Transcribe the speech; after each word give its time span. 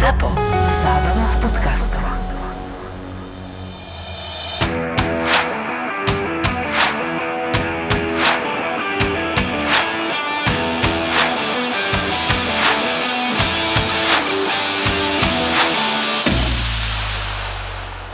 ZAPO. 0.00 0.32
Zábrná 0.80 1.26
v 1.28 1.36
podcastov. 1.44 2.00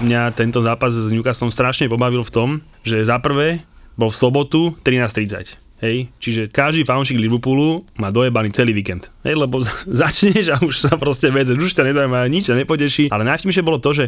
Mňa 0.02 0.34
tento 0.34 0.58
zápas 0.66 0.90
s 0.90 1.14
Newcastlom 1.14 1.54
strašne 1.54 1.86
pobavil 1.86 2.26
v 2.26 2.34
tom, 2.34 2.48
že 2.82 3.06
za 3.06 3.22
prvé 3.22 3.62
bol 3.94 4.10
v 4.10 4.18
sobotu 4.18 4.74
13.30. 4.82 5.65
Hej, 5.76 6.08
čiže 6.16 6.48
každý 6.48 6.88
fanúšik 6.88 7.20
Liverpoolu 7.20 7.84
má 8.00 8.08
dojebaný 8.08 8.48
celý 8.48 8.72
víkend. 8.72 9.12
Hej, 9.20 9.36
lebo 9.36 9.60
začneš 10.00 10.52
a 10.52 10.56
už 10.64 10.88
sa 10.88 10.96
proste 10.96 11.28
vedzeš, 11.28 11.60
už 11.60 11.76
ťa 11.76 11.92
nezaujíma, 11.92 12.32
nič 12.32 12.48
ťa 12.48 12.56
nepodeší. 12.64 13.04
Ale 13.12 13.28
najvtipnejšie 13.28 13.66
bolo 13.66 13.76
to, 13.76 13.92
že 13.92 14.04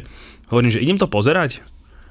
hovorím, 0.49 0.73
že 0.73 0.81
idem 0.81 0.97
to 0.97 1.05
pozerať. 1.13 1.61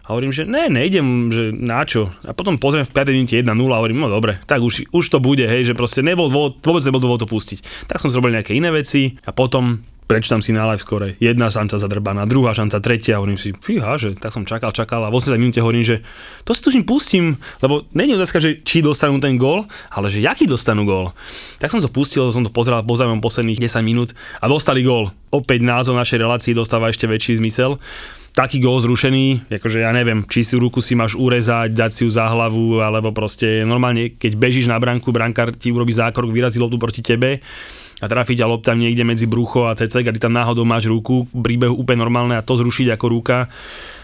A 0.08 0.16
hovorím, 0.16 0.32
že 0.32 0.48
ne, 0.48 0.72
nejdem, 0.72 1.34
že 1.34 1.52
na 1.52 1.84
čo. 1.84 2.14
A 2.24 2.32
potom 2.32 2.56
pozriem 2.56 2.88
v 2.88 2.96
5 2.96 3.12
minúte 3.12 3.36
1-0 3.36 3.50
a 3.52 3.80
hovorím, 3.82 4.00
no 4.00 4.08
dobre, 4.08 4.40
tak 4.48 4.64
už, 4.64 4.88
už 4.94 5.06
to 5.10 5.20
bude, 5.20 5.44
hej, 5.44 5.68
že 5.68 5.74
proste 5.76 6.00
nebol 6.00 6.32
dôvod, 6.32 6.64
vôbec 6.64 6.86
nebol 6.88 7.04
dôvod 7.04 7.20
to 7.20 7.28
pustiť. 7.28 7.90
Tak 7.92 8.00
som 8.00 8.14
zrobil 8.14 8.32
nejaké 8.32 8.56
iné 8.56 8.72
veci 8.72 9.20
a 9.28 9.36
potom 9.36 9.84
prečítam 10.08 10.40
si 10.40 10.56
na 10.56 10.64
live 10.72 10.80
score, 10.80 11.20
jedna 11.20 11.52
šanca 11.52 11.84
zadrbaná, 11.84 12.24
druhá 12.24 12.56
šanca, 12.56 12.80
tretia, 12.80 13.20
hovorím 13.20 13.36
si, 13.36 13.52
fíha, 13.52 14.00
že 14.00 14.16
tak 14.16 14.32
som 14.32 14.48
čakal, 14.48 14.72
čakal 14.72 15.04
a 15.04 15.12
v 15.12 15.20
80 15.20 15.36
minúte 15.36 15.60
hovorím, 15.60 15.84
že 15.84 16.00
to 16.48 16.56
si 16.56 16.64
tužím 16.64 16.88
pustím, 16.88 17.36
lebo 17.60 17.84
není 17.92 18.16
otázka, 18.16 18.40
že 18.40 18.64
či 18.64 18.80
dostanú 18.80 19.20
ten 19.20 19.36
gól, 19.36 19.68
ale 19.92 20.08
že 20.08 20.24
jaký 20.24 20.48
dostanú 20.48 20.88
gól. 20.88 21.12
Tak 21.60 21.70
som 21.70 21.84
to 21.84 21.92
pustil, 21.92 22.32
som 22.32 22.48
to 22.48 22.50
pozeral 22.50 22.82
pozeral 22.88 23.12
posledných 23.20 23.60
10 23.60 23.84
minút 23.84 24.16
a 24.40 24.48
dostali 24.48 24.80
gól. 24.82 25.12
Opäť 25.28 25.60
názov 25.60 26.00
našej 26.00 26.24
relácii 26.24 26.54
dostáva 26.56 26.88
ešte 26.88 27.04
väčší 27.06 27.44
zmysel 27.44 27.76
taký 28.38 28.62
gól 28.62 28.78
zrušený, 28.86 29.50
akože 29.50 29.82
ja 29.82 29.90
neviem, 29.90 30.22
či 30.30 30.46
si 30.46 30.54
ruku 30.62 30.78
si 30.78 30.94
máš 30.94 31.18
urezať, 31.18 31.74
dať 31.74 31.90
si 31.90 32.02
ju 32.06 32.14
za 32.14 32.30
hlavu, 32.30 32.86
alebo 32.86 33.10
proste 33.10 33.66
normálne, 33.66 34.14
keď 34.14 34.38
bežíš 34.38 34.70
na 34.70 34.78
branku, 34.78 35.10
brankár 35.10 35.50
ti 35.58 35.74
urobí 35.74 35.90
zákrok, 35.90 36.30
vyrazí 36.30 36.62
loptu 36.62 36.78
proti 36.78 37.02
tebe 37.02 37.42
a 37.98 38.06
trafiť 38.06 38.46
a 38.46 38.50
lopta 38.50 38.78
niekde 38.78 39.02
medzi 39.02 39.26
brucho 39.26 39.66
a 39.66 39.78
cecek 39.78 40.06
a 40.06 40.12
tam 40.14 40.34
náhodou 40.38 40.66
máš 40.66 40.86
ruku, 40.86 41.26
príbehu 41.34 41.74
úplne 41.74 42.06
normálne 42.06 42.38
a 42.38 42.46
to 42.46 42.54
zrušiť 42.54 42.94
ako 42.94 43.06
ruka. 43.10 43.50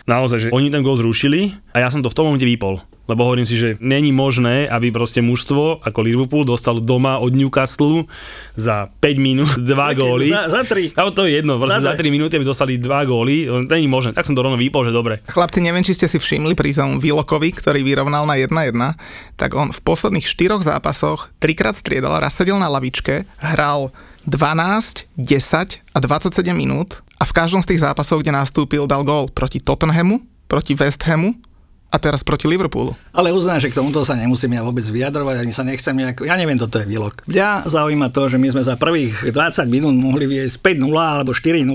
Naozaj, 0.03 0.37
že 0.37 0.47
oni 0.51 0.67
ten 0.67 0.83
gól 0.83 0.99
zrušili 0.99 1.55
a 1.71 1.79
ja 1.79 1.87
som 1.87 2.03
to 2.03 2.11
v 2.11 2.17
tom 2.17 2.27
momente 2.27 2.43
vypol. 2.43 2.83
Lebo 3.03 3.27
hovorím 3.27 3.43
si, 3.43 3.59
že 3.59 3.75
není 3.83 4.15
možné, 4.15 4.63
aby 4.63 4.87
proste 4.87 5.19
mužstvo 5.19 5.83
ako 5.83 5.99
Liverpool 5.99 6.47
dostal 6.47 6.79
doma 6.79 7.19
od 7.19 7.35
Newcastle 7.35 8.07
za 8.55 8.87
5 9.03 9.19
minút 9.19 9.51
2 9.63 9.99
góly. 9.99 10.31
Za, 10.31 10.47
za 10.47 10.61
3. 10.63 10.95
A 10.95 11.11
to 11.11 11.27
je 11.27 11.43
jedno, 11.43 11.59
za, 11.59 11.83
za 11.83 11.99
3 11.99 11.99
minúty 12.07 12.39
aby 12.39 12.47
dostali 12.47 12.79
2 12.79 12.87
góly, 13.03 13.47
není 13.67 13.91
možné. 13.91 14.15
Tak 14.15 14.23
som 14.23 14.35
to 14.35 14.43
rovno 14.43 14.55
vypol, 14.55 14.87
že 14.87 14.95
dobre. 14.95 15.19
Chlapci, 15.27 15.59
neviem, 15.59 15.83
či 15.83 15.99
ste 15.99 16.07
si 16.07 16.15
všimli 16.15 16.55
pri 16.55 16.71
tom 16.71 17.03
Vilokovi, 17.03 17.51
ktorý 17.51 17.83
vyrovnal 17.83 18.23
na 18.23 18.39
1-1, 18.39 18.71
tak 19.35 19.51
on 19.51 19.75
v 19.75 19.79
posledných 19.83 20.23
4 20.23 20.63
zápasoch 20.63 21.27
trikrát 21.43 21.75
striedal, 21.75 22.23
raz 22.23 22.39
sedel 22.39 22.55
na 22.55 22.71
lavičke, 22.71 23.27
hral 23.35 23.91
12, 24.25 25.07
10 25.19 25.83
a 25.93 25.97
27 25.99 26.55
minút 26.55 27.03
a 27.19 27.23
v 27.27 27.35
každom 27.35 27.59
z 27.63 27.75
tých 27.75 27.83
zápasov, 27.83 28.23
kde 28.23 28.31
nastúpil, 28.35 28.87
dal 28.87 29.03
gól 29.03 29.27
proti 29.31 29.59
Tottenhamu, 29.59 30.23
proti 30.47 30.75
West 30.75 31.03
Hamu 31.07 31.35
a 31.93 32.01
teraz 32.01 32.25
proti 32.25 32.49
Liverpoolu. 32.49 32.97
Ale 33.13 33.29
uznám, 33.29 33.61
že 33.61 33.69
k 33.69 33.77
tomuto 33.77 34.01
sa 34.01 34.17
nemusím 34.17 34.57
ja 34.57 34.65
vôbec 34.65 34.81
vyjadrovať, 34.81 35.45
ani 35.45 35.53
sa 35.53 35.61
nechcem 35.61 35.93
nejak... 35.93 36.25
Ja 36.25 36.33
neviem, 36.33 36.57
toto 36.57 36.81
je 36.81 36.89
výlok. 36.89 37.21
Mňa 37.29 37.69
zaujíma 37.69 38.09
to, 38.09 38.33
že 38.33 38.41
my 38.41 38.49
sme 38.49 38.65
za 38.65 38.81
prvých 38.81 39.29
20 39.29 39.69
minút 39.69 39.93
mohli 39.93 40.25
viesť 40.25 40.57
5-0 40.57 40.89
alebo 40.89 41.37
4-0 41.37 41.69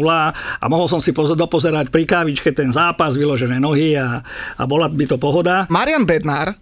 a 0.59 0.65
mohol 0.67 0.91
som 0.91 0.99
si 0.99 1.15
poz- 1.15 1.39
dopozerať 1.39 1.95
pri 1.95 2.03
kávičke 2.03 2.51
ten 2.51 2.75
zápas, 2.75 3.15
vyložené 3.15 3.63
nohy 3.63 3.95
a, 3.95 4.19
a 4.59 4.63
bola 4.67 4.91
by 4.91 5.07
to 5.07 5.23
pohoda. 5.23 5.71
Marian 5.71 6.03
Bednár 6.03 6.59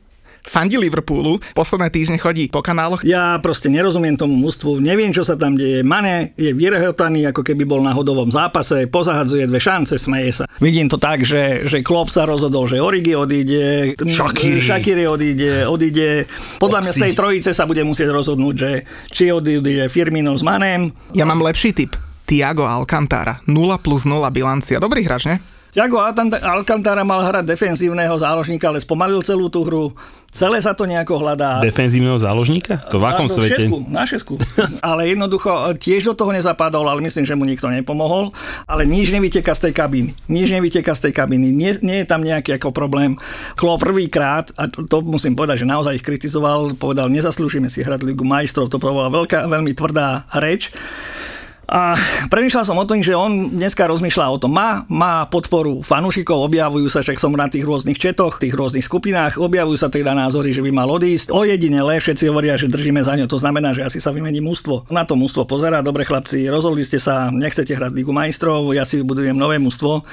fandí 0.46 0.78
Liverpoolu, 0.78 1.42
posledné 1.52 1.90
týždne 1.90 2.16
chodí 2.16 2.48
po 2.48 2.62
kanáloch. 2.62 3.02
Ja 3.02 3.36
proste 3.42 3.68
nerozumiem 3.68 4.14
tomu 4.14 4.38
mústvu, 4.38 4.78
neviem, 4.78 5.10
čo 5.10 5.26
sa 5.26 5.34
tam 5.34 5.58
deje. 5.58 5.82
Mane 5.82 6.32
je 6.38 6.54
vyrehotaný, 6.54 7.28
ako 7.28 7.42
keby 7.42 7.66
bol 7.66 7.82
na 7.82 7.92
hodovom 7.92 8.30
zápase, 8.30 8.86
pozahadzuje 8.86 9.50
dve 9.50 9.60
šance, 9.60 9.98
smeje 9.98 10.42
sa. 10.42 10.44
Vidím 10.62 10.86
to 10.86 10.96
tak, 10.96 11.26
že, 11.26 11.66
že 11.66 11.82
Klopp 11.82 12.14
sa 12.14 12.24
rozhodol, 12.24 12.70
že 12.70 12.80
Origi 12.80 13.18
odíde, 13.18 13.98
Shaqiri. 13.98 14.62
Shaqiri 14.62 15.04
odíde, 15.04 15.66
odíde. 15.66 16.24
Podľa 16.62 16.80
mňa 16.86 16.92
z 16.94 17.02
tej 17.02 17.12
trojice 17.12 17.50
sa 17.52 17.66
bude 17.66 17.82
musieť 17.82 18.14
rozhodnúť, 18.14 18.54
že 18.54 18.70
či 19.10 19.34
odíde 19.34 19.90
Firmino 19.90 20.32
s 20.38 20.46
Manem. 20.46 20.94
Ja 21.12 21.26
mám 21.26 21.42
lepší 21.42 21.74
tip. 21.74 21.92
Tiago 22.26 22.66
Alcantara. 22.66 23.38
0 23.46 23.54
plus 23.78 24.02
0 24.02 24.18
bilancia. 24.34 24.82
Dobrý 24.82 25.06
hráč, 25.06 25.30
ne? 25.30 25.38
Tiago 25.70 26.00
Alcantara 26.00 27.04
mal 27.04 27.20
hrať 27.20 27.52
defenzívneho 27.52 28.16
záložníka, 28.16 28.72
ale 28.72 28.80
spomalil 28.80 29.20
celú 29.20 29.52
tú 29.52 29.60
hru. 29.60 29.92
Celé 30.36 30.60
sa 30.60 30.76
to 30.76 30.84
nejako 30.84 31.16
hľadá. 31.16 31.64
Defenzívneho 31.64 32.20
záložníka? 32.20 32.84
To 32.92 33.00
v 33.00 33.08
akom 33.08 33.24
svete? 33.24 33.64
Šesku, 33.64 33.78
na 33.88 34.04
šesku. 34.04 34.34
ale 34.92 35.08
jednoducho 35.08 35.72
e, 35.72 35.80
tiež 35.80 36.12
do 36.12 36.14
toho 36.14 36.36
nezapadol, 36.36 36.84
ale 36.84 37.00
myslím, 37.08 37.24
že 37.24 37.32
mu 37.32 37.48
nikto 37.48 37.72
nepomohol. 37.72 38.36
Ale 38.68 38.84
nič 38.84 39.08
nevyteka 39.16 39.56
z 39.56 39.70
tej 39.70 39.72
kabíny. 39.72 40.12
Nič 40.28 40.52
nevyteka 40.52 40.92
z 40.92 41.08
tej 41.08 41.12
kabíny. 41.16 41.56
Nie, 41.56 41.80
nie 41.80 42.04
je 42.04 42.06
tam 42.06 42.20
nejaký 42.20 42.60
ako 42.60 42.68
problém. 42.76 43.16
Klo 43.56 43.80
prvýkrát, 43.80 44.52
a 44.60 44.68
to, 44.68 44.84
to 44.84 45.00
musím 45.00 45.32
povedať, 45.32 45.64
že 45.64 45.72
naozaj 45.72 45.96
ich 45.96 46.04
kritizoval, 46.04 46.76
povedal, 46.76 47.08
nezaslúžime 47.08 47.72
si 47.72 47.80
hrať 47.80 48.04
Ligu 48.04 48.28
majstrov. 48.28 48.68
To 48.68 48.76
bola 48.76 49.08
veľká, 49.08 49.48
veľmi 49.48 49.72
tvrdá 49.72 50.28
reč. 50.36 50.68
A 51.66 51.98
premýšľal 52.30 52.62
som 52.62 52.78
o 52.78 52.86
tom, 52.86 53.02
že 53.02 53.10
on 53.10 53.50
dneska 53.58 53.90
rozmýšľa 53.90 54.26
o 54.30 54.38
tom. 54.38 54.54
Má, 54.54 54.86
má 54.86 55.26
podporu 55.26 55.82
fanúšikov, 55.82 56.46
objavujú 56.46 56.86
sa, 56.86 57.02
však 57.02 57.18
som 57.18 57.34
na 57.34 57.50
tých 57.50 57.66
rôznych 57.66 57.98
četoch, 57.98 58.38
tých 58.38 58.54
rôznych 58.54 58.86
skupinách, 58.86 59.42
objavujú 59.42 59.74
sa 59.74 59.90
teda 59.90 60.14
názory, 60.14 60.54
že 60.54 60.62
by 60.62 60.70
mal 60.70 60.86
odísť. 60.86 61.34
O 61.34 61.42
jedinele 61.42 61.98
všetci 61.98 62.30
hovoria, 62.30 62.54
že 62.54 62.70
držíme 62.70 63.02
za 63.02 63.18
ňo, 63.18 63.26
to 63.26 63.42
znamená, 63.42 63.74
že 63.74 63.82
asi 63.82 63.98
sa 63.98 64.14
vymení 64.14 64.38
mústvo. 64.38 64.86
Na 64.94 65.02
to 65.02 65.18
mústvo 65.18 65.42
pozerá, 65.42 65.82
dobre 65.82 66.06
chlapci, 66.06 66.46
rozhodli 66.46 66.86
ste 66.86 67.02
sa, 67.02 67.34
nechcete 67.34 67.74
hrať 67.74 67.90
Ligu 67.98 68.14
majstrov, 68.14 68.70
ja 68.70 68.86
si 68.86 69.02
vybudujem 69.02 69.34
nové 69.34 69.58
mústvo 69.58 70.06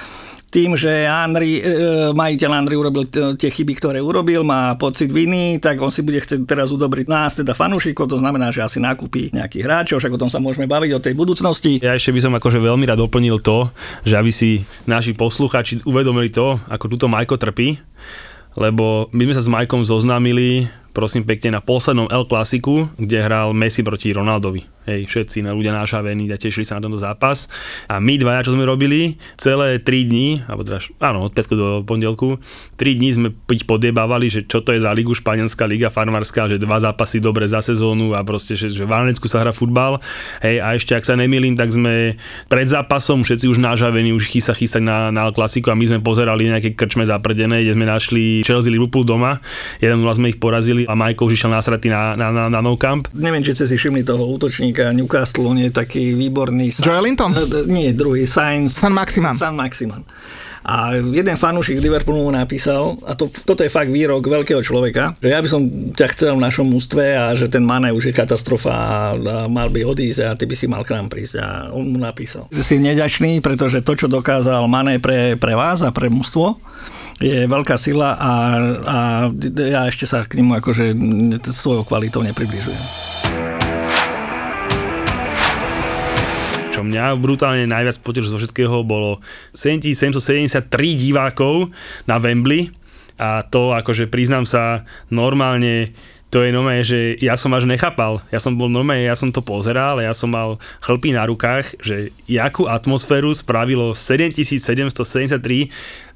tým, 0.54 0.78
že 0.78 1.10
e, 1.10 1.60
majiteľ 2.14 2.50
Andri 2.54 2.78
urobil 2.78 3.10
tie 3.10 3.50
chyby, 3.50 3.74
ktoré 3.74 3.98
urobil, 3.98 4.46
má 4.46 4.78
pocit 4.78 5.10
viny, 5.10 5.58
tak 5.58 5.82
on 5.82 5.90
si 5.90 6.06
bude 6.06 6.22
chcieť 6.22 6.46
teraz 6.46 6.70
udobriť 6.70 7.10
nás, 7.10 7.34
teda 7.34 7.58
fanúšikov, 7.58 8.06
to 8.06 8.22
znamená, 8.22 8.54
že 8.54 8.62
asi 8.62 8.78
nakúpi 8.78 9.34
nejakých 9.34 9.66
hráčov, 9.66 9.98
však 9.98 10.14
o 10.14 10.22
tom 10.22 10.30
sa 10.30 10.38
môžeme 10.38 10.70
baviť 10.70 10.90
o 10.94 11.02
tej 11.02 11.18
budúcnosti. 11.18 11.82
Ja 11.82 11.98
ešte 11.98 12.14
by 12.14 12.20
som 12.22 12.32
akože 12.38 12.62
veľmi 12.62 12.86
rád 12.86 13.02
doplnil 13.02 13.42
to, 13.42 13.66
že 14.06 14.14
aby 14.14 14.30
si 14.30 14.62
naši 14.86 15.10
posluchači 15.18 15.82
uvedomili 15.82 16.30
to, 16.30 16.62
ako 16.70 16.86
túto 16.86 17.10
Majko 17.10 17.34
trpí, 17.34 17.82
lebo 18.54 19.10
my 19.10 19.26
sme 19.26 19.34
sa 19.34 19.42
s 19.42 19.50
Majkom 19.50 19.82
zoznámili 19.82 20.70
prosím 20.94 21.26
pekne 21.26 21.58
na 21.58 21.60
poslednom 21.60 22.06
El 22.06 22.22
Clasiku, 22.30 22.86
kde 22.94 23.18
hral 23.18 23.50
Messi 23.50 23.82
proti 23.82 24.14
Ronaldovi. 24.14 24.73
Hej, 24.84 25.08
všetci 25.08 25.40
na 25.40 25.56
ľudia 25.56 25.72
nášavení 25.72 26.28
a 26.28 26.36
tešili 26.36 26.68
sa 26.68 26.76
na 26.76 26.84
tento 26.84 27.00
zápas. 27.00 27.48
A 27.88 28.04
my 28.04 28.20
dvaja, 28.20 28.44
čo 28.44 28.52
sme 28.52 28.68
robili, 28.68 29.16
celé 29.40 29.80
3 29.80 30.12
dní, 30.12 30.44
alebo 30.44 30.60
teda, 30.60 30.84
áno, 31.00 31.24
od 31.24 31.32
piatku 31.32 31.56
do 31.56 31.68
pondelku, 31.88 32.36
3 32.76 33.00
dní 33.00 33.08
sme 33.16 33.28
ich 33.48 33.64
podiebávali, 33.64 34.28
že 34.28 34.44
čo 34.44 34.60
to 34.60 34.76
je 34.76 34.84
za 34.84 34.92
ligu, 34.92 35.16
španielská 35.16 35.64
liga 35.64 35.88
farmárska, 35.88 36.52
že 36.52 36.60
dva 36.60 36.84
zápasy 36.84 37.24
dobre 37.24 37.48
za 37.48 37.64
sezónu 37.64 38.12
a 38.12 38.20
proste, 38.28 38.60
že, 38.60 38.68
že 38.68 38.84
v 38.84 38.92
Anecku 38.92 39.24
sa 39.24 39.40
hrá 39.40 39.56
futbal. 39.56 40.04
Hej, 40.44 40.60
a 40.60 40.76
ešte, 40.76 40.92
ak 40.92 41.08
sa 41.08 41.16
nemýlim, 41.16 41.56
tak 41.56 41.72
sme 41.72 42.20
pred 42.52 42.68
zápasom 42.68 43.24
všetci 43.24 43.48
už 43.48 43.64
nážavení, 43.64 44.12
už 44.12 44.28
chystá 44.28 44.52
chystať 44.52 44.84
na, 44.84 45.08
na 45.08 45.32
Clasico 45.32 45.72
a 45.72 45.78
my 45.80 45.88
sme 45.88 46.04
pozerali 46.04 46.44
nejaké 46.44 46.76
krčme 46.76 47.08
zaprdené, 47.08 47.64
kde 47.64 47.72
sme 47.72 47.88
našli 47.88 48.44
Chelsea 48.44 48.68
Liverpool 48.68 49.08
doma. 49.08 49.40
1 49.80 49.96
sme 49.96 50.28
ich 50.28 50.36
porazili 50.36 50.84
a 50.84 50.92
Majko 50.92 51.24
už 51.24 51.40
išiel 51.40 51.56
násratý 51.56 51.88
na, 51.88 52.12
na, 52.20 52.28
na, 52.28 52.52
na 52.52 52.60
no 52.60 52.76
camp. 52.76 53.08
Neviem, 53.16 53.40
či 53.40 53.56
ste 53.56 53.64
si 53.64 53.80
všimli 53.80 54.04
toho 54.04 54.28
útočníka 54.28 54.73
Newcastle, 54.80 55.46
on 55.46 55.58
je 55.58 55.70
taký 55.70 56.14
výborný. 56.18 56.74
Joelinton? 56.74 57.34
E, 57.34 57.66
Nie, 57.70 57.94
druhý, 57.94 58.26
Sainz. 58.26 58.74
San 58.74 58.92
Maximan. 58.92 59.38
San 59.38 59.54
Maximan. 59.54 60.02
A 60.64 60.96
jeden 60.96 61.36
fanúšik 61.36 61.76
Liverpoolu 61.76 62.24
mu 62.24 62.32
napísal, 62.32 62.96
a 63.04 63.12
to, 63.12 63.28
toto 63.28 63.60
je 63.60 63.68
fakt 63.68 63.92
výrok 63.92 64.24
veľkého 64.24 64.64
človeka, 64.64 65.12
že 65.20 65.28
ja 65.28 65.44
by 65.44 65.48
som 65.48 65.60
ťa 65.92 66.06
chcel 66.16 66.40
v 66.40 66.44
našom 66.48 66.72
ústve 66.72 67.12
a 67.12 67.36
že 67.36 67.52
ten 67.52 67.60
Mane 67.60 67.92
už 67.92 68.08
je 68.08 68.14
katastrofa 68.16 68.72
a, 68.72 69.12
a 69.12 69.36
mal 69.44 69.68
by 69.68 69.84
odísť 69.84 70.20
a 70.24 70.32
ty 70.32 70.48
by 70.48 70.56
si 70.56 70.64
mal 70.64 70.80
k 70.80 70.96
nám 70.96 71.12
prísť. 71.12 71.34
A 71.36 71.48
on 71.68 71.92
mu 71.92 72.00
napísal. 72.00 72.48
Si 72.48 72.80
neďačný, 72.80 73.44
pretože 73.44 73.84
to, 73.84 73.92
čo 73.92 74.08
dokázal 74.08 74.64
Mane 74.64 74.96
pre, 75.04 75.36
pre 75.36 75.52
vás 75.52 75.84
a 75.84 75.92
pre 75.92 76.08
mužstvo, 76.08 76.56
je 77.20 77.44
veľká 77.44 77.76
sila 77.76 78.16
a, 78.16 78.32
a 78.88 78.98
ja 79.52 79.86
ešte 79.86 80.08
sa 80.08 80.24
k 80.24 80.40
nemu 80.40 80.64
akože 80.64 80.96
svojou 81.52 81.84
kvalitou 81.84 82.24
nepribližujem. 82.24 83.13
Mňa 86.84 87.16
brutálne 87.16 87.64
najviac 87.64 87.96
potešilo 88.04 88.36
zo 88.36 88.40
všetkého 88.44 88.84
bolo 88.84 89.24
7773 89.56 90.68
divákov 90.94 91.72
na 92.04 92.20
Wembley 92.20 92.70
a 93.16 93.46
to 93.46 93.72
akože 93.72 94.10
priznám 94.12 94.44
sa 94.44 94.84
normálne 95.08 95.96
to 96.34 96.42
je 96.42 96.50
normálne, 96.50 96.82
že 96.82 97.14
ja 97.22 97.38
som 97.38 97.54
až 97.54 97.62
nechápal. 97.62 98.18
Ja 98.34 98.42
som 98.42 98.58
bol 98.58 98.66
normálne, 98.66 99.06
ja 99.06 99.14
som 99.14 99.30
to 99.30 99.38
pozeral, 99.38 100.02
ja 100.02 100.10
som 100.10 100.34
mal 100.34 100.58
chlpy 100.82 101.14
na 101.14 101.30
rukách, 101.30 101.78
že 101.78 102.10
jakú 102.26 102.66
atmosféru 102.66 103.30
spravilo 103.30 103.94
7773 103.94 105.70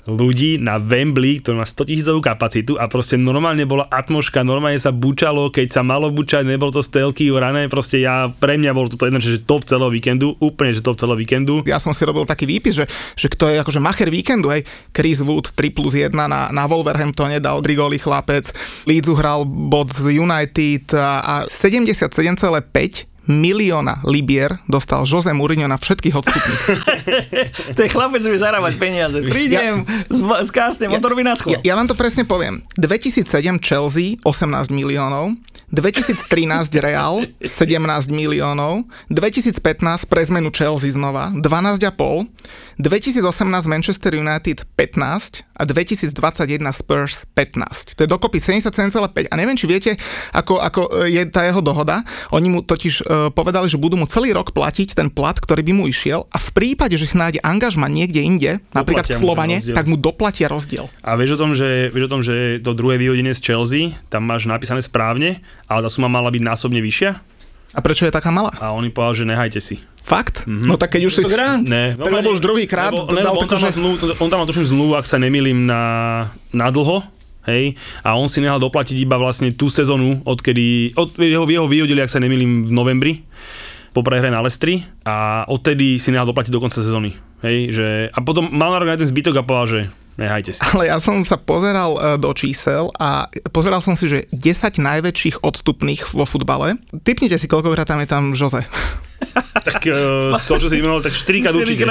ľudí 0.07 0.57
na 0.61 0.81
Wembley, 0.81 1.43
ktorý 1.43 1.61
má 1.61 1.67
100 1.67 1.89
tisícovú 1.89 2.21
kapacitu 2.23 2.81
a 2.81 2.87
proste 2.87 3.21
normálne 3.21 3.65
bola 3.69 3.85
atmoška, 3.91 4.47
normálne 4.47 4.81
sa 4.81 4.95
bučalo, 4.95 5.53
keď 5.53 5.81
sa 5.81 5.83
malo 5.85 6.09
bučať, 6.09 6.47
nebolo 6.47 6.73
to 6.73 6.85
stelky 6.85 7.29
rané, 7.33 7.67
proste 7.67 8.01
ja, 8.01 8.31
pre 8.31 8.57
mňa 8.57 8.73
bolo 8.73 8.89
toto 8.89 9.05
jedno, 9.05 9.21
že 9.21 9.43
top 9.43 9.69
celého 9.69 9.91
víkendu, 9.93 10.39
úplne, 10.41 10.73
že 10.73 10.81
top 10.81 10.97
celého 10.97 11.19
víkendu. 11.19 11.61
Ja 11.69 11.83
som 11.83 11.93
si 11.93 12.07
robil 12.09 12.25
taký 12.25 12.49
výpis, 12.49 12.79
že, 12.79 12.85
že 13.19 13.29
kto 13.29 13.53
je 13.53 13.61
akože 13.61 13.81
macher 13.83 14.09
víkendu, 14.09 14.49
hej, 14.53 14.65
Chris 14.95 15.21
Wood 15.21 15.53
3 15.53 15.77
plus 15.77 15.93
1 15.97 16.15
na, 16.15 16.49
na 16.49 16.65
Wolverhamptone 16.65 17.43
dal 17.43 17.61
3 17.61 17.75
góly 17.75 17.99
chlapec, 18.01 18.53
Leeds 18.89 19.09
uhral 19.09 19.45
bod 19.45 19.93
z 19.93 20.21
United 20.21 20.93
a 20.95 21.49
77,5 21.49 23.08
milióna 23.29 24.03
libier 24.09 24.59
dostal 24.65 25.05
Jose 25.05 25.31
Mourinho 25.37 25.69
na 25.69 25.77
všetkých 25.77 26.15
odstupných. 26.17 26.63
je 27.85 27.89
chlapec, 27.93 28.25
vie 28.25 28.41
zarábať 28.41 28.75
peniaze. 28.81 29.21
Prídem, 29.23 29.85
ja, 29.85 30.43
skásne, 30.43 30.89
motorový 30.89 31.23
na 31.23 31.37
ja, 31.37 31.61
ja 31.63 31.75
vám 31.77 31.87
to 31.87 31.95
presne 31.95 32.25
poviem. 32.25 32.65
2007 32.81 33.29
Chelsea 33.61 34.17
18 34.25 34.73
miliónov, 34.73 35.37
2013 35.69 36.25
Real 36.81 37.29
17 37.45 38.09
miliónov, 38.09 38.89
2015 39.13 40.09
pre 40.09 40.25
zmenu 40.25 40.49
Chelsea 40.49 40.89
znova 40.89 41.29
12,5, 41.37 42.25
2018 42.79 43.67
Manchester 43.67 44.15
United 44.15 44.63
15 44.79 45.43
a 45.59 45.63
2021 45.67 46.15
Spurs 46.71 47.27
15. 47.35 47.99
To 47.99 48.01
je 48.07 48.09
dokopy 48.09 48.39
77,5 48.39 49.27
a 49.27 49.35
neviem, 49.35 49.59
či 49.59 49.67
viete, 49.67 49.91
ako, 50.31 50.63
ako 50.63 50.81
e, 51.03 51.11
je 51.11 51.23
tá 51.27 51.43
jeho 51.43 51.59
dohoda. 51.59 52.07
Oni 52.31 52.47
mu 52.47 52.63
totiž 52.63 52.95
uh, 53.03 53.35
povedali, 53.35 53.67
že 53.67 53.83
budú 53.83 53.99
mu 53.99 54.07
celý 54.07 54.31
rok 54.31 54.55
platiť 54.55 54.95
ten 54.95 55.11
plat, 55.11 55.35
ktorý 55.35 55.67
by 55.67 55.73
mu 55.75 55.85
išiel 55.91 56.31
a 56.31 56.39
v 56.39 56.51
prípade, 56.55 56.95
že 56.95 57.11
si 57.11 57.19
nájde 57.19 57.43
angažma 57.43 57.91
niekde 57.91 58.23
inde, 58.23 58.63
doplatia 58.71 58.79
napríklad 58.79 59.07
v 59.11 59.19
Slovane, 59.19 59.57
tak 59.59 59.91
mu 59.91 59.99
doplatia 59.99 60.47
rozdiel. 60.47 60.87
A 61.03 61.19
vieš 61.19 61.35
o 61.35 61.41
tom, 61.43 61.59
že, 61.59 61.91
vieš 61.91 62.07
o 62.07 62.13
tom, 62.15 62.23
že 62.23 62.63
to 62.63 62.79
druhé 62.79 62.95
vyhodenie 62.95 63.35
z 63.35 63.43
Chelsea, 63.43 63.99
tam 64.07 64.23
máš 64.23 64.47
napísané 64.47 64.87
správne, 64.87 65.43
ale 65.67 65.83
tá 65.83 65.91
suma 65.91 66.07
mala 66.07 66.31
byť 66.31 66.43
násobne 66.47 66.79
vyššia. 66.79 67.11
A 67.75 67.79
prečo 67.85 68.09
je 68.09 68.15
taká 68.15 68.33
malá? 68.33 68.55
A 68.63 68.73
oni 68.73 68.89
povedali, 68.89 69.19
že 69.19 69.27
nehajte 69.29 69.61
si. 69.61 69.77
Fakt? 70.09 70.49
Mm-hmm. 70.49 70.65
No 70.65 70.81
tak 70.81 70.97
keď 70.97 71.03
už 71.05 71.13
si... 71.21 71.23
Ne, 71.69 71.93
tak 71.93 72.09
lebo 72.09 72.33
už 72.33 72.41
druhý 72.41 72.65
krát 72.65 72.97
lebo, 72.97 73.13
dal 73.13 73.37
on, 73.37 73.45
tam 73.45 73.61
že... 73.61 73.77
zmluv, 73.77 74.17
on 74.17 74.29
tam 74.33 74.41
má 74.41 74.49
tuším 74.49 74.65
zmluvu, 74.73 74.97
ak 74.97 75.05
sa 75.05 75.21
nemýlim, 75.21 75.69
na, 75.69 75.83
na 76.49 76.73
dlho, 76.73 77.05
hej, 77.45 77.77
a 78.01 78.17
on 78.17 78.25
si 78.33 78.41
nehal 78.41 78.57
doplatiť 78.57 78.97
iba 79.05 79.21
vlastne 79.21 79.53
tú 79.53 79.69
sezónu, 79.69 80.25
odkedy, 80.25 80.97
od, 80.97 81.13
jeho, 81.21 81.45
jeho 81.45 81.69
vyhodili, 81.69 82.01
ak 82.01 82.09
sa 82.09 82.25
nemýlim, 82.25 82.65
v 82.69 82.73
novembri, 82.73 83.13
po 83.93 84.01
prehre 84.01 84.33
na 84.33 84.41
Lestri 84.41 84.81
a 85.05 85.45
odtedy 85.45 86.01
si 86.01 86.09
nehal 86.09 86.25
doplatiť 86.25 86.57
do 86.57 86.61
konca 86.65 86.81
sezóny. 86.81 87.13
Hej, 87.45 87.77
že, 87.77 87.89
a 88.09 88.19
potom 88.25 88.49
mal 88.49 88.73
na 88.81 88.97
ten 88.97 89.07
zbytok 89.07 89.45
a 89.45 89.45
povedal, 89.45 89.69
že 89.69 89.81
Nehajte 90.19 90.51
si. 90.51 90.59
Ale 90.75 90.91
ja 90.91 90.99
som 90.99 91.23
sa 91.23 91.39
pozeral 91.39 91.95
e, 91.95 92.01
do 92.19 92.35
čísel 92.35 92.91
a 92.99 93.31
pozeral 93.55 93.79
som 93.79 93.95
si, 93.95 94.11
že 94.11 94.27
10 94.35 94.83
najväčších 94.83 95.47
odstupných 95.47 96.11
vo 96.11 96.27
futbale. 96.27 96.75
Typnite 97.07 97.39
si, 97.39 97.47
koľkokrát 97.47 97.87
tam 97.87 98.03
je 98.03 98.11
tam 98.11 98.35
Jose. 98.35 98.67
tak 99.69 99.83
uh, 99.91 100.39
to, 100.47 100.55
čo 100.59 100.69
si 100.71 100.79
vymenoval, 100.79 101.03
tak 101.03 101.15
4 101.15 101.43
krát 101.43 101.55
určite. 101.55 101.85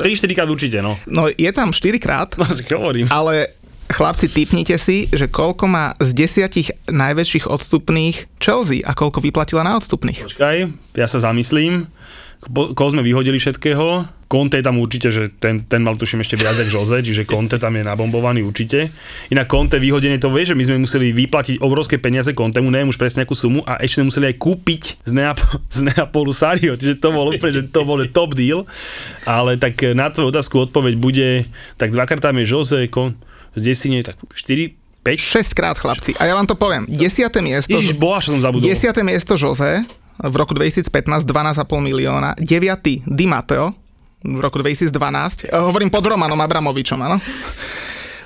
3-4 0.00 0.36
krát 0.36 0.48
určite, 0.48 0.78
no. 0.80 0.96
No 1.06 1.28
je 1.28 1.50
tam 1.52 1.72
4 1.72 2.00
krát. 2.00 2.32
No, 2.40 2.44
hovorím. 2.80 3.06
Ale 3.12 3.52
chlapci, 3.90 4.30
typnite 4.30 4.78
si, 4.78 5.10
že 5.10 5.26
koľko 5.26 5.66
má 5.66 5.92
z 5.98 6.10
desiatich 6.14 6.70
najväčších 6.88 7.50
odstupných 7.50 8.30
Chelsea 8.38 8.80
a 8.86 8.94
koľko 8.94 9.20
vyplatila 9.20 9.66
na 9.66 9.76
odstupných. 9.76 10.24
Počkaj, 10.24 10.56
ja 10.94 11.06
sa 11.10 11.18
zamyslím 11.20 11.90
koho 12.48 12.88
sme 12.88 13.04
vyhodili 13.04 13.36
všetkého. 13.36 14.08
Conte 14.30 14.62
tam 14.62 14.78
určite, 14.78 15.10
že 15.10 15.28
ten, 15.42 15.66
ten 15.66 15.82
mal 15.82 15.98
tuším 15.98 16.22
ešte 16.22 16.38
viac 16.38 16.54
ako 16.54 16.70
Jose, 16.70 17.02
čiže 17.02 17.26
Conte 17.26 17.58
tam 17.58 17.74
je 17.74 17.82
nabombovaný 17.82 18.46
určite. 18.46 18.88
Inak 19.28 19.50
Conte 19.50 19.82
vyhodenie 19.82 20.22
to 20.22 20.30
vie, 20.30 20.46
že 20.46 20.54
my 20.54 20.62
sme 20.62 20.86
museli 20.86 21.10
vyplatiť 21.10 21.58
obrovské 21.58 21.98
peniaze 21.98 22.30
Contemu, 22.30 22.70
neviem 22.70 22.88
už 22.88 22.96
presne 22.96 23.26
akú 23.26 23.34
sumu 23.34 23.66
a 23.66 23.82
ešte 23.82 24.00
sme 24.00 24.14
museli 24.14 24.30
aj 24.30 24.36
kúpiť 24.38 24.82
z, 25.02 25.12
Neap- 25.12 25.42
z 25.76 25.90
Neapolu 25.90 26.30
Sario, 26.30 26.78
čiže 26.78 27.02
to 27.02 27.10
bol 27.10 27.26
úplne, 27.26 27.52
že 27.58 27.66
to 27.68 27.82
bol 27.82 27.98
top 28.06 28.38
deal. 28.38 28.64
Ale 29.26 29.58
tak 29.58 29.82
na 29.92 30.08
tvoju 30.08 30.30
otázku 30.30 30.70
odpoveď 30.70 30.94
bude, 30.94 31.28
tak 31.74 31.90
dvakrát 31.90 32.22
tam 32.22 32.38
je 32.38 32.46
Jose, 32.46 32.86
Con- 32.86 33.18
z 33.58 33.62
desine, 33.66 33.98
tak 34.06 34.14
4, 34.30 34.78
5? 35.02 35.16
6 35.16 35.58
krát 35.58 35.74
chlapci. 35.74 36.14
A 36.20 36.28
ja 36.28 36.36
vám 36.36 36.44
to 36.44 36.54
poviem. 36.54 36.84
Desiate 36.86 37.40
miesto... 37.40 37.72
Ježiš, 37.72 37.96
boha, 37.96 38.20
som 38.20 38.36
zabudol. 38.38 38.68
Desiate 38.68 39.00
miesto 39.00 39.34
Jose, 39.34 39.82
v 40.20 40.34
roku 40.36 40.52
2015 40.52 41.24
12,5 41.24 41.64
milióna, 41.80 42.36
9. 42.36 43.08
Di 43.08 43.26
Matteo 43.26 43.72
v 44.20 44.40
roku 44.40 44.60
2012, 44.60 45.48
eh, 45.48 45.56
hovorím 45.56 45.88
pod 45.88 46.04
Romanom 46.04 46.36
Abramovičom, 46.36 47.00
áno. 47.00 47.16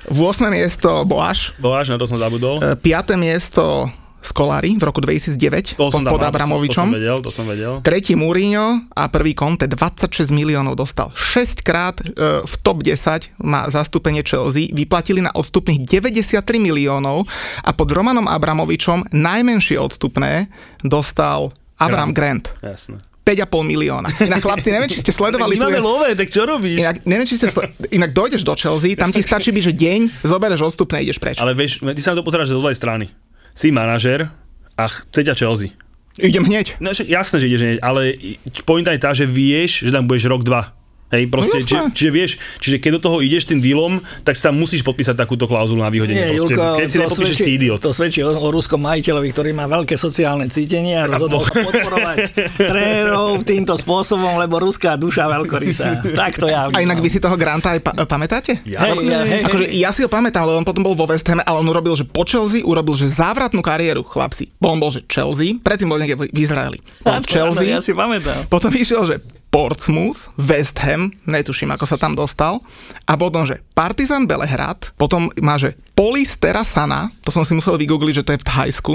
V 0.05 0.19
8. 0.21 0.53
miesto 0.53 1.01
Boáš. 1.07 1.55
Boáš, 1.57 1.89
na 1.89 1.97
to 1.97 2.05
som 2.05 2.19
zabudol. 2.19 2.61
5. 2.61 3.15
Eh, 3.15 3.17
miesto 3.17 3.89
Skolari 4.25 4.73
v 4.73 4.83
roku 4.83 4.97
2009 5.05 5.77
to 5.77 5.93
som 5.93 6.01
pod 6.01 6.17
Abramovičom. 6.17 6.89
To 6.89 6.97
som, 6.97 6.97
to 6.97 6.97
som 6.97 6.97
vedel, 6.97 7.17
to 7.21 7.31
som 7.31 7.45
vedel. 7.45 7.73
Tretí 7.85 8.17
Mourinho 8.17 8.89
a 8.97 9.05
prvý 9.05 9.37
Conte 9.37 9.69
26 9.69 10.33
miliónov 10.33 10.73
dostal. 10.73 11.13
6 11.13 11.61
krát 11.61 12.01
e, 12.01 12.09
v 12.41 12.53
top 12.65 12.81
10 12.81 13.37
má 13.45 13.69
zastúpenie 13.69 14.25
Chelsea, 14.25 14.73
vyplatili 14.73 15.21
na 15.21 15.29
odstupných 15.29 15.85
93 15.85 16.41
miliónov 16.57 17.29
a 17.61 17.69
pod 17.69 17.93
Romanom 17.93 18.25
Abramovičom 18.25 19.13
najmenšie 19.13 19.77
odstupné 19.77 20.49
dostal 20.81 21.53
Avram 21.79 22.15
Grant. 22.15 22.51
Jasné. 22.63 22.97
5,5 23.25 23.65
milióna. 23.65 24.07
Inak 24.21 24.45
chlapci, 24.45 24.69
neviem, 24.69 24.85
či 24.85 25.01
ste 25.01 25.09
sledovali... 25.09 25.57
My 25.57 25.65
máme 25.65 25.81
lové, 25.81 26.13
tak 26.13 26.29
čo 26.29 26.45
robíš? 26.45 26.77
Inak, 26.77 27.09
neviem, 27.09 27.25
či 27.25 27.41
ste 27.41 27.49
sle... 27.49 27.73
Inak 27.89 28.13
dojdeš 28.13 28.45
do 28.45 28.53
Chelsea, 28.53 28.93
tam 28.93 29.09
ti 29.09 29.25
stačí 29.25 29.49
byť, 29.49 29.63
že 29.65 29.73
deň, 29.73 29.99
zoberieš 30.21 30.61
odstupné, 30.61 31.01
ideš 31.01 31.17
preč. 31.17 31.41
Ale 31.41 31.57
vieš, 31.57 31.81
ty 31.81 32.01
sa 32.05 32.13
na 32.13 32.21
to 32.21 32.23
pozeráš 32.23 32.53
zo 32.53 32.61
zlej 32.61 32.77
strany. 32.77 33.09
Si 33.57 33.73
manažer 33.73 34.29
a 34.77 34.83
chce 34.85 35.25
ťa 35.25 35.33
Chelsea. 35.33 35.73
Idem 36.21 36.45
hneď. 36.45 36.77
No, 36.77 36.93
jasné, 36.93 37.41
že 37.41 37.49
ideš 37.49 37.61
hneď, 37.65 37.77
ale 37.81 38.13
pointa 38.61 38.93
je 38.93 39.01
tá, 39.01 39.17
že 39.17 39.25
vieš, 39.25 39.89
že 39.89 39.89
tam 39.89 40.05
budeš 40.05 40.29
rok, 40.29 40.45
dva 40.45 40.77
Hej, 41.15 41.31
proste, 41.31 41.63
no, 41.63 41.65
či, 41.65 41.75
čiže 41.95 42.11
vieš, 42.11 42.31
čiže 42.59 42.77
keď 42.83 42.99
do 42.99 43.01
toho 43.07 43.17
ideš 43.23 43.47
tým 43.47 43.63
dealom, 43.63 44.03
tak 44.27 44.35
sa 44.35 44.51
musíš 44.51 44.83
podpísať 44.83 45.15
takúto 45.15 45.47
klauzulu 45.47 45.79
na 45.79 45.87
vyhodenie. 45.87 46.19
Nie, 46.19 46.35
proste, 46.35 46.59
Julko, 46.59 46.63
keď 46.75 46.87
si 46.91 46.97
nepodpíšeš, 46.99 47.37
si 47.39 47.51
idiot. 47.55 47.79
To 47.79 47.95
svedčí 47.95 48.19
o, 48.19 48.35
o 48.35 48.47
ruskom 48.51 48.83
majiteľovi, 48.83 49.29
ktorý 49.31 49.55
má 49.55 49.65
veľké 49.71 49.95
sociálne 49.95 50.51
cítenie 50.51 50.99
a 50.99 51.07
rozhodol 51.07 51.39
sa 51.39 51.55
podporovať 51.63 52.17
trénerov 52.71 53.47
týmto 53.47 53.79
spôsobom, 53.79 54.35
lebo 54.43 54.59
ruská 54.59 54.99
duša 54.99 55.31
veľkorysá. 55.31 56.03
Tak 56.11 56.35
to 56.35 56.51
ja. 56.51 56.67
A 56.67 56.83
inak 56.83 56.99
vy 56.99 57.07
si 57.07 57.23
toho 57.23 57.39
Granta 57.39 57.71
aj 57.77 57.79
pa- 57.79 57.95
pamätáte? 58.03 58.59
Jasne. 58.67 59.07
Hej, 59.07 59.29
hej, 59.31 59.41
akože, 59.47 59.65
ja 59.71 59.89
si 59.95 60.03
ho 60.03 60.09
pamätám, 60.11 60.43
lebo 60.43 60.59
on 60.59 60.67
potom 60.67 60.83
bol 60.83 60.99
vo 60.99 61.07
West 61.07 61.23
Ham, 61.31 61.39
ale 61.39 61.57
on 61.63 61.67
urobil, 61.71 61.95
že 61.95 62.03
po 62.03 62.27
Chelsea 62.27 62.59
urobil, 62.59 62.99
že 62.99 63.07
závratnú 63.07 63.63
kariéru, 63.63 64.03
chlapci. 64.03 64.51
Bo 64.59 64.75
on 64.75 64.83
bol, 64.83 64.91
že 64.91 65.07
Chelsea, 65.07 65.55
predtým 65.63 65.87
bol 65.87 66.01
niekde 66.01 66.27
v 66.27 66.35
Izraeli. 66.35 66.83
Bol 67.05 67.23
Chelsea, 67.23 67.71
ja 67.71 67.79
si 67.79 67.95
pamätám. 67.95 68.49
Potom 68.51 68.73
išiel, 68.73 69.07
že 69.07 69.15
Portsmouth, 69.55 70.35
West 70.35 70.83
Ham, 70.83 71.15
netuším, 71.23 71.71
ako 71.71 71.87
sa 71.87 71.95
tam 71.95 72.11
dostal. 72.11 72.59
A 73.07 73.15
potom, 73.15 73.47
že 73.47 73.63
Partizan 73.71 74.27
Belehrad, 74.27 74.91
potom 74.99 75.31
má, 75.39 75.55
že 75.55 75.79
Polis 75.95 76.35
Terasana, 76.35 77.07
to 77.23 77.31
som 77.31 77.47
si 77.47 77.55
musel 77.55 77.79
vygoogliť, 77.79 78.19
že 78.19 78.25
to 78.27 78.33
je 78.35 78.41
v 78.43 78.47
Thajsku. 78.51 78.93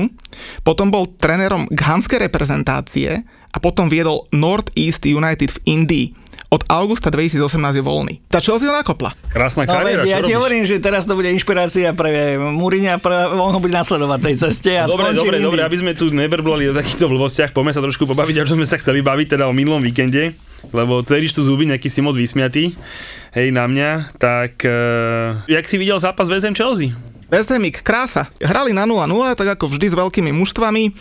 Potom 0.60 0.92
bol 0.92 1.08
trénerom 1.16 1.64
ghanskej 1.72 2.28
reprezentácie 2.28 3.24
a 3.24 3.56
potom 3.56 3.88
viedol 3.88 4.28
North 4.36 4.68
East 4.76 5.08
United 5.08 5.48
v 5.48 5.80
Indii 5.80 6.06
od 6.50 6.66
augusta 6.66 7.14
2018 7.14 7.46
je 7.78 7.84
voľný. 7.86 8.14
Tá 8.26 8.42
Chelsea 8.42 8.66
ho 8.66 8.74
nakopla. 8.74 9.14
Krásna 9.30 9.70
kariéra, 9.70 10.02
no, 10.02 10.10
Ja 10.10 10.18
ti 10.18 10.34
hovorím, 10.34 10.66
že 10.66 10.82
teraz 10.82 11.06
to 11.06 11.14
bude 11.14 11.30
inšpirácia 11.30 11.94
pre 11.94 12.36
Múriňa, 12.42 12.98
pre, 12.98 13.30
on 13.30 13.54
ho 13.54 13.60
bude 13.62 13.70
nasledovať 13.70 14.18
tej 14.18 14.34
ceste. 14.34 14.70
A 14.74 14.90
dobre, 14.90 15.14
dobre, 15.14 15.38
dobre, 15.38 15.62
aby 15.62 15.78
sme 15.78 15.94
tu 15.94 16.10
nebrblali 16.10 16.66
o 16.68 16.74
takýchto 16.74 17.06
blbostiach, 17.06 17.54
poďme 17.54 17.70
sa 17.70 17.78
trošku 17.78 18.02
pobaviť, 18.02 18.50
čom 18.50 18.58
sme 18.58 18.66
sa 18.66 18.82
chceli 18.82 18.98
baviť, 18.98 19.38
teda 19.38 19.46
o 19.46 19.54
minulom 19.54 19.78
víkende, 19.78 20.34
lebo 20.70 21.00
ceríš 21.02 21.32
tu 21.36 21.42
zuby, 21.42 21.64
nejaký 21.68 21.88
si 21.88 22.00
moc 22.04 22.14
vysmiatý, 22.14 22.76
hej, 23.32 23.48
na 23.50 23.64
mňa, 23.64 24.16
tak 24.20 24.60
uh, 24.64 25.40
jak 25.48 25.64
si 25.66 25.76
videl 25.80 25.98
zápas 25.98 26.28
VSM 26.28 26.56
Chelsea? 26.56 26.92
Vezemik, 27.30 27.86
krása. 27.86 28.26
Hrali 28.42 28.74
na 28.74 28.82
0-0, 28.90 29.06
tak 29.38 29.54
ako 29.54 29.70
vždy 29.70 29.86
s 29.86 29.94
veľkými 29.94 30.34
mužstvami. 30.34 30.82
E, 30.86 30.92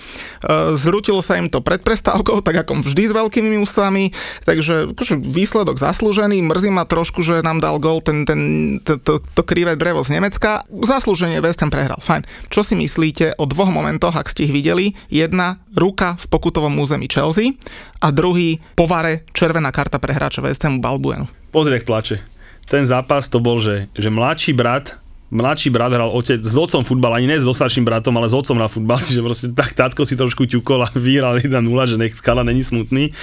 zrutilo 0.78 1.26
sa 1.26 1.42
im 1.42 1.50
to 1.50 1.58
pred 1.66 1.82
prestávkou, 1.82 2.46
tak 2.46 2.62
ako 2.62 2.86
vždy 2.86 3.10
s 3.10 3.14
veľkými 3.18 3.58
mužstvami. 3.58 4.14
Takže 4.46 4.94
akože 4.94 5.18
výsledok 5.18 5.82
zaslúžený. 5.82 6.46
Mrzí 6.46 6.70
ma 6.70 6.86
trošku, 6.86 7.26
že 7.26 7.42
nám 7.42 7.66
dal 7.66 7.82
gol 7.82 8.06
ten, 8.06 8.30
ten, 8.30 8.42
to, 8.86 9.02
to, 9.02 9.18
to 9.26 9.42
krivé 9.42 9.74
drevo 9.74 10.06
z 10.06 10.22
Nemecka. 10.22 10.62
Zaslúženie 10.70 11.42
West 11.42 11.66
Ham 11.66 11.74
prehral. 11.74 11.98
Fajn. 11.98 12.30
Čo 12.54 12.62
si 12.62 12.78
myslíte 12.78 13.34
o 13.42 13.50
dvoch 13.50 13.74
momentoch, 13.74 14.14
ak 14.14 14.30
ste 14.30 14.46
ich 14.46 14.54
videli? 14.54 14.94
Jedna, 15.10 15.66
ruka 15.74 16.14
v 16.22 16.26
pokutovom 16.30 16.78
území 16.78 17.10
Chelsea 17.10 17.58
a 18.06 18.14
druhý, 18.14 18.62
povare, 18.78 19.26
červená 19.34 19.74
karta 19.74 19.98
pre 19.98 20.14
hráča 20.14 20.46
West 20.46 20.62
Hamu 20.62 20.78
Balbuenu. 20.78 21.26
Pozri, 21.50 21.82
jak 21.82 21.90
plače. 21.90 22.22
Ten 22.70 22.86
zápas 22.86 23.26
to 23.26 23.42
bol, 23.42 23.58
že, 23.58 23.90
že 23.98 24.14
mladší 24.14 24.54
brat 24.54 24.99
mladší 25.30 25.70
brat 25.70 25.94
hral 25.94 26.10
otec 26.10 26.42
s 26.42 26.58
otcom 26.58 26.82
futbal, 26.82 27.18
ani 27.18 27.30
ne 27.30 27.38
so 27.38 27.54
starším 27.54 27.86
bratom, 27.86 28.14
ale 28.18 28.30
s 28.30 28.36
otcom 28.36 28.58
na 28.58 28.68
futbal, 28.70 29.00
čiže 29.08 29.22
proste 29.22 29.48
tak 29.54 29.74
tátko 29.78 30.04
si 30.06 30.18
trošku 30.18 30.50
ťukol 30.50 30.86
a 30.86 30.90
vyhral 30.94 31.38
1-0, 31.38 31.50
že 31.90 31.96
nech 31.98 32.14
kala 32.20 32.42
není 32.42 32.66
smutný. 32.66 33.14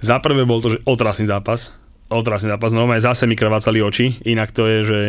Za 0.00 0.18
prvé 0.18 0.44
bol 0.48 0.64
to, 0.64 0.76
že 0.76 0.82
otrasný 0.88 1.28
zápas, 1.28 1.76
otrasný 2.12 2.52
zápas, 2.52 2.76
no 2.76 2.84
aj 2.88 3.04
zase 3.08 3.24
mi 3.24 3.36
krvácali 3.36 3.80
oči, 3.80 4.20
inak 4.28 4.52
to 4.52 4.68
je, 4.68 4.78
že 4.84 5.00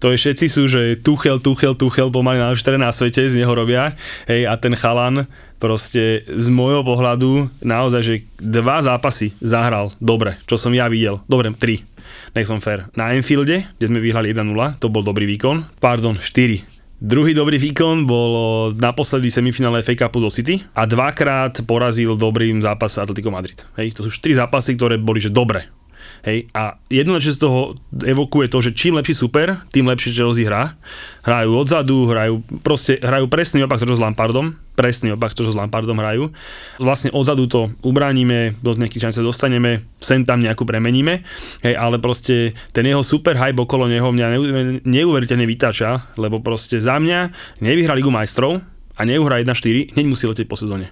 to 0.00 0.12
je 0.12 0.16
všetci 0.16 0.46
sú, 0.48 0.62
že 0.68 0.96
Tuchel, 0.96 1.40
Tuchel, 1.40 1.76
Tuchel, 1.76 2.08
pomaly 2.08 2.40
najlepšie 2.40 2.80
na 2.80 2.90
svete, 2.92 3.28
z 3.28 3.36
neho 3.36 3.52
robia, 3.52 3.92
hej, 4.24 4.48
a 4.48 4.56
ten 4.56 4.72
chalan 4.72 5.28
proste 5.56 6.24
z 6.28 6.48
môjho 6.52 6.84
pohľadu 6.84 7.48
naozaj, 7.64 8.02
že 8.04 8.14
dva 8.40 8.84
zápasy 8.84 9.32
zahral 9.40 9.92
dobre, 10.00 10.36
čo 10.48 10.60
som 10.60 10.72
ja 10.72 10.88
videl, 10.88 11.20
dobre, 11.28 11.52
tri, 11.56 11.84
nech 12.36 12.46
som 12.46 12.60
fair. 12.60 12.92
Na 12.92 13.16
Enfielde, 13.16 13.64
kde 13.80 13.88
sme 13.88 13.98
vyhrali 13.98 14.36
1-0, 14.36 14.52
to 14.76 14.92
bol 14.92 15.00
dobrý 15.00 15.24
výkon, 15.24 15.80
pardon, 15.80 16.20
4, 16.20 16.76
Druhý 16.96 17.36
dobrý 17.36 17.60
výkon 17.60 18.08
bol 18.08 18.32
naposledy 18.72 19.28
semifinále 19.28 19.84
FA 19.84 20.08
Cupu 20.08 20.16
do 20.16 20.32
City 20.32 20.64
a 20.72 20.88
dvakrát 20.88 21.52
porazil 21.68 22.16
dobrým 22.16 22.64
zápas 22.64 22.96
Atletico 22.96 23.28
Madrid. 23.28 23.68
Hej, 23.76 24.00
to 24.00 24.08
sú 24.08 24.08
štyri 24.08 24.32
zápasy, 24.32 24.80
ktoré 24.80 24.96
boli 24.96 25.20
že 25.20 25.28
dobre. 25.28 25.68
Hej, 26.26 26.50
a 26.58 26.74
jednoznačne 26.90 27.38
z 27.38 27.42
toho 27.46 27.78
evokuje 28.02 28.50
to, 28.50 28.58
že 28.58 28.74
čím 28.74 28.98
lepší 28.98 29.14
super, 29.14 29.62
tým 29.70 29.86
lepšie 29.86 30.10
Chelsea 30.10 30.42
hrá. 30.42 30.74
Hrajú 31.22 31.54
odzadu, 31.54 32.10
hrajú, 32.10 32.42
proste, 32.66 32.98
hrajú 32.98 33.30
presný 33.30 33.62
opak 33.62 33.78
toho 33.78 33.94
s 33.94 34.02
Lampardom, 34.02 34.58
presný 34.74 35.14
opak 35.14 35.38
toho 35.38 35.54
s 35.54 35.54
Lampardom 35.54 35.94
hrajú. 35.94 36.34
Vlastne 36.82 37.14
odzadu 37.14 37.46
to 37.46 37.70
ubránime, 37.86 38.58
do 38.58 38.74
nejakých 38.74 39.06
šancí 39.06 39.22
dostaneme, 39.22 39.86
sem 40.02 40.26
tam 40.26 40.42
nejakú 40.42 40.66
premeníme, 40.66 41.22
hej, 41.62 41.74
ale 41.78 42.02
proste 42.02 42.58
ten 42.74 42.82
jeho 42.82 43.06
super 43.06 43.38
hype 43.38 43.62
okolo 43.62 43.86
neho 43.86 44.10
mňa 44.10 44.26
neuveriteľne 44.82 45.46
vytáča, 45.46 46.10
lebo 46.18 46.42
proste 46.42 46.82
za 46.82 46.98
mňa 46.98 47.30
nevyhrá 47.62 47.94
Ligu 47.94 48.10
majstrov 48.10 48.66
a 48.98 49.00
neuhrá 49.06 49.38
1-4, 49.46 49.94
hneď 49.94 50.06
musí 50.10 50.26
letieť 50.26 50.50
po 50.50 50.58
sezóne. 50.58 50.90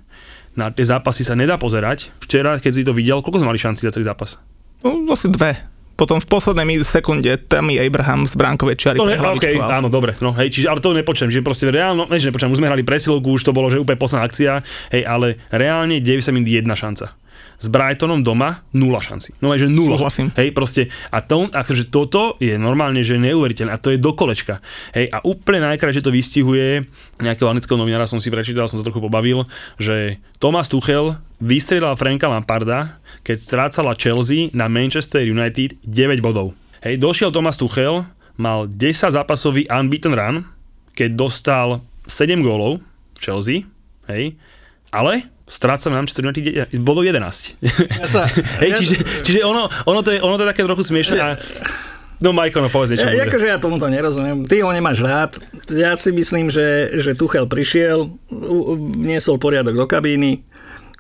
Na 0.55 0.71
tie 0.71 0.87
zápasy 0.87 1.27
sa 1.27 1.35
nedá 1.35 1.59
pozerať. 1.59 2.15
Včera, 2.23 2.63
keď 2.63 2.71
si 2.71 2.87
to 2.87 2.95
videl, 2.95 3.19
koľko 3.19 3.43
sme 3.43 3.51
mali 3.51 3.59
šanci 3.59 3.83
za 3.83 3.91
celý 3.91 4.07
zápas? 4.07 4.39
No, 4.85 5.09
asi 5.09 5.33
dve. 5.33 5.57
Potom 5.95 6.19
v 6.19 6.27
poslednej 6.27 6.83
sekunde 6.83 7.31
Tammy 7.47 7.79
Abraham 7.79 8.27
z 8.27 8.35
bránkovej 8.35 8.77
čiary 8.77 8.99
No 8.99 9.07
ne, 9.07 9.15
okay, 9.15 9.55
áno, 9.55 9.87
dobre, 9.87 10.19
no 10.19 10.35
hej, 10.35 10.51
čiže, 10.51 10.67
ale 10.67 10.83
to 10.83 10.91
nepočujem, 10.91 11.31
že 11.31 11.39
proste 11.39 11.71
reálno, 11.71 12.11
ne, 12.11 12.19
že 12.19 12.35
nepočujem, 12.35 12.51
už 12.51 12.59
sme 12.59 12.67
hrali 12.67 12.83
presilovku, 12.83 13.31
už 13.31 13.47
to 13.47 13.55
bolo, 13.55 13.71
že 13.71 13.79
úplne 13.79 13.95
posledná 13.95 14.27
akcia, 14.27 14.53
hej, 14.91 15.07
ale 15.07 15.39
reálne 15.55 16.03
deje 16.03 16.19
sa 16.19 16.35
mi 16.35 16.43
jedna 16.43 16.75
šanca. 16.75 17.15
S 17.55 17.71
Brightonom 17.71 18.27
doma 18.27 18.67
nula 18.75 18.99
šanci. 18.99 19.39
No 19.39 19.55
že 19.55 19.71
nula. 19.71 19.95
Súhlasím. 19.97 20.29
Hej, 20.35 20.51
proste, 20.51 20.91
a 21.15 21.23
to, 21.23 21.47
akože 21.49 21.89
toto 21.89 22.35
je 22.43 22.59
normálne, 22.59 23.01
že 23.07 23.15
neuveriteľné 23.15 23.71
a 23.71 23.79
to 23.79 23.95
je 23.95 24.03
do 24.03 24.13
kolečka. 24.13 24.59
Hej, 24.93 25.09
a 25.15 25.23
úplne 25.23 25.63
najkrajšie 25.63 26.03
to 26.03 26.11
vystihuje 26.11 26.83
nejakého 27.23 27.49
anglického 27.49 27.79
novinára 27.79 28.11
som 28.11 28.19
si 28.19 28.29
prečítal, 28.29 28.67
som 28.67 28.83
sa 28.83 28.85
trochu 28.85 28.99
pobavil, 28.99 29.47
že 29.79 30.19
Thomas 30.43 30.67
Tuchel 30.67 31.17
vystrelal 31.45 31.93
Franka 32.01 32.25
Lamparda, 32.25 33.05
keď 33.21 33.37
strácala 33.37 33.93
Chelsea 34.01 34.49
na 34.57 34.73
Manchester 34.73 35.21
United 35.21 35.77
9 35.85 36.25
bodov. 36.25 36.57
Hej, 36.81 36.97
došiel 36.97 37.29
Thomas 37.29 37.61
Tuchel, 37.61 38.09
mal 38.41 38.65
10 38.65 39.13
zápasový 39.13 39.69
unbeaten 39.69 40.17
run, 40.17 40.49
keď 40.97 41.11
dostal 41.13 41.85
7 42.09 42.41
gólov 42.41 42.81
v 43.15 43.19
Chelsea, 43.21 43.59
hej, 44.09 44.41
ale 44.89 45.29
stráca 45.45 45.93
na 45.93 46.01
Manchester 46.01 46.25
United 46.25 46.73
bodov 46.81 47.05
11. 47.05 47.61
Ja 48.01 48.09
sa, 48.09 48.25
hej, 48.65 48.71
ja, 48.73 48.77
čiže, 48.81 48.97
čiže 49.21 49.41
ono, 49.45 49.69
ono, 49.85 50.01
to 50.01 50.17
je, 50.17 50.25
ono 50.25 50.41
to 50.41 50.49
je 50.49 50.51
také 50.57 50.65
trochu 50.65 50.83
smiešné 50.89 51.17
a 51.21 51.29
No 52.23 52.31
Majko, 52.33 52.63
no 52.63 52.71
povedz 52.73 52.95
niečo. 52.95 53.11
Ja, 53.11 53.27
akože 53.27 53.47
ja 53.53 53.59
tomuto 53.61 53.91
nerozumiem. 53.91 54.47
Ty 54.49 54.65
ho 54.65 54.73
nemáš 54.73 55.03
rád. 55.03 55.37
Ja 55.69 55.93
si 55.99 56.09
myslím, 56.09 56.49
že, 56.49 56.95
že 56.97 57.13
Tuchel 57.13 57.45
prišiel, 57.45 58.07
vniesol 58.97 59.37
poriadok 59.37 59.75
do 59.77 59.85
kabíny, 59.85 60.47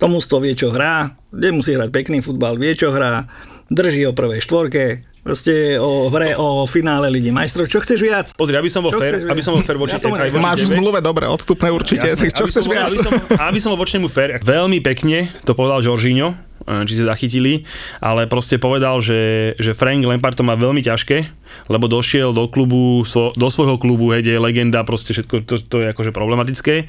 to 0.04 0.12
mužstvo 0.12 0.36
vie, 0.44 0.52
čo 0.52 0.68
hrá, 0.68 1.16
nemusí 1.32 1.72
hrať 1.72 1.88
pekný 1.88 2.20
futbal, 2.20 2.60
vie, 2.60 2.76
čo 2.76 2.92
hrá, 2.92 3.24
drží 3.72 4.04
o 4.04 4.12
prvej 4.12 4.44
štvorke, 4.44 5.00
proste 5.24 5.80
o 5.80 6.12
hre 6.12 6.36
o 6.36 6.68
finále 6.68 7.08
Ligy 7.08 7.32
majstrov. 7.32 7.64
Čo 7.64 7.80
chceš 7.80 8.04
viac? 8.04 8.26
Pozri, 8.36 8.52
aby 8.60 8.68
som 8.68 8.84
bol 8.84 8.92
chceš 8.92 9.24
aby 9.24 9.40
som 9.40 9.56
bol 9.56 9.64
fair 9.64 9.80
voči, 9.80 9.96
Ja 9.96 10.04
tomu 10.04 10.20
aj 10.20 10.28
voči 10.28 10.44
Máš 10.44 10.68
v 10.68 10.76
zmluve 10.76 11.00
dobre, 11.00 11.24
odstupné 11.24 11.72
určite, 11.72 12.04
Jasné, 12.04 12.28
čo 12.28 12.44
aby 12.44 12.52
chceš 12.52 12.60
som, 12.60 12.68
bol- 12.68 12.76
viac? 12.76 12.88
Aby 12.92 12.98
som, 13.00 13.12
aby 13.48 13.58
som 13.64 13.68
bol 13.72 13.80
voči 13.80 13.92
nemu 13.96 14.08
fair, 14.12 14.36
veľmi 14.44 14.78
pekne 14.84 15.32
to 15.48 15.56
povedal 15.56 15.80
Jorginho, 15.80 16.36
eh, 16.68 16.84
či 16.84 17.00
ste 17.00 17.08
zachytili, 17.08 17.64
ale 18.04 18.28
proste 18.28 18.60
povedal, 18.60 19.00
že, 19.00 19.56
že 19.56 19.72
Frank 19.72 20.04
Lampard 20.04 20.36
to 20.36 20.44
má 20.44 20.52
veľmi 20.60 20.84
ťažké, 20.84 21.32
lebo 21.72 21.88
došiel 21.88 22.36
do 22.36 22.44
klubu, 22.52 23.08
do 23.32 23.48
svojho 23.48 23.80
klubu, 23.80 24.12
hej, 24.12 24.28
je 24.28 24.36
legenda, 24.36 24.84
proste 24.84 25.16
všetko 25.16 25.48
to, 25.48 25.56
to 25.64 25.76
je 25.80 25.88
akože 25.96 26.12
problematické, 26.12 26.84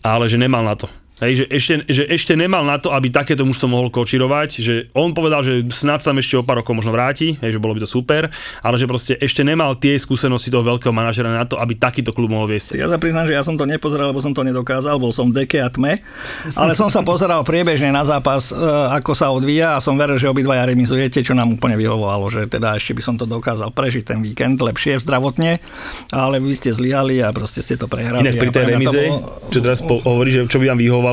ale 0.00 0.32
že 0.32 0.40
nemal 0.40 0.64
na 0.64 0.80
to. 0.80 0.88
Hej, 1.16 1.32
že, 1.32 1.44
ešte, 1.48 1.74
že 1.88 2.02
ešte 2.12 2.32
nemal 2.36 2.60
na 2.68 2.76
to, 2.76 2.92
aby 2.92 3.08
takéto 3.08 3.40
mužstvo 3.48 3.72
mohol 3.72 3.88
kočirovať, 3.88 4.60
že 4.60 4.74
on 4.92 5.16
povedal, 5.16 5.40
že 5.40 5.64
snad 5.72 6.04
sa 6.04 6.12
tam 6.12 6.20
ešte 6.20 6.36
o 6.36 6.44
pár 6.44 6.60
rokov 6.60 6.76
možno 6.76 6.92
vráti, 6.92 7.40
hej, 7.40 7.56
že 7.56 7.62
bolo 7.62 7.72
by 7.72 7.80
to 7.80 7.88
super, 7.88 8.28
ale 8.60 8.76
že 8.76 8.84
proste 8.84 9.16
ešte 9.16 9.40
nemal 9.40 9.80
tie 9.80 9.96
skúsenosti 9.96 10.52
toho 10.52 10.60
veľkého 10.60 10.92
manažera 10.92 11.32
na 11.32 11.48
to, 11.48 11.56
aby 11.56 11.72
takýto 11.72 12.12
klub 12.12 12.28
mohol 12.28 12.52
viesť. 12.52 12.76
Ja 12.76 12.92
sa 12.92 13.00
priznám, 13.00 13.24
že 13.24 13.32
ja 13.32 13.40
som 13.40 13.56
to 13.56 13.64
nepozeral, 13.64 14.12
lebo 14.12 14.20
som 14.20 14.36
to 14.36 14.44
nedokázal, 14.44 15.00
bol 15.00 15.08
som 15.08 15.32
v 15.32 15.40
deke 15.40 15.56
a 15.56 15.72
tme, 15.72 16.04
ale 16.52 16.76
som 16.76 16.92
sa 16.92 17.00
pozeral 17.00 17.40
priebežne 17.48 17.88
na 17.96 18.04
zápas, 18.04 18.52
e, 18.52 18.60
ako 18.92 19.16
sa 19.16 19.32
odvíja 19.32 19.72
a 19.72 19.80
som 19.80 19.96
veril, 19.96 20.20
že 20.20 20.28
obidvaja 20.28 20.68
remizujete, 20.68 21.24
čo 21.24 21.32
nám 21.32 21.56
úplne 21.56 21.80
vyhovovalo, 21.80 22.28
že 22.28 22.44
teda 22.44 22.76
ešte 22.76 22.92
by 22.92 23.00
som 23.00 23.16
to 23.16 23.24
dokázal 23.24 23.72
prežiť 23.72 24.04
ten 24.04 24.20
víkend 24.20 24.60
lepšie 24.60 25.00
zdravotne, 25.00 25.64
ale 26.12 26.44
vy 26.44 26.52
ste 26.52 26.76
zlyhali 26.76 27.24
a 27.24 27.32
proste 27.32 27.64
ste 27.64 27.80
to 27.80 27.88
prehrali. 27.88 28.20
Inak 28.20 28.36
pri 28.36 28.52
tej 28.52 28.64
remize, 28.68 29.00
bolo- 29.08 29.48
čo 29.48 29.64
teraz 29.64 29.80
po, 29.80 29.96
hovorí, 30.04 30.36
že 30.36 30.44
čo 30.44 30.60
by 30.60 30.76
vám 30.76 30.80
vyhovovalo, 30.84 31.05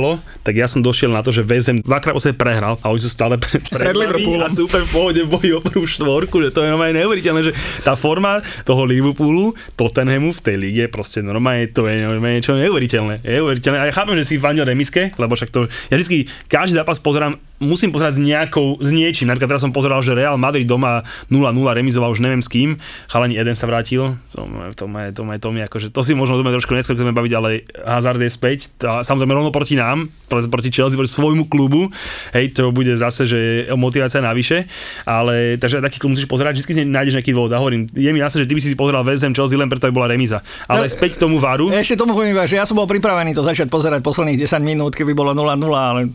tak 0.44 0.58
ja 0.58 0.66
som 0.66 0.80
došiel 0.82 1.12
na 1.12 1.22
to, 1.22 1.30
že 1.30 1.46
West 1.46 1.70
Ham 1.70 1.84
dvakrát 1.84 2.16
sebe 2.20 2.40
prehral 2.40 2.80
a 2.82 2.90
oni 2.90 3.02
sú 3.04 3.12
stále 3.12 3.36
pre, 3.42 3.60
pred 3.60 3.94
Liverpoolom. 3.94 4.46
a 4.46 4.50
sú 4.50 4.66
úplne 4.66 4.86
v 4.88 4.92
pohode 4.92 5.22
v 5.24 5.30
boji 5.30 5.52
o 5.54 5.60
prvú 5.60 5.86
štvorku, 5.86 6.40
že 6.44 6.50
to 6.52 6.64
je 6.64 6.70
normálne 6.72 6.98
neuveriteľné, 7.00 7.42
že 7.46 7.54
tá 7.84 7.94
forma 8.00 8.40
toho 8.64 8.88
Liverpoolu, 8.88 9.54
Tottenhamu 9.76 10.32
v 10.32 10.42
tej 10.42 10.56
lige, 10.56 10.84
proste 10.88 11.20
normálne 11.22 11.68
to 11.72 11.86
je 11.86 12.04
normálne 12.04 12.40
niečo 12.40 12.56
neuveriteľné. 12.56 13.24
Je 13.24 13.40
neuveriteľné. 13.40 13.78
A 13.80 13.86
ja 13.90 13.94
chápem, 13.94 14.16
že 14.20 14.26
si 14.30 14.36
fandil 14.40 14.64
remiske, 14.64 15.14
lebo 15.20 15.34
však 15.36 15.50
to, 15.52 15.68
ja 15.92 15.96
vždy 16.00 16.26
každý 16.48 16.80
zápas 16.80 16.98
pozerám, 16.98 17.36
musím 17.64 17.96
pozerať 17.96 18.20
s 18.20 18.22
nejakou, 18.22 18.78
s 18.84 18.90
niečím. 18.92 19.32
Napríklad 19.32 19.56
teraz 19.56 19.64
som 19.64 19.72
pozeral, 19.76 20.04
že 20.04 20.16
Real 20.16 20.36
Madrid 20.36 20.68
doma 20.68 21.04
0-0 21.32 21.56
remizoval 21.64 22.12
už 22.12 22.20
neviem 22.20 22.44
s 22.44 22.52
kým, 22.52 22.78
chalani 23.08 23.40
Eden 23.40 23.56
sa 23.56 23.68
vrátil, 23.68 24.20
to, 24.36 24.44
ma- 24.44 24.72
to, 24.76 24.86
ma, 24.86 25.02
to, 25.12 25.22
ma, 25.24 25.34
to 25.40 25.50
mi 25.52 25.62
akože, 25.64 25.90
to 25.90 26.02
si 26.04 26.14
možno 26.14 26.44
trošku 26.44 26.76
neskôr 26.76 26.96
chceme 26.96 27.16
baviť, 27.16 27.34
ale 27.34 27.64
Hazard 27.84 28.20
je 28.20 28.32
späť, 28.32 28.76
a 28.84 29.02
samozrejme 29.02 29.34
rovno 29.34 29.52
proti 29.56 29.80
nám, 29.80 29.83
pre- 30.32 30.50
proti 30.50 30.70
Chelsea, 30.72 30.98
proti 30.98 31.14
svojmu 31.14 31.46
klubu, 31.46 31.92
hej, 32.34 32.56
to 32.56 32.74
bude 32.74 32.90
zase, 32.98 33.30
že 33.30 33.40
motivácia 33.78 34.24
navyše, 34.24 34.66
ale 35.04 35.60
takže 35.60 35.84
taký 35.84 36.02
klub 36.02 36.16
musíš 36.16 36.26
pozerať, 36.26 36.58
vždy 36.58 36.74
si 36.74 36.82
nájdeš 36.88 37.14
nejaký 37.20 37.32
dôvod. 37.36 37.52
A 37.54 37.62
hovorím, 37.62 37.86
je 37.92 38.10
mi 38.10 38.20
jasné, 38.24 38.44
že 38.44 38.48
ty 38.50 38.56
by 38.58 38.62
si 38.64 38.70
si 38.74 38.78
pozeral 38.80 39.06
West 39.06 39.22
Ham 39.22 39.36
Chelsea 39.36 39.60
len 39.60 39.70
preto, 39.70 39.86
aby 39.86 39.96
bola 39.96 40.10
remíza. 40.10 40.42
Ale 40.66 40.88
No, 40.88 40.92
späť 40.92 41.20
k 41.20 41.28
tomu 41.28 41.38
varu, 41.38 41.70
Ešte 41.70 42.00
tomu 42.00 42.18
poviem 42.18 42.36
že 42.44 42.58
ja 42.58 42.66
som 42.66 42.76
bol 42.76 42.90
pripravený 42.90 43.38
to 43.38 43.46
začať 43.46 43.70
pozerať 43.70 44.02
posledných 44.02 44.42
10 44.42 44.64
minút, 44.66 44.98
keby 44.98 45.14
bolo 45.14 45.32
0-0, 45.38 45.54
ale 45.70 46.10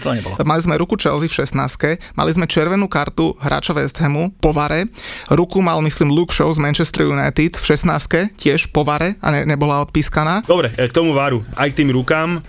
to 0.00 0.08
nebolo. 0.08 0.34
Mali 0.40 0.60
sme 0.64 0.80
ruku 0.80 0.96
Chelsea 0.96 1.28
v 1.28 1.34
16. 1.44 2.16
Mali 2.16 2.30
sme 2.32 2.48
červenú 2.48 2.88
kartu 2.88 3.36
hráča 3.36 3.76
West 3.76 4.00
Hamu 4.00 4.32
po 4.40 4.56
vare. 4.56 4.88
Ruku 5.28 5.60
mal, 5.60 5.84
myslím, 5.84 6.08
Luke 6.08 6.32
Shaw 6.32 6.48
z 6.48 6.64
Manchester 6.64 7.04
United 7.04 7.60
v 7.60 7.64
16. 7.68 8.40
tiež 8.40 8.72
po 8.72 8.88
vare 8.88 9.20
a 9.20 9.28
ne, 9.28 9.44
nebola 9.44 9.84
odpískaná. 9.84 10.48
Dobre, 10.48 10.72
e, 10.80 10.88
k 10.88 10.92
tomu 10.96 11.12
varu, 11.12 11.44
aj 11.60 11.76
k 11.76 11.84
tým 11.84 11.92
rukám. 11.92 12.40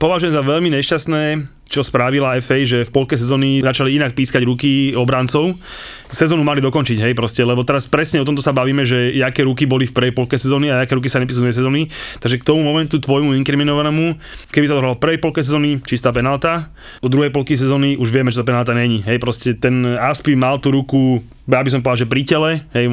Považujem 0.00 0.32
za 0.32 0.40
veľmi 0.40 0.72
nešťastné, 0.72 1.22
čo 1.70 1.86
spravila 1.86 2.34
FA, 2.42 2.66
že 2.66 2.82
v 2.82 2.90
polke 2.90 3.14
sezóny 3.14 3.62
začali 3.62 3.94
inak 3.94 4.18
pískať 4.18 4.42
ruky 4.42 4.90
obrancov. 4.98 5.54
Sezónu 6.10 6.42
mali 6.42 6.58
dokončiť, 6.58 7.06
hej, 7.06 7.14
proste, 7.14 7.46
lebo 7.46 7.62
teraz 7.62 7.86
presne 7.86 8.18
o 8.18 8.26
tomto 8.26 8.42
sa 8.42 8.50
bavíme, 8.50 8.82
že 8.82 9.14
aké 9.22 9.46
ruky 9.46 9.70
boli 9.70 9.86
v 9.86 9.94
prvej 9.94 10.10
polke 10.10 10.34
sezóny 10.34 10.66
a 10.66 10.82
aké 10.82 10.98
ruky 10.98 11.06
sa 11.06 11.22
nepísali 11.22 11.54
v 11.54 11.58
sezóny. 11.62 11.80
Takže 12.18 12.42
k 12.42 12.46
tomu 12.50 12.66
momentu 12.66 12.98
tvojmu 12.98 13.38
inkriminovanému, 13.38 14.18
keby 14.50 14.66
sa 14.66 14.74
to 14.74 14.82
hralo 14.82 14.98
v 14.98 15.02
prvej 15.06 15.18
polke 15.22 15.46
sezóny, 15.46 15.78
čistá 15.86 16.10
penálta, 16.10 16.74
u 16.98 17.06
druhej 17.06 17.30
polky 17.30 17.54
sezóny 17.54 17.94
už 17.94 18.10
vieme, 18.10 18.34
že 18.34 18.42
to 18.42 18.48
penálta 18.50 18.74
není. 18.74 19.06
Hej, 19.06 19.22
proste 19.22 19.54
ten 19.54 19.86
Aspi 19.94 20.34
mal 20.34 20.58
tú 20.58 20.74
ruku 20.74 21.22
ja 21.50 21.66
by 21.66 21.70
som 21.74 21.82
povedal, 21.82 22.06
že 22.06 22.10
pri 22.10 22.22
tele, 22.22 22.50
hej, 22.70 22.86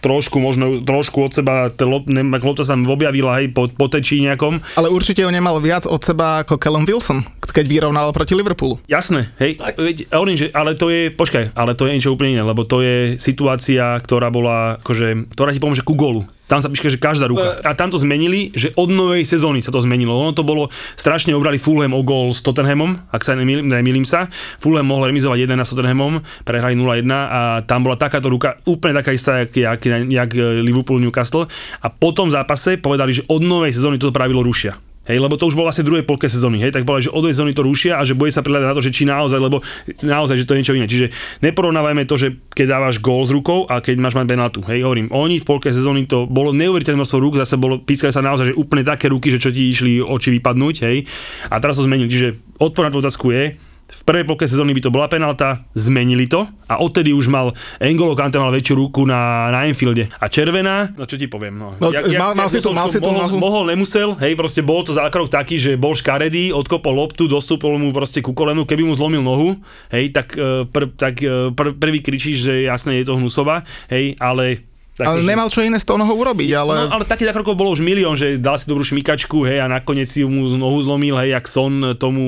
trošku 0.00 0.40
možno, 0.40 0.80
trošku 0.80 1.20
od 1.20 1.32
seba, 1.36 1.68
tá 1.68 1.84
lop, 1.84 2.08
lopta 2.40 2.64
sa 2.64 2.72
objavila, 2.72 3.36
hej, 3.36 3.52
po, 3.52 3.68
po 3.68 3.86
tečí 3.92 4.24
nejakom. 4.24 4.64
Ale 4.80 4.88
určite 4.88 5.20
ho 5.28 5.30
nemal 5.30 5.60
viac 5.60 5.84
od 5.84 6.00
seba 6.00 6.40
ako 6.40 6.56
Callum 6.56 6.88
Wilson, 6.88 7.28
keď 7.58 7.66
vyrovnal 7.66 8.14
proti 8.14 8.38
Liverpoolu. 8.38 8.78
Jasné, 8.86 9.34
hej, 9.42 9.58
veď, 9.58 10.06
hovorím, 10.14 10.38
že, 10.38 10.46
ale 10.54 10.78
to 10.78 10.94
je, 10.94 11.10
počkaj, 11.10 11.58
ale 11.58 11.74
to 11.74 11.90
je 11.90 11.98
niečo 11.98 12.14
úplne 12.14 12.38
iné, 12.38 12.46
lebo 12.46 12.62
to 12.62 12.86
je 12.86 13.18
situácia, 13.18 13.98
ktorá 13.98 14.30
bola, 14.30 14.78
akože, 14.78 15.34
ktorá 15.34 15.50
ti 15.50 15.58
pomôže 15.58 15.82
ku 15.82 15.98
golu. 15.98 16.22
Tam 16.46 16.64
sa 16.64 16.72
píše, 16.72 16.96
že 16.96 17.02
každá 17.02 17.28
ruka. 17.28 17.60
A 17.60 17.76
tam 17.76 17.92
to 17.92 18.00
zmenili, 18.00 18.48
že 18.56 18.72
od 18.72 18.88
novej 18.88 19.20
sezóny 19.28 19.60
sa 19.60 19.68
to 19.68 19.84
zmenilo. 19.84 20.16
Ono 20.16 20.32
to 20.32 20.40
bolo, 20.48 20.72
strašne 20.96 21.36
obrali 21.36 21.60
Fulham 21.60 21.92
o 21.92 22.00
gol 22.00 22.32
s 22.32 22.40
Tottenhamom, 22.40 22.96
ak 23.12 23.20
sa 23.20 23.36
nemýlim, 23.36 23.68
nemýlim 23.68 24.08
sa. 24.08 24.32
Fulham 24.56 24.88
mohol 24.88 25.12
remizovať 25.12 25.44
1 25.44 25.60
s 25.60 25.70
Tottenhamom, 25.76 26.24
prehrali 26.48 26.72
0-1 26.72 27.04
a 27.12 27.60
tam 27.68 27.84
bola 27.84 28.00
takáto 28.00 28.32
ruka, 28.32 28.56
úplne 28.64 28.96
taká 28.96 29.12
istá, 29.12 29.44
jak, 29.44 29.52
jak, 29.52 29.84
jak 30.08 30.30
Liverpool 30.64 31.04
Newcastle. 31.04 31.52
A 31.84 31.92
po 31.92 32.16
tom 32.16 32.32
zápase 32.32 32.80
povedali, 32.80 33.12
že 33.12 33.28
od 33.28 33.44
novej 33.44 33.76
sezóny 33.76 34.00
toto 34.00 34.16
pravidlo 34.16 34.40
rušia. 34.40 34.87
Hej, 35.08 35.24
lebo 35.24 35.40
to 35.40 35.48
už 35.48 35.56
bolo 35.56 35.72
vlastne 35.72 35.88
druhej 35.88 36.04
polke 36.04 36.28
sezóny, 36.28 36.60
hej, 36.60 36.68
tak 36.68 36.84
povedali, 36.84 37.08
že 37.08 37.16
od 37.16 37.24
sezóny 37.24 37.56
to 37.56 37.64
rušia 37.64 37.96
a 37.96 38.04
že 38.04 38.12
bude 38.12 38.28
sa 38.28 38.44
prihľadať 38.44 38.68
na 38.68 38.76
to, 38.76 38.84
že 38.84 38.92
či 38.92 39.08
naozaj, 39.08 39.40
lebo 39.40 39.64
naozaj, 40.04 40.36
že 40.36 40.44
to 40.44 40.52
je 40.52 40.58
niečo 40.60 40.76
iné. 40.76 40.84
Čiže 40.84 41.06
neporovnávajme 41.40 42.04
to, 42.04 42.20
že 42.20 42.36
keď 42.52 42.76
dávaš 42.76 43.00
gól 43.00 43.24
s 43.24 43.32
rukou 43.32 43.64
a 43.64 43.80
keď 43.80 43.96
máš 44.04 44.20
mať 44.20 44.28
penaltu. 44.28 44.60
Hej, 44.68 44.84
hovorím, 44.84 45.08
oni 45.08 45.40
v 45.40 45.48
polke 45.48 45.72
sezóny 45.72 46.04
to 46.04 46.28
bolo 46.28 46.52
neuveriteľné 46.52 47.00
množstvo 47.00 47.18
rúk, 47.24 47.40
zase 47.40 47.56
bolo, 47.56 47.80
pískali 47.80 48.12
sa 48.12 48.20
naozaj, 48.20 48.52
že 48.52 48.58
úplne 48.60 48.84
také 48.84 49.08
ruky, 49.08 49.32
že 49.32 49.40
čo 49.40 49.48
ti 49.48 49.72
išli 49.72 50.04
oči 50.04 50.28
vypadnúť, 50.36 50.76
hej. 50.84 51.08
A 51.48 51.56
teraz 51.56 51.80
to 51.80 51.88
zmenili. 51.88 52.12
Čiže 52.12 52.60
odpor 52.60 52.84
na 52.84 52.92
tú 52.92 53.00
otázku 53.00 53.32
je, 53.32 53.56
v 53.88 54.02
prvej 54.04 54.24
polke 54.24 54.44
sezóny 54.44 54.76
by 54.76 54.82
to 54.84 54.92
bola 54.92 55.08
penálta, 55.08 55.64
zmenili 55.72 56.28
to 56.28 56.44
a 56.68 56.76
odtedy 56.76 57.10
už 57.10 57.26
mal 57.26 57.56
Engolo 57.80 58.12
Kante 58.12 58.36
mal 58.36 58.52
väčšiu 58.52 58.76
ruku 58.76 59.08
na, 59.08 59.48
na 59.48 59.64
Enfielde. 59.64 60.12
A 60.14 60.28
červená, 60.28 60.92
no 60.92 61.08
čo 61.08 61.16
ti 61.16 61.24
poviem, 61.24 61.56
no. 61.56 61.72
No, 61.80 61.88
mal- 61.90 62.36
mal 62.36 62.48
si 62.48 62.60
tu- 62.60 62.76
mal 62.76 62.92
si 62.92 63.00
tu 63.00 63.08
mohol, 63.08 63.24
nohu. 63.24 63.36
mohol, 63.40 63.64
nemusel, 63.66 64.12
hej, 64.20 64.36
proste 64.36 64.60
bol 64.60 64.84
to 64.84 64.92
zákrok 64.92 65.32
taký, 65.32 65.56
že 65.56 65.74
bol 65.74 65.96
škaredý, 65.96 66.52
odkopol 66.52 66.92
loptu, 66.92 67.24
dostúpil 67.24 67.72
mu 67.74 67.88
proste 67.88 68.20
ku 68.20 68.36
kolenu, 68.36 68.68
keby 68.68 68.84
mu 68.84 68.92
zlomil 68.92 69.24
nohu, 69.24 69.56
hej, 69.88 70.12
tak, 70.12 70.36
eh, 70.36 70.68
pr, 70.68 70.92
tak 70.92 71.24
eh, 71.24 71.48
pr, 71.48 71.72
prvý 71.72 72.04
kričíš, 72.04 72.36
že 72.38 72.54
jasne 72.68 72.92
je 72.92 73.08
to 73.08 73.16
hnusová, 73.16 73.64
hej, 73.88 74.20
ale 74.20 74.67
Ale 75.00 75.18
akože- 75.18 75.28
nemal 75.28 75.48
čo 75.48 75.60
iné 75.60 75.78
tou 75.78 75.94
nohou 75.94 76.16
urobiť, 76.16 76.50
ale... 76.52 76.74
No, 76.84 76.92
ale 76.92 77.04
takých 77.04 77.30
zákrokov 77.30 77.54
bolo 77.54 77.70
už 77.70 77.80
milión, 77.80 78.12
že 78.12 78.36
dal 78.36 78.56
si 78.56 78.66
dobrú 78.66 78.82
šmikačku, 78.82 79.42
hej, 79.42 79.60
a 79.60 79.66
nakoniec 79.66 80.04
si 80.04 80.22
mu 80.22 80.46
nohu 80.50 80.78
zlomil, 80.80 81.14
hej, 81.16 81.32
jak 81.32 81.46
Son 81.46 81.70
tomu 81.94 82.24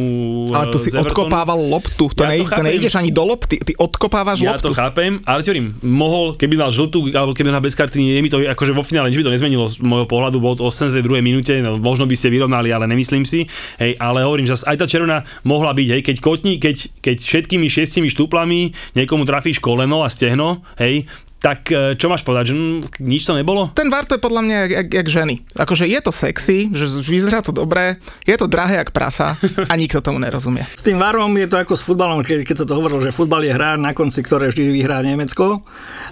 Ale 0.49 0.69
to 0.69 0.79
eh, 0.79 0.83
si 0.83 0.89
z 0.89 0.95
Evertonu. 0.95 1.27
odkopával 1.27 1.59
loptu, 1.61 2.05
to, 2.09 2.17
Ja 2.17 2.17
to 2.17 2.25
nej, 2.27 2.39
to 2.39 2.47
chápem. 2.47 2.65
nejdeš 2.67 2.95
ani 2.95 3.11
do 3.11 3.23
lopty, 3.25 3.57
ty 3.57 3.73
odkopávaš 3.75 4.39
Ja 4.41 4.55
loptu. 4.55 4.71
to 4.71 4.73
chápem, 4.73 5.19
ale 5.23 5.43
ti 5.43 5.51
hovorím, 5.51 5.69
mohol, 5.81 6.25
keby 6.35 6.55
dal 6.57 6.71
žltú, 6.71 7.09
alebo 7.09 7.31
keby 7.31 7.51
dal 7.51 7.61
bez 7.61 7.75
karty, 7.75 7.99
je 7.99 8.21
mi 8.21 8.29
to 8.29 8.41
akože 8.41 8.71
vo 8.71 8.81
finále, 8.81 9.09
nič 9.09 9.19
by 9.19 9.27
to 9.27 9.35
nezmenilo 9.35 9.67
z 9.67 9.79
môjho 9.81 10.07
pohľadu, 10.07 10.39
bolo 10.39 10.55
to 10.57 10.65
82. 10.65 11.03
minúte, 11.21 11.53
no, 11.57 11.77
možno 11.77 12.05
by 12.05 12.15
ste 12.15 12.29
vyrovnali, 12.29 12.69
ale 12.69 12.87
nemyslím 12.87 13.23
si, 13.23 13.45
hej, 13.77 13.95
ale 13.97 14.23
hovorím, 14.23 14.47
že 14.47 14.63
aj 14.63 14.77
tá 14.77 14.87
červená 14.87 15.23
mohla 15.43 15.71
byť, 15.71 15.89
hej, 15.91 16.03
keď 16.03 16.17
kotní, 16.19 16.57
keď, 16.57 16.77
keď 17.01 17.17
všetkými 17.19 17.67
šiestimi 17.67 18.07
štúplami 18.07 18.61
niekomu 18.95 19.23
trafíš 19.23 19.59
koleno 19.59 20.01
a 20.01 20.09
stehno, 20.09 20.63
hej, 20.77 21.05
tak 21.41 21.73
e, 21.73 21.97
čo 21.97 22.13
máš 22.13 22.21
povedať, 22.21 22.53
že 22.53 22.55
nič 23.01 23.25
to 23.25 23.33
nebolo? 23.33 23.73
Ten 23.73 23.89
VAR 23.89 24.05
to 24.05 24.21
je 24.21 24.23
podľa 24.23 24.43
mňa 24.45 24.57
jak, 24.61 24.71
jak, 24.71 24.89
jak 25.01 25.09
ženy. 25.09 25.35
Akože 25.57 25.85
je 25.89 26.01
to 26.05 26.13
sexy, 26.13 26.69
že 26.69 26.85
vyzerá 27.09 27.41
to 27.41 27.57
dobre, 27.57 27.97
je 28.29 28.37
to 28.37 28.45
drahé 28.45 28.85
jak 28.85 28.93
prasa 28.93 29.41
a 29.41 29.73
nikto 29.81 30.05
tomu 30.05 30.21
nerozumie. 30.21 30.69
S 30.77 30.85
tým 30.85 31.01
varom 31.01 31.33
je 31.41 31.49
to 31.49 31.57
ako 31.57 31.73
s 31.73 31.83
futbalom, 31.83 32.21
keď, 32.21 32.45
keď 32.45 32.57
sa 32.61 32.67
to 32.69 32.77
hovorilo, 32.77 33.01
že 33.01 33.17
futbal 33.17 33.41
je 33.41 33.57
hra, 33.57 33.81
na 33.81 33.97
konci 33.97 34.21
ktoré 34.21 34.53
vždy 34.53 34.69
vyhrá 34.69 35.01
Nemecko 35.01 35.65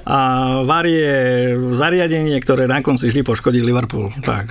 a 0.08 0.18
var 0.64 0.88
je 0.88 1.52
zariadenie, 1.76 2.40
ktoré 2.40 2.64
na 2.64 2.80
konci 2.80 3.12
vždy 3.12 3.20
poškodí 3.20 3.60
Liverpool. 3.60 4.08
Tak. 4.24 4.48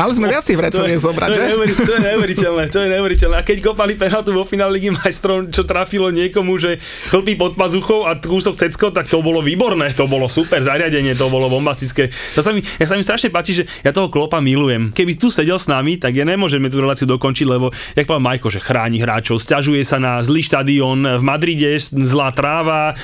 Mali 0.00 0.12
sme 0.16 0.32
viac 0.32 0.48
tých 0.48 0.56
vrecov 0.56 0.88
zobrať, 0.88 1.28
to, 1.28 1.40
je 1.44 1.76
to 1.76 1.92
je 1.92 2.00
neuveriteľné, 2.00 2.64
to 2.72 2.78
je 2.80 2.88
neuveriteľné. 2.88 3.36
A 3.36 3.44
keď 3.44 3.60
kopali 3.60 4.00
penaltu 4.00 4.32
vo 4.32 4.48
finále 4.48 4.80
Ligy 4.80 4.94
majstrov, 4.94 5.52
čo 5.52 5.68
trafilo 5.68 6.08
niekomu, 6.08 6.56
že 6.56 6.80
chlpí 7.12 7.36
pod 7.36 7.58
pazuchou 7.58 8.08
a 8.08 8.16
kúsok 8.16 8.56
cecko, 8.56 8.93
tak 8.94 9.10
to 9.10 9.20
bolo 9.20 9.42
výborné, 9.42 9.90
to 9.92 10.06
bolo 10.06 10.30
super 10.30 10.62
zariadenie, 10.62 11.18
to 11.18 11.26
bolo 11.26 11.50
bombastické. 11.50 12.08
To 12.38 12.40
sa 12.40 12.54
mi, 12.54 12.62
ja 12.78 12.86
sa 12.86 12.94
mi 12.94 13.02
strašne 13.02 13.34
páči, 13.34 13.62
že 13.62 13.64
ja 13.82 13.90
toho 13.90 14.06
klopa 14.06 14.38
milujem. 14.38 14.94
Keby 14.94 15.18
tu 15.18 15.28
sedel 15.34 15.58
s 15.58 15.66
nami, 15.66 15.98
tak 15.98 16.14
ja 16.14 16.22
nemôžeme 16.22 16.70
tú 16.70 16.78
reláciu 16.78 17.10
dokončiť, 17.10 17.46
lebo, 17.50 17.74
jak 17.98 18.06
povedal 18.06 18.22
Majko, 18.22 18.48
že 18.54 18.62
chráni 18.62 19.02
hráčov, 19.02 19.42
stiažuje 19.42 19.82
sa 19.82 19.98
na 19.98 20.22
zlý 20.22 20.46
štadión 20.46 21.04
v 21.18 21.22
Madride, 21.26 21.76
zlá 21.82 22.30
tráva, 22.30 22.94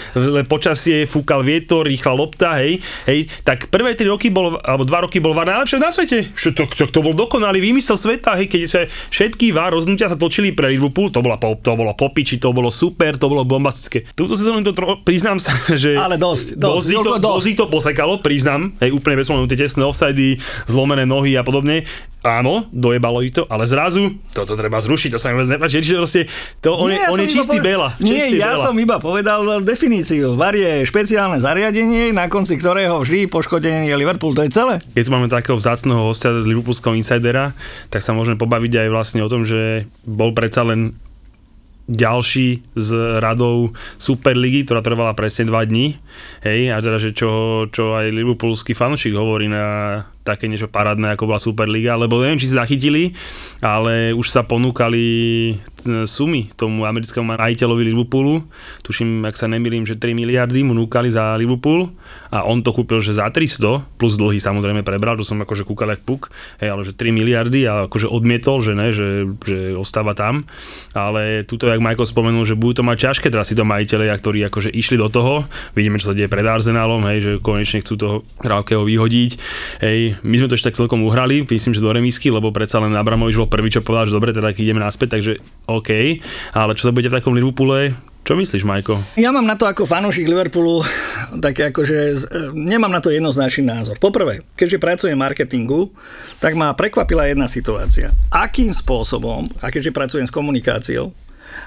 počasie, 0.47 1.11
fúkal 1.11 1.43
vietor, 1.43 1.89
rýchla 1.89 2.13
lopta, 2.15 2.63
hej, 2.63 2.79
hej, 3.11 3.27
tak 3.43 3.73
prvé 3.73 3.99
tri 3.99 4.07
roky 4.07 4.31
bol, 4.31 4.61
alebo 4.63 4.87
dva 4.87 5.09
roky 5.09 5.19
bol 5.19 5.35
VAR 5.35 5.51
najlepšie 5.51 5.83
na 5.83 5.91
svete. 5.91 6.19
Čo 6.37 6.55
to, 6.55 6.65
to, 6.71 6.87
to 6.87 7.01
bol 7.03 7.17
dokonalý 7.17 7.59
výmysel 7.59 7.99
sveta, 7.99 8.39
hej, 8.39 8.47
keď 8.47 8.61
sa 8.69 8.81
všetky 8.87 9.51
VAR 9.51 9.75
rozhodnutia 9.75 10.13
sa 10.13 10.21
točili 10.21 10.55
pre 10.55 10.71
Liverpool, 10.71 11.11
to, 11.11 11.25
bola, 11.25 11.41
to 11.41 11.73
bolo 11.75 11.93
popiči, 11.97 12.39
to 12.39 12.55
bolo 12.55 12.69
super, 12.71 13.17
to 13.17 13.27
bolo 13.27 13.43
bombastické. 13.43 14.07
Túto 14.15 14.37
sezónu 14.39 14.63
to 14.63 14.77
tro, 14.77 15.01
priznám 15.03 15.41
sa, 15.41 15.57
že 15.81 15.91
Ale 15.97 16.21
dosť, 16.21 16.61
dosť, 16.61 16.61
dosť, 16.61 16.91
to, 16.93 17.13
dosť. 17.17 17.25
dosť 17.25 17.49
to 17.57 17.65
posekalo, 17.73 18.13
priznám, 18.21 18.77
hej, 18.85 18.93
úplne 18.93 19.17
bez 19.17 19.27
tie 19.27 19.57
tesné 19.57 19.83
offsidy, 19.83 20.37
zlomené 20.69 21.09
nohy 21.09 21.35
a 21.35 21.43
podobne. 21.43 21.89
Áno, 22.21 22.69
dojebalo 22.69 23.25
ich 23.25 23.33
to, 23.33 23.49
ale 23.49 23.65
zrazu 23.65 24.13
toto 24.37 24.53
treba 24.53 24.77
zrušiť, 24.77 25.17
to 25.17 25.17
sa 25.17 25.33
mi 25.33 25.41
vôbec 25.41 25.57
nepáči. 25.57 25.81
Čiže 25.81 25.97
proste 25.97 26.23
to, 26.61 26.77
on, 26.77 26.93
je, 26.93 27.01
ja 27.01 27.09
on 27.09 27.17
je 27.17 27.33
čistý 27.33 27.57
poved- 27.57 27.65
bela. 27.65 27.89
Nie, 27.97 28.29
čistý 28.29 28.45
ja 28.45 28.53
bela. 28.53 28.65
som 28.69 28.77
iba 28.77 29.01
povedal 29.01 29.41
definíciu. 29.65 30.37
VAR 30.37 30.53
je 30.53 30.85
špeciálne 30.85 31.41
zariadenie, 31.41 32.13
na 32.13 32.29
konci 32.29 32.61
ktorého 32.61 33.01
vždy 33.01 33.25
poškodený 33.25 33.89
je 33.89 33.97
Liverpool. 33.97 34.37
To 34.37 34.45
je 34.45 34.53
celé. 34.53 34.85
Keď 34.93 35.03
tu 35.09 35.11
máme 35.17 35.33
takého 35.33 35.57
vzácného 35.57 36.05
hostia 36.05 36.37
z 36.37 36.45
Liverpoolského 36.45 36.93
insidera, 36.93 37.57
tak 37.89 38.05
sa 38.05 38.13
môžeme 38.13 38.37
pobaviť 38.37 38.85
aj 38.85 38.89
vlastne 38.93 39.25
o 39.25 39.29
tom, 39.33 39.49
že 39.49 39.89
bol 40.05 40.37
predsa 40.37 40.61
len 40.61 40.93
ďalší 41.89 42.67
z 42.77 42.89
radou 43.23 43.73
Superligy, 43.97 44.67
ktorá 44.67 44.85
trvala 44.85 45.17
presne 45.17 45.49
2 45.49 45.71
dní. 45.71 45.97
Hej, 46.45 46.75
a 46.75 46.79
teda, 46.83 46.99
že 47.01 47.17
čo, 47.17 47.65
čo 47.73 47.97
aj 47.97 48.13
Liverpoolský 48.13 48.77
fanúšik 48.77 49.17
hovorí 49.17 49.49
na 49.49 50.05
také 50.23 50.47
niečo 50.47 50.69
parádne, 50.69 51.17
ako 51.17 51.33
bola 51.33 51.41
Superliga, 51.41 51.97
lebo 51.97 52.21
neviem, 52.21 52.39
či 52.39 52.47
si 52.47 52.55
zachytili, 52.55 53.17
ale 53.65 54.13
už 54.13 54.31
sa 54.31 54.45
ponúkali 54.45 55.03
c- 55.81 56.05
sumy 56.05 56.53
tomu 56.55 56.85
americkému 56.85 57.35
majiteľovi 57.35 57.83
Liverpoolu. 57.89 58.45
Tuším, 58.85 59.25
ak 59.25 59.35
sa 59.35 59.49
nemýlim, 59.49 59.89
že 59.89 59.97
3 59.97 60.13
miliardy 60.13 60.63
mu 60.63 60.77
núkali 60.77 61.09
za 61.09 61.35
Liverpool 61.41 61.91
a 62.31 62.45
on 62.45 62.61
to 62.61 62.71
kúpil, 62.71 63.01
že 63.01 63.17
za 63.17 63.27
300, 63.33 63.99
plus 63.99 64.15
dlhy 64.21 64.39
samozrejme 64.39 64.85
prebral, 64.85 65.17
to 65.17 65.25
som 65.27 65.41
akože 65.41 65.65
kúkal 65.65 65.91
jak 65.91 66.05
puk, 66.05 66.29
hej, 66.61 66.69
ale 66.71 66.85
že 66.85 66.93
3 66.95 67.11
miliardy 67.11 67.65
a 67.67 67.89
akože 67.91 68.07
odmietol, 68.07 68.61
že 68.61 68.73
ne, 68.77 68.93
že, 68.93 69.25
že 69.43 69.75
ostáva 69.75 70.13
tam. 70.13 70.45
Ale 70.93 71.43
tuto, 71.49 71.67
jak 71.67 71.81
Michael 71.83 72.07
spomenul, 72.07 72.45
že 72.45 72.55
budú 72.59 72.81
to 72.81 72.85
mať 72.87 72.99
ťažké 73.11 73.27
teraz 73.33 73.49
si 73.49 73.57
to 73.57 73.65
majiteľia, 73.65 74.15
ktorí 74.15 74.39
akože 74.47 74.71
išli 74.71 75.01
do 75.01 75.09
toho. 75.09 75.47
Vidíme, 75.73 75.97
čo 75.97 76.13
sa 76.13 76.17
deje 76.17 76.29
pred 76.29 76.45
Arsenálom, 76.45 77.03
hej, 77.09 77.19
že 77.23 77.33
konečne 77.43 77.81
chcú 77.81 77.95
toho 77.97 78.17
Raukeho 78.43 78.83
vyhodiť. 78.85 79.31
Hej, 79.81 80.10
my 80.21 80.35
sme 80.35 80.49
to 80.51 80.57
ešte 80.59 80.75
tak 80.75 80.79
celkom 80.81 81.07
uhrali, 81.07 81.47
myslím, 81.47 81.73
že 81.77 81.85
do 81.85 81.95
remisky, 81.95 82.33
lebo 82.33 82.51
predsa 82.51 82.83
len 82.83 82.97
Abramovič 82.97 83.39
bol 83.39 83.51
prvý, 83.51 83.71
čo 83.71 83.85
povedal, 83.85 84.11
že 84.11 84.17
dobre, 84.17 84.35
teda 84.35 84.51
ideme 84.57 84.83
naspäť, 84.83 85.21
takže 85.21 85.39
OK. 85.71 85.91
Ale 86.55 86.73
čo 86.75 86.89
sa 86.89 86.95
bude 86.95 87.07
v 87.07 87.17
takom 87.17 87.37
Liverpoole, 87.37 87.95
čo 88.21 88.37
myslíš, 88.37 88.69
Majko? 88.69 89.17
Ja 89.17 89.33
mám 89.33 89.49
na 89.49 89.57
to 89.57 89.65
ako 89.65 89.89
fanúšik 89.89 90.29
Liverpoolu 90.29 90.85
také 91.41 91.73
akože, 91.73 91.99
e, 91.99 92.17
nemám 92.53 92.93
na 92.93 93.01
to 93.01 93.09
jednoznačný 93.09 93.65
názor. 93.65 93.97
Poprvé, 93.97 94.45
keďže 94.55 94.83
pracujem 94.83 95.17
v 95.17 95.25
marketingu, 95.25 95.91
tak 96.37 96.53
ma 96.55 96.71
prekvapila 96.77 97.27
jedna 97.27 97.49
situácia. 97.49 98.13
Akým 98.29 98.77
spôsobom, 98.77 99.49
a 99.65 99.73
keďže 99.73 99.97
pracujem 99.97 100.29
s 100.29 100.35
komunikáciou, 100.35 101.17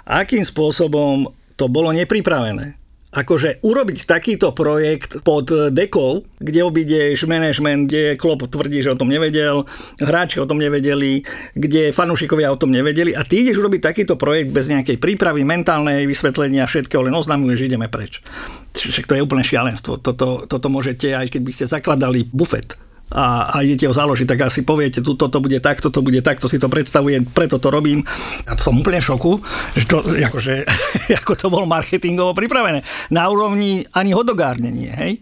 akým 0.05 0.45
spôsobom 0.45 1.25
to 1.57 1.65
bolo 1.69 1.89
nepripravené. 1.89 2.82
Akože 3.13 3.61
urobiť 3.61 4.09
takýto 4.09 4.57
projekt 4.57 5.21
pod 5.21 5.45
dekou, 5.69 6.25
kde 6.41 6.65
obídeš 6.65 7.29
management, 7.29 7.85
kde 7.85 8.17
Klopp 8.17 8.49
tvrdí, 8.49 8.81
že 8.81 8.93
o 8.93 8.97
tom 8.97 9.13
nevedel, 9.13 9.69
hráči 10.01 10.41
o 10.41 10.49
tom 10.49 10.57
nevedeli, 10.57 11.21
kde 11.53 11.93
fanúšikovia 11.93 12.49
o 12.49 12.57
tom 12.57 12.73
nevedeli 12.73 13.13
a 13.13 13.21
ty 13.21 13.45
ideš 13.45 13.61
urobiť 13.61 13.81
takýto 13.85 14.17
projekt 14.17 14.49
bez 14.49 14.65
nejakej 14.65 14.97
prípravy, 14.97 15.45
mentálnej 15.45 16.09
vysvetlenia, 16.09 16.65
všetkého, 16.65 17.05
len 17.05 17.13
oznamuješ, 17.13 17.57
že 17.61 17.69
ideme 17.69 17.85
preč. 17.85 18.25
Však 18.73 19.05
to 19.05 19.13
je 19.13 19.21
úplne 19.21 19.45
šialenstvo. 19.45 20.01
Toto, 20.01 20.49
toto 20.49 20.67
môžete, 20.73 21.13
aj 21.13 21.29
keď 21.29 21.41
by 21.45 21.51
ste 21.53 21.65
zakladali 21.69 22.25
bufet, 22.25 22.73
a, 23.13 23.53
a 23.53 23.55
idete 23.61 23.85
ho 23.85 23.93
založiť, 23.93 24.25
tak 24.25 24.49
asi 24.49 24.65
poviete, 24.65 25.05
tu 25.05 25.13
toto 25.13 25.37
bude 25.37 25.61
takto, 25.61 25.93
to 25.93 26.01
bude 26.01 26.19
takto, 26.25 26.49
si 26.49 26.57
to 26.57 26.65
predstavujem, 26.65 27.29
preto 27.29 27.61
to 27.61 27.69
robím. 27.69 28.01
Ja 28.49 28.57
som 28.57 28.73
úplne 28.73 28.99
v 28.99 29.09
šoku, 29.13 29.33
že 29.77 29.85
čo, 29.85 30.01
akože, 30.01 30.53
ako 31.21 31.31
to 31.37 31.47
bolo 31.53 31.69
marketingovo 31.69 32.33
pripravené. 32.33 32.81
Na 33.13 33.29
úrovni 33.29 33.85
ani 33.93 34.11
hodogárnenie, 34.17 34.91
hej? 34.97 35.13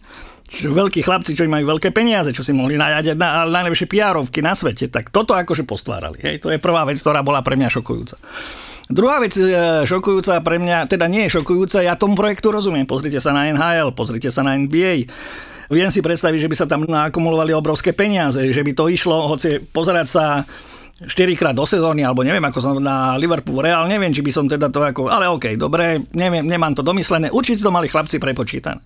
Čiže 0.51 0.67
veľkí 0.67 0.99
chlapci, 0.99 1.31
čo 1.31 1.47
majú 1.47 1.79
veľké 1.79 1.95
peniaze, 1.95 2.35
čo 2.35 2.43
si 2.43 2.51
mohli 2.51 2.75
najať 2.75 3.15
na, 3.15 3.47
najlepšie 3.47 3.87
PR-ovky 3.87 4.43
na 4.43 4.51
svete, 4.51 4.91
tak 4.91 5.07
toto 5.07 5.31
akože 5.31 5.63
postvárali. 5.63 6.19
Hej? 6.19 6.43
To 6.43 6.51
je 6.51 6.59
prvá 6.59 6.83
vec, 6.83 6.99
ktorá 6.99 7.23
bola 7.23 7.39
pre 7.39 7.55
mňa 7.55 7.71
šokujúca. 7.71 8.19
Druhá 8.91 9.23
vec 9.23 9.31
e, 9.39 9.47
šokujúca 9.87 10.43
pre 10.43 10.59
mňa, 10.59 10.91
teda 10.91 11.07
nie 11.07 11.31
je 11.31 11.39
šokujúca, 11.39 11.79
ja 11.79 11.95
tomu 11.95 12.19
projektu 12.19 12.51
rozumiem. 12.51 12.83
Pozrite 12.83 13.23
sa 13.23 13.31
na 13.31 13.47
NHL, 13.47 13.95
pozrite 13.95 14.27
sa 14.27 14.43
na 14.43 14.59
NBA. 14.59 15.07
Viem 15.71 15.87
si 15.87 16.03
predstaviť, 16.03 16.39
že 16.43 16.51
by 16.51 16.55
sa 16.59 16.67
tam 16.67 16.83
naakumulovali 16.83 17.55
obrovské 17.55 17.95
peniaze, 17.95 18.43
že 18.51 18.59
by 18.59 18.75
to 18.75 18.91
išlo, 18.91 19.31
hoci 19.31 19.63
pozerať 19.63 20.07
sa 20.11 20.43
4 21.07 21.39
krát 21.39 21.55
do 21.55 21.63
sezóny, 21.63 22.03
alebo 22.03 22.27
neviem, 22.27 22.43
ako 22.43 22.59
som 22.59 22.75
na 22.77 23.15
Liverpool 23.15 23.63
Real, 23.63 23.87
neviem, 23.87 24.11
či 24.11 24.19
by 24.19 24.31
som 24.35 24.45
teda 24.51 24.67
to 24.67 24.83
ako, 24.83 25.07
ale 25.07 25.31
OK, 25.31 25.55
dobre, 25.55 26.03
neviem, 26.11 26.43
nemám 26.43 26.75
to 26.75 26.83
domyslené, 26.83 27.31
určite 27.31 27.63
to 27.63 27.71
mali 27.71 27.87
chlapci 27.87 28.19
prepočítané. 28.19 28.83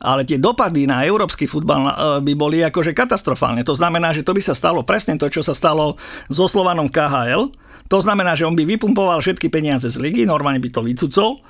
ale 0.00 0.24
tie 0.24 0.40
dopady 0.40 0.88
na 0.88 1.04
európsky 1.04 1.44
futbal 1.44 1.82
e, 1.84 1.92
by 2.24 2.32
boli 2.32 2.64
akože 2.64 2.96
katastrofálne. 2.96 3.60
To 3.68 3.76
znamená, 3.76 4.16
že 4.16 4.24
to 4.24 4.32
by 4.32 4.40
sa 4.40 4.56
stalo 4.56 4.80
presne 4.80 5.20
to, 5.20 5.28
čo 5.28 5.44
sa 5.44 5.52
stalo 5.52 6.00
so 6.32 6.48
Slovanom 6.48 6.88
KHL. 6.88 7.52
To 7.92 7.98
znamená, 8.00 8.32
že 8.32 8.48
on 8.48 8.56
by 8.56 8.64
vypumpoval 8.64 9.20
všetky 9.20 9.52
peniaze 9.52 9.92
z 9.92 10.00
ligy, 10.00 10.24
normálne 10.24 10.62
by 10.62 10.72
to 10.72 10.80
vycucol 10.80 11.44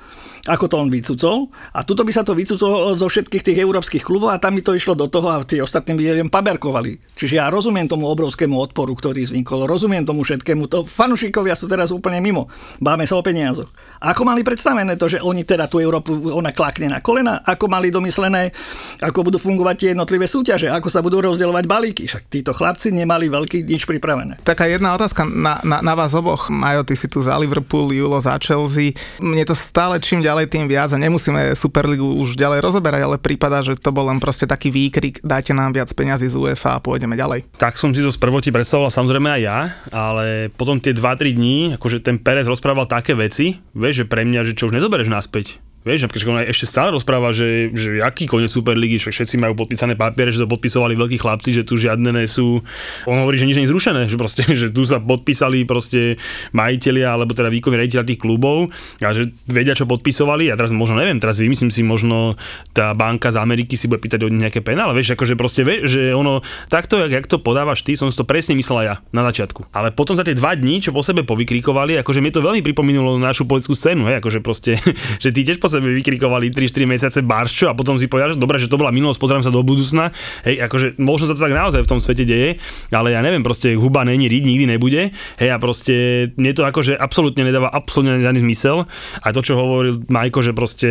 ako 0.49 0.65
to 0.65 0.75
on 0.81 0.89
vycucol. 0.89 1.53
A 1.77 1.85
tuto 1.85 2.01
by 2.01 2.09
sa 2.09 2.25
to 2.25 2.33
vycucol 2.33 2.97
zo 2.97 3.05
všetkých 3.05 3.45
tých 3.45 3.57
európskych 3.61 4.01
klubov 4.01 4.33
a 4.33 4.41
tam 4.41 4.57
by 4.57 4.61
to 4.65 4.73
išlo 4.73 4.97
do 4.97 5.05
toho 5.05 5.29
a 5.29 5.45
tí 5.45 5.61
ostatní 5.61 5.93
by 5.93 6.17
len 6.17 6.33
paberkovali. 6.33 6.97
Čiže 7.13 7.37
ja 7.37 7.53
rozumiem 7.53 7.85
tomu 7.85 8.09
obrovskému 8.09 8.57
odporu, 8.57 8.97
ktorý 8.97 9.21
vznikol, 9.29 9.69
rozumiem 9.69 10.01
tomu 10.01 10.25
všetkému. 10.25 10.65
To 10.73 10.81
fanušikovia 10.85 11.53
sú 11.53 11.69
teraz 11.69 11.93
úplne 11.93 12.17
mimo. 12.23 12.49
Báme 12.81 13.05
sa 13.05 13.17
o 13.17 13.25
peniazoch. 13.25 13.69
Ako 14.01 14.25
mali 14.25 14.41
predstavené 14.41 14.97
to, 14.97 15.05
že 15.05 15.21
oni 15.21 15.45
teda 15.45 15.69
tú 15.69 15.77
Európu, 15.77 16.33
ona 16.33 16.49
klakne 16.49 16.89
na 16.89 16.99
kolena? 17.05 17.45
Ako 17.45 17.69
mali 17.69 17.93
domyslené, 17.93 18.49
ako 18.97 19.29
budú 19.29 19.37
fungovať 19.37 19.75
tie 19.77 19.89
jednotlivé 19.93 20.25
súťaže? 20.25 20.73
Ako 20.73 20.89
sa 20.89 21.05
budú 21.05 21.21
rozdielovať 21.21 21.65
balíky? 21.69 22.09
Však 22.09 22.33
títo 22.33 22.51
chlapci 22.57 22.89
nemali 22.89 23.29
veľký 23.29 23.61
nič 23.61 23.85
pripravené. 23.85 24.41
Taká 24.41 24.65
jedna 24.65 24.97
otázka 24.97 25.21
na, 25.21 25.61
na, 25.61 25.85
na 25.85 25.93
vás 25.93 26.17
oboch. 26.17 26.49
Majo, 26.49 26.81
ty 26.81 26.97
si 26.97 27.05
tu 27.05 27.21
za 27.21 27.37
Liverpool, 27.37 27.93
Julo 27.93 28.17
za 28.17 28.33
Chelsea. 28.41 28.97
Mne 29.21 29.45
to 29.45 29.53
stále 29.53 30.01
čím 30.01 30.25
ďalej 30.25 30.30
tým 30.47 30.65
viac 30.69 30.91
a 30.93 30.97
nemusíme 30.99 31.57
Superligu 31.57 32.19
už 32.19 32.39
ďalej 32.39 32.59
rozoberať, 32.63 33.01
ale 33.07 33.17
prípada, 33.17 33.63
že 33.65 33.75
to 33.79 33.89
bol 33.91 34.07
len 34.07 34.21
proste 34.21 34.47
taký 34.47 34.71
výkrik, 34.71 35.19
dajte 35.25 35.51
nám 35.51 35.75
viac 35.75 35.91
peňazí 35.91 36.31
z 36.31 36.35
UEFA 36.37 36.77
a 36.77 36.83
pôjdeme 36.83 37.17
ďalej. 37.17 37.47
Tak 37.57 37.75
som 37.75 37.91
si 37.91 37.99
to 37.99 38.11
z 38.11 38.19
prvoti 38.21 38.49
predstavoval 38.53 38.91
samozrejme 38.91 39.29
aj 39.39 39.41
ja, 39.41 39.59
ale 39.91 40.51
potom 40.53 40.77
tie 40.77 40.95
2-3 40.95 41.35
dní, 41.35 41.57
akože 41.75 42.03
ten 42.03 42.21
Perez 42.21 42.45
rozprával 42.45 42.85
také 42.87 43.17
veci, 43.17 43.59
vieš, 43.73 44.03
že 44.03 44.09
pre 44.09 44.23
mňa, 44.27 44.47
že 44.47 44.53
čo 44.53 44.69
už 44.69 44.75
nezobereš 44.77 45.09
naspäť 45.09 45.61
Vieš, 45.81 46.05
napríklad 46.05 46.29
on 46.29 46.39
ešte 46.45 46.69
stále 46.69 46.93
rozpráva, 46.93 47.33
že, 47.33 47.73
že 47.73 48.05
aký 48.05 48.29
koniec 48.29 48.53
Superligy, 48.53 49.01
že 49.01 49.09
všetci 49.09 49.41
majú 49.41 49.57
podpísané 49.57 49.97
papiere, 49.97 50.29
že 50.29 50.45
to 50.45 50.49
podpisovali 50.49 50.93
veľkí 50.93 51.17
chlapci, 51.17 51.57
že 51.57 51.65
tu 51.65 51.73
žiadne 51.73 52.13
nie 52.13 52.29
sú. 52.29 52.61
On 53.09 53.17
hovorí, 53.17 53.41
že 53.41 53.49
nič 53.49 53.57
nie 53.57 53.65
je 53.65 53.73
zrušené, 53.73 54.05
že 54.05 54.13
proste, 54.13 54.45
že 54.61 54.69
tu 54.69 54.85
sa 54.85 55.01
podpísali 55.01 55.65
proste 55.65 56.21
majiteľia, 56.53 57.17
alebo 57.17 57.33
teda 57.33 57.49
výkonní 57.49 57.81
riaditeľia 57.81 58.09
tých 58.13 58.21
klubov 58.21 58.69
a 59.01 59.09
že 59.09 59.33
vedia, 59.49 59.73
čo 59.73 59.89
podpisovali. 59.89 60.53
A 60.53 60.57
teraz 60.57 60.69
možno 60.69 61.01
neviem, 61.01 61.17
teraz 61.17 61.41
vymyslím 61.41 61.73
si, 61.73 61.81
možno 61.81 62.37
tá 62.77 62.93
banka 62.93 63.33
z 63.33 63.41
Ameriky 63.41 63.73
si 63.73 63.89
bude 63.89 64.05
pýtať 64.05 64.29
od 64.29 64.37
nejaké 64.37 64.61
penále, 64.61 64.93
vieš, 64.93 65.17
akože 65.17 65.33
proste 65.33 65.65
vie, 65.65 65.89
že 65.89 66.13
ono 66.13 66.45
takto, 66.69 67.01
jak, 67.01 67.09
jak 67.09 67.25
to 67.25 67.41
podávaš 67.41 67.81
ty, 67.81 67.97
som 67.97 68.13
si 68.13 68.21
to 68.21 68.25
presne 68.29 68.53
myslel 68.53 68.85
ja 68.85 68.95
na 69.09 69.25
začiatku. 69.25 69.73
Ale 69.73 69.89
potom 69.89 70.13
za 70.13 70.21
tie 70.21 70.37
dva 70.37 70.53
dní, 70.53 70.77
čo 70.77 70.93
po 70.93 71.01
sebe 71.01 71.25
povykrikovali, 71.25 71.97
akože 72.05 72.21
mi 72.21 72.29
to 72.29 72.45
veľmi 72.45 72.61
pripomínalo 72.61 73.17
našu 73.17 73.49
politickú 73.49 73.73
scénu, 73.73 74.05
hej, 74.05 74.21
akože 74.21 74.39
proste, 74.45 74.77
že 75.23 75.33
ty 75.33 75.41
tiež 75.41 75.57
sebe 75.71 75.87
vykrikovali 75.95 76.51
3-4 76.51 76.83
mesiace 76.83 77.19
barščo 77.23 77.71
a 77.71 77.73
potom 77.73 77.95
si 77.95 78.11
povedal, 78.11 78.35
že 78.35 78.39
dobre, 78.39 78.59
že 78.59 78.67
to 78.67 78.75
bola 78.75 78.91
minulosť, 78.91 79.19
pozerám 79.19 79.43
sa 79.45 79.53
do 79.53 79.63
budúcna. 79.63 80.11
Hej, 80.43 80.67
akože 80.67 80.99
možno 80.99 81.31
sa 81.31 81.33
to 81.37 81.41
tak 81.47 81.55
naozaj 81.55 81.81
v 81.81 81.89
tom 81.89 81.99
svete 82.03 82.27
deje, 82.27 82.59
ale 82.91 83.15
ja 83.15 83.23
neviem, 83.23 83.41
proste 83.41 83.73
huba 83.79 84.03
není 84.03 84.27
riť, 84.27 84.43
nikdy 84.43 84.65
nebude. 84.67 85.15
Hej, 85.39 85.49
a 85.49 85.57
proste 85.57 85.95
mne 86.35 86.51
to 86.51 86.67
akože 86.67 86.99
absolútne 86.99 87.47
nedáva 87.47 87.71
absolútne 87.71 88.19
nedaný 88.19 88.43
zmysel. 88.43 88.85
A 89.23 89.31
to, 89.31 89.39
čo 89.39 89.55
hovoril 89.55 90.03
Majko, 90.11 90.43
že 90.43 90.51
proste 90.51 90.89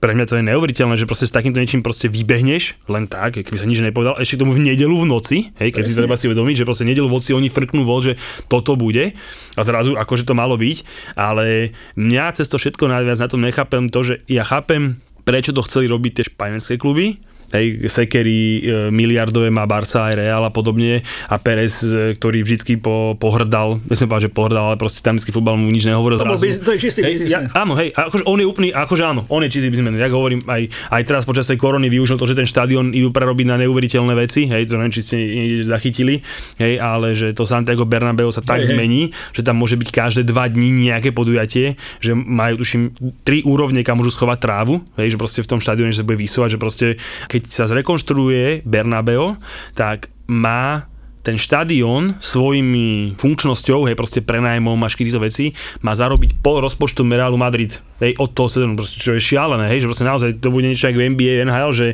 pre 0.00 0.16
mňa 0.16 0.24
to 0.24 0.34
je 0.40 0.44
neuveriteľné, 0.48 0.94
že 0.96 1.04
proste 1.04 1.28
s 1.28 1.34
takýmto 1.34 1.60
niečím 1.60 1.84
proste 1.84 2.08
vybehneš 2.08 2.80
len 2.88 3.04
tak, 3.06 3.38
keby 3.42 3.58
sa 3.58 3.66
nič 3.68 3.84
nepovedal, 3.84 4.16
ešte 4.18 4.40
tomu 4.40 4.56
v 4.56 4.72
nedelu 4.72 4.94
v 4.94 5.06
noci, 5.06 5.38
hej, 5.60 5.70
keď 5.74 5.82
Presne. 5.84 5.92
si 5.92 5.98
treba 5.98 6.14
si 6.16 6.24
uvedomiť, 6.30 6.54
že 6.62 6.64
proste 6.64 6.88
nedelu 6.88 7.06
v 7.06 7.14
noci 7.18 7.30
oni 7.36 7.48
frknú 7.52 7.82
vol, 7.84 8.00
že 8.00 8.12
toto 8.46 8.78
bude 8.78 9.12
a 9.52 9.60
zrazu 9.60 9.98
akože 9.98 10.24
to 10.24 10.32
malo 10.32 10.56
byť, 10.56 10.76
ale 11.18 11.76
mňa 11.98 12.24
cez 12.38 12.48
to 12.48 12.56
všetko 12.56 12.88
najviac 12.88 13.18
na 13.20 13.28
tom 13.28 13.44
nechápem 13.44 13.92
to, 13.92 14.00
že 14.00 14.14
ja 14.28 14.42
chápem, 14.46 15.00
prečo 15.22 15.54
to 15.54 15.62
chceli 15.66 15.90
robiť 15.90 16.12
tie 16.14 16.24
španielské 16.28 16.76
kluby, 16.78 17.18
hej, 17.52 17.86
Sekery 17.86 18.40
e, 18.40 18.60
miliardové 18.88 19.52
má 19.52 19.68
Barca 19.68 20.08
aj 20.08 20.14
Real 20.18 20.42
a 20.42 20.50
podobne 20.50 21.04
a 21.28 21.36
Perez, 21.36 21.84
e, 21.84 22.16
ktorý 22.16 22.42
vždycky 22.42 22.80
po, 22.80 23.14
pohrdal, 23.20 23.78
nechcem 23.86 24.08
povedať, 24.08 24.28
že 24.28 24.32
pohrdal, 24.32 24.64
ale 24.72 24.76
proste 24.80 25.04
tamický 25.04 25.30
futbal 25.30 25.60
mu 25.60 25.68
nič 25.68 25.84
nehovoril. 25.84 26.18
To, 26.18 26.24
zrazu. 26.24 26.64
to 26.64 26.72
je 26.74 26.78
čistý 26.80 27.00
hej, 27.04 27.28
ja, 27.28 27.44
Áno, 27.52 27.76
hej, 27.76 27.92
akože 27.92 28.24
on 28.24 28.38
je 28.40 28.46
úplný, 28.48 28.68
akože 28.72 29.02
áno, 29.04 29.28
on 29.28 29.44
je 29.44 29.50
čistý 29.52 29.68
biznismen. 29.68 30.00
Ja 30.00 30.08
hovorím, 30.08 30.42
aj, 30.48 30.72
aj 30.90 31.02
teraz 31.04 31.22
počas 31.28 31.46
tej 31.46 31.60
korony 31.60 31.92
využil 31.92 32.16
to, 32.16 32.24
že 32.24 32.34
ten 32.34 32.48
štadión 32.48 32.96
idú 32.96 33.12
prerobiť 33.12 33.46
na 33.46 33.56
neuveriteľné 33.60 34.14
veci, 34.16 34.48
hej, 34.48 34.66
to 34.66 34.80
neviem, 34.80 34.94
či 34.94 35.02
ste 35.04 35.16
zachytili, 35.62 36.24
hej, 36.56 36.80
ale 36.80 37.12
že 37.12 37.36
to 37.36 37.44
Santiago 37.44 37.84
Bernabeu 37.84 38.32
sa 38.32 38.40
tak 38.40 38.64
hej, 38.64 38.72
zmení, 38.72 39.12
hej. 39.12 39.36
že 39.36 39.42
tam 39.44 39.60
môže 39.60 39.76
byť 39.76 39.88
každé 39.92 40.22
dva 40.24 40.48
dní 40.48 40.72
nejaké 40.88 41.12
podujatie, 41.12 41.76
že 42.00 42.16
majú 42.16 42.64
tuším 42.64 42.96
tri 43.26 43.44
úrovne, 43.44 43.84
kam 43.84 44.00
môžu 44.00 44.14
schovať 44.14 44.38
trávu, 44.40 44.80
hej, 44.96 45.14
že 45.14 45.20
proste 45.20 45.40
v 45.44 45.50
tom 45.50 45.60
štadióne 45.60 45.92
sa 45.92 46.06
bude 46.06 46.16
vysúvať, 46.16 46.56
že 46.56 46.58
proste 46.58 46.86
keď 47.28 47.41
sa 47.48 47.66
zrekonštruuje 47.66 48.62
Bernabeo, 48.66 49.34
tak 49.74 50.12
má 50.28 50.91
ten 51.22 51.38
štadión 51.38 52.18
svojimi 52.18 53.14
funkčnosťou, 53.14 53.86
hej, 53.86 53.94
proste 53.94 54.20
prenajmom 54.20 54.78
a 54.82 54.90
tieto 54.90 55.22
veci, 55.22 55.54
má 55.80 55.94
zarobiť 55.94 56.42
pol 56.42 56.58
rozpočtu 56.58 57.06
Realu 57.06 57.38
Madrid. 57.38 57.78
Hej, 58.02 58.18
od 58.18 58.34
toho 58.34 58.50
sezónu, 58.50 58.74
čo 58.82 59.14
je 59.14 59.22
šialené, 59.22 59.70
hej, 59.70 59.86
že 59.86 59.86
proste 59.86 60.02
naozaj 60.02 60.42
to 60.42 60.50
bude 60.50 60.66
niečo 60.66 60.90
ako 60.90 60.98
v 60.98 61.06
NBA, 61.14 61.46
NHL, 61.46 61.70
že 61.70 61.86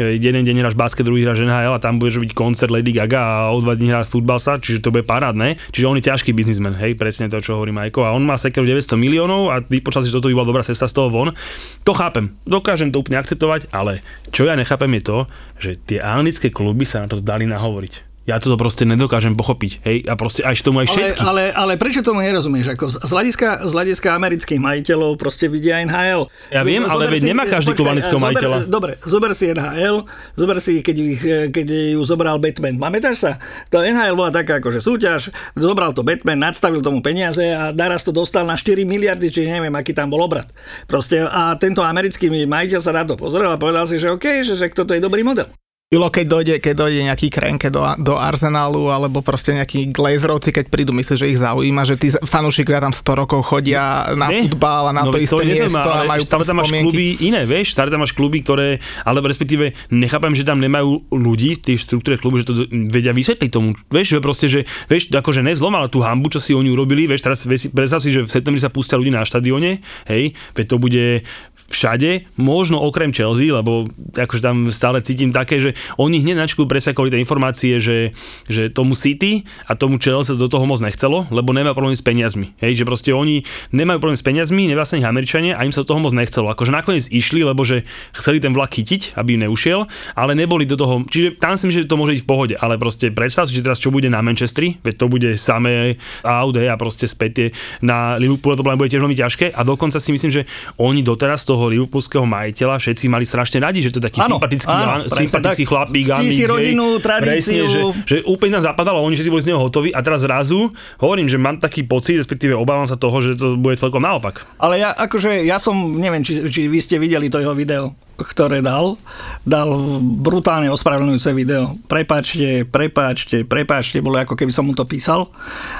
e, 0.00 0.16
jeden 0.16 0.40
deň 0.40 0.56
hráš 0.64 0.72
basket, 0.72 1.04
druhý 1.04 1.28
hráš 1.28 1.44
NHL 1.44 1.76
a 1.76 1.82
tam 1.84 2.00
budeš 2.00 2.16
robiť 2.16 2.32
koncert 2.32 2.72
Lady 2.72 2.96
Gaga 2.96 3.20
a 3.20 3.34
o 3.52 3.60
dva 3.60 3.76
dní 3.76 3.92
hráš 3.92 4.08
futbal 4.08 4.40
sa, 4.40 4.56
čiže 4.56 4.80
to 4.80 4.88
bude 4.88 5.04
parádne. 5.04 5.60
Čiže 5.68 5.84
on 5.84 6.00
je 6.00 6.08
ťažký 6.08 6.32
biznismen, 6.32 6.72
hej, 6.80 6.96
presne 6.96 7.28
to, 7.28 7.44
čo 7.44 7.60
hovorí 7.60 7.76
Majko. 7.76 8.08
A 8.08 8.16
on 8.16 8.24
má 8.24 8.40
sekeru 8.40 8.64
900 8.64 8.96
miliónov 8.96 9.52
a 9.52 9.60
vypočal 9.60 10.00
si, 10.00 10.08
že 10.08 10.16
toto 10.16 10.32
by 10.32 10.40
bola 10.40 10.48
dobrá 10.48 10.64
cesta 10.64 10.88
z 10.88 10.96
toho 10.96 11.12
von. 11.12 11.36
To 11.84 11.92
chápem, 11.92 12.32
dokážem 12.48 12.88
to 12.88 13.04
úplne 13.04 13.20
akceptovať, 13.20 13.68
ale 13.68 14.00
čo 14.32 14.48
ja 14.48 14.56
nechápem 14.56 14.88
je 14.96 15.02
to, 15.04 15.18
že 15.60 15.70
tie 15.84 16.00
anglické 16.00 16.48
kluby 16.48 16.88
sa 16.88 17.04
na 17.04 17.12
to 17.12 17.20
dali 17.20 17.44
nahovoriť. 17.44 18.09
Ja 18.28 18.36
to 18.36 18.52
proste 18.60 18.84
nedokážem 18.84 19.32
pochopiť. 19.32 19.80
Hej, 19.80 19.96
a 20.04 20.12
proste 20.12 20.44
až 20.44 20.60
tomu 20.60 20.84
aj 20.84 20.92
všetky. 20.92 21.24
Ale, 21.24 21.56
ale, 21.56 21.72
ale 21.72 21.72
prečo 21.80 22.04
tomu 22.04 22.20
nerozumieš? 22.20 22.76
Ako 22.76 22.92
z, 22.92 23.08
hľadiska, 23.08 23.64
z 23.64 23.72
hľadiska 23.72 24.08
amerických 24.12 24.60
majiteľov 24.60 25.16
proste 25.16 25.48
vidia 25.48 25.80
NHL. 25.80 26.28
Ja 26.52 26.60
viem, 26.60 26.84
zober 26.84 26.92
ale 26.94 27.02
veď 27.16 27.32
nemá 27.32 27.48
každý 27.48 27.72
klub 27.72 27.88
anglického 27.88 28.20
majiteľa. 28.20 28.68
Dobre, 28.68 29.00
zober 29.08 29.32
si 29.32 29.48
NHL, 29.56 30.04
zober 30.36 30.60
si, 30.60 30.84
keď, 30.84 30.96
ich, 31.00 31.22
keď 31.48 31.66
ju 31.96 32.00
zobral 32.04 32.36
Batman. 32.36 32.76
Pamätáš 32.76 33.24
sa? 33.24 33.32
To 33.72 33.80
NHL 33.80 34.12
bola 34.12 34.28
taká 34.28 34.60
akože 34.60 34.84
súťaž, 34.84 35.32
zobral 35.56 35.96
to 35.96 36.04
Batman, 36.04 36.44
nadstavil 36.44 36.84
tomu 36.84 37.00
peniaze 37.00 37.42
a 37.42 37.72
naraz 37.72 38.04
to 38.04 38.12
dostal 38.12 38.44
na 38.44 38.54
4 38.54 38.84
miliardy, 38.84 39.32
čiže 39.32 39.48
neviem, 39.48 39.72
aký 39.72 39.96
tam 39.96 40.12
bol 40.12 40.20
obrad. 40.20 40.46
Proste 40.84 41.24
a 41.24 41.56
tento 41.56 41.80
americký 41.80 42.28
majiteľ 42.28 42.80
sa 42.84 42.92
na 42.92 43.08
to 43.08 43.16
pozrel 43.16 43.48
a 43.48 43.56
povedal 43.56 43.88
si, 43.88 43.96
že 43.96 44.12
OK, 44.12 44.44
že, 44.44 44.60
že 44.60 44.68
toto 44.76 44.92
je 44.92 45.00
dobrý 45.00 45.24
model. 45.24 45.48
Ilo, 45.90 46.06
keď 46.06 46.26
dojde, 46.30 46.54
keď 46.62 46.86
dojde 46.86 47.02
nejaký 47.02 47.34
krenke 47.34 47.66
do, 47.66 47.82
do 47.98 48.14
Arsenálu, 48.14 48.94
alebo 48.94 49.26
proste 49.26 49.58
nejakí 49.58 49.90
Glazerovci, 49.90 50.54
keď 50.54 50.70
prídu, 50.70 50.94
myslíš, 50.94 51.18
že 51.18 51.26
ich 51.26 51.42
zaujíma, 51.42 51.82
že 51.82 51.98
tí 51.98 52.14
fanúšikovia 52.14 52.78
tam 52.78 52.94
100 52.94 53.10
rokov 53.18 53.42
chodia 53.42 54.06
na 54.14 54.30
ne, 54.30 54.46
futbal 54.46 54.86
a 54.86 54.92
na 54.94 55.02
no, 55.02 55.10
to 55.10 55.18
isté 55.18 55.34
to 55.34 55.50
miesto 55.50 55.90
a 55.90 56.06
majú 56.06 56.22
tam, 56.30 56.46
tam 56.46 56.62
máš 56.62 56.70
kluby 56.70 57.18
iné, 57.26 57.42
vieš, 57.42 57.74
stále 57.74 57.90
tam 57.90 58.06
máš 58.06 58.14
kluby, 58.14 58.38
ktoré, 58.38 58.78
alebo 59.02 59.26
respektíve 59.26 59.74
nechápem, 59.90 60.30
že 60.30 60.46
tam 60.46 60.62
nemajú 60.62 61.10
ľudí 61.10 61.58
v 61.58 61.74
tej 61.74 61.82
štruktúre 61.82 62.22
klubu, 62.22 62.38
že 62.38 62.46
to 62.46 62.70
vedia 62.70 63.10
vysvetliť 63.10 63.50
tomu, 63.50 63.74
vieš, 63.90 64.14
že 64.14 64.18
proste, 64.22 64.46
že, 64.46 64.70
vieš, 64.86 65.10
akože 65.10 65.42
nevzlom, 65.42 65.74
ale 65.74 65.90
tú 65.90 66.06
hambu, 66.06 66.30
čo 66.30 66.38
si 66.38 66.54
oni 66.54 66.70
urobili, 66.70 67.10
vieš, 67.10 67.26
teraz 67.26 67.42
predstav 67.50 67.98
si, 67.98 68.14
že 68.14 68.22
v 68.22 68.30
septembri 68.30 68.62
sa 68.62 68.70
pustia 68.70 68.94
ľudí 68.94 69.10
na 69.10 69.26
štadióne, 69.26 69.82
hej, 70.06 70.38
veď 70.54 70.66
to 70.70 70.76
bude 70.78 71.26
všade, 71.70 72.26
možno 72.34 72.82
okrem 72.82 73.14
Chelsea, 73.14 73.54
lebo 73.54 73.86
akože 74.18 74.42
tam 74.42 74.56
stále 74.74 74.98
cítim 75.00 75.30
také, 75.30 75.62
že 75.62 75.70
oni 75.96 76.18
hneď 76.18 76.42
načku 76.42 76.66
presakali 76.66 77.14
tie 77.14 77.22
informácie, 77.22 77.78
že, 77.78 78.10
že 78.50 78.68
tomu 78.68 78.98
City 78.98 79.46
a 79.70 79.78
tomu 79.78 80.02
Chelsea 80.02 80.34
do 80.34 80.50
toho 80.50 80.66
moc 80.66 80.82
nechcelo, 80.82 81.30
lebo 81.30 81.54
nemajú 81.54 81.78
problém 81.78 81.94
s 81.94 82.02
peniazmi. 82.02 82.58
Hej, 82.58 82.82
že 82.82 82.84
proste 82.84 83.10
oni 83.14 83.46
nemajú 83.70 84.02
problém 84.02 84.18
s 84.18 84.26
peniazmi, 84.26 84.66
nevlastne 84.66 84.98
ich 84.98 85.06
Američania 85.06 85.54
a 85.54 85.62
im 85.62 85.70
sa 85.70 85.86
do 85.86 85.94
toho 85.94 86.02
moc 86.02 86.10
nechcelo. 86.10 86.50
Akože 86.50 86.74
nakoniec 86.74 87.06
išli, 87.06 87.46
lebo 87.46 87.62
že 87.62 87.86
chceli 88.18 88.42
ten 88.42 88.50
vlak 88.50 88.74
chytiť, 88.74 89.14
aby 89.14 89.38
im 89.38 89.46
neušiel, 89.46 89.86
ale 90.18 90.34
neboli 90.34 90.66
do 90.66 90.74
toho, 90.74 91.06
čiže 91.06 91.38
tam 91.38 91.54
si 91.54 91.70
myslím, 91.70 91.86
že 91.86 91.90
to 91.90 92.00
môže 92.00 92.18
ísť 92.18 92.26
v 92.26 92.30
pohode, 92.30 92.54
ale 92.58 92.74
proste 92.82 93.14
predstav 93.14 93.46
si, 93.46 93.54
že 93.54 93.62
teraz 93.62 93.78
čo 93.78 93.94
bude 93.94 94.10
na 94.10 94.18
Manchestri, 94.18 94.82
veď 94.82 94.94
to 94.98 95.06
bude 95.06 95.28
samé 95.38 96.00
out 96.26 96.58
a 96.58 96.74
proste 96.74 97.06
späť 97.06 97.54
na 97.84 98.16
Liverpool 98.18 98.56
to 98.56 98.64
bude 98.64 98.90
tiež 98.90 99.04
veľmi 99.04 99.14
ťažké 99.14 99.52
a 99.54 99.60
dokonca 99.62 100.00
si 100.00 100.10
myslím, 100.10 100.32
že 100.32 100.42
oni 100.80 101.04
doteraz 101.04 101.44
toho 101.44 101.59
toho 101.60 101.68
liverpoolského 101.68 102.24
majiteľa 102.24 102.80
všetci 102.80 103.04
mali 103.12 103.28
strašne 103.28 103.60
radi, 103.60 103.84
že 103.84 103.92
to 103.92 104.00
je 104.00 104.08
taký 104.08 104.24
ano, 104.24 104.40
sympatický, 104.40 104.72
áno, 104.72 105.04
sympatický 105.12 105.64
tak, 105.68 105.70
chlapík, 105.76 106.04
si 106.32 106.44
rodinu, 106.48 106.96
tradíciu. 106.96 107.68
Presne, 107.68 107.68
že, 107.68 107.80
že 108.08 108.16
úplne 108.24 108.56
nám 108.56 108.72
zapadalo, 108.72 109.04
oni 109.04 109.20
všetci 109.20 109.28
boli 109.28 109.44
z 109.44 109.52
neho 109.52 109.60
hotoví 109.60 109.92
a 109.92 110.00
teraz 110.00 110.24
zrazu 110.24 110.72
hovorím, 110.96 111.28
že 111.28 111.36
mám 111.36 111.60
taký 111.60 111.84
pocit, 111.84 112.16
respektíve 112.16 112.56
obávam 112.56 112.88
sa 112.88 112.96
toho, 112.96 113.20
že 113.20 113.36
to 113.36 113.60
bude 113.60 113.76
celkom 113.76 114.00
naopak. 114.00 114.48
Ale 114.56 114.80
ja 114.80 114.96
akože, 114.96 115.44
ja 115.44 115.60
som, 115.60 115.76
neviem, 116.00 116.24
či, 116.24 116.48
či 116.48 116.72
vy 116.72 116.80
ste 116.80 116.96
videli 116.96 117.28
to 117.28 117.36
jeho 117.36 117.52
video 117.52 117.92
ktoré 118.24 118.64
dal, 118.64 118.96
dal 119.44 120.00
brutálne 120.00 120.72
ospravedlňujúce 120.72 121.30
video. 121.36 121.76
Prepáčte, 121.86 122.64
prepáčte, 122.68 123.44
prepáčte, 123.44 124.00
bolo 124.00 124.20
ako 124.20 124.34
keby 124.34 124.52
som 124.52 124.66
mu 124.66 124.74
to 124.74 124.88
písal. 124.88 125.28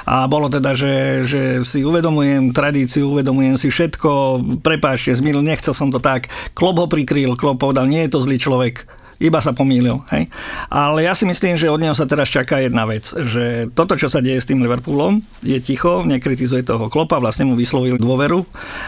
A 0.05 0.29
bolo 0.29 0.47
teda, 0.47 0.77
že, 0.77 1.25
že 1.25 1.41
si 1.65 1.81
uvedomujem 1.81 2.53
tradíciu, 2.53 3.11
uvedomujem 3.11 3.57
si 3.57 3.67
všetko, 3.73 4.41
prepáčte, 4.61 5.17
zmil, 5.17 5.41
nechcel 5.41 5.73
som 5.73 5.89
to 5.89 5.97
tak. 5.97 6.29
Klop 6.53 6.77
ho 6.79 6.87
prikryl, 6.87 7.33
Klop 7.35 7.59
povedal, 7.59 7.89
nie 7.89 8.05
je 8.05 8.11
to 8.13 8.23
zlý 8.23 8.37
človek 8.37 9.00
iba 9.21 9.37
sa 9.37 9.53
pomýlil. 9.53 10.01
Hej? 10.09 10.33
Ale 10.73 11.05
ja 11.05 11.13
si 11.13 11.29
myslím, 11.29 11.53
že 11.53 11.69
od 11.69 11.77
neho 11.77 11.93
sa 11.93 12.09
teraz 12.09 12.27
čaká 12.33 12.57
jedna 12.57 12.89
vec, 12.89 13.05
že 13.05 13.69
toto, 13.77 13.93
čo 13.93 14.09
sa 14.09 14.19
deje 14.19 14.41
s 14.41 14.49
tým 14.49 14.65
Liverpoolom, 14.65 15.21
je 15.45 15.61
ticho, 15.61 16.01
nekritizuje 16.01 16.65
toho 16.65 16.89
klopa, 16.89 17.21
vlastne 17.21 17.45
mu 17.45 17.53
vyslovil 17.53 18.01
dôveru 18.01 18.43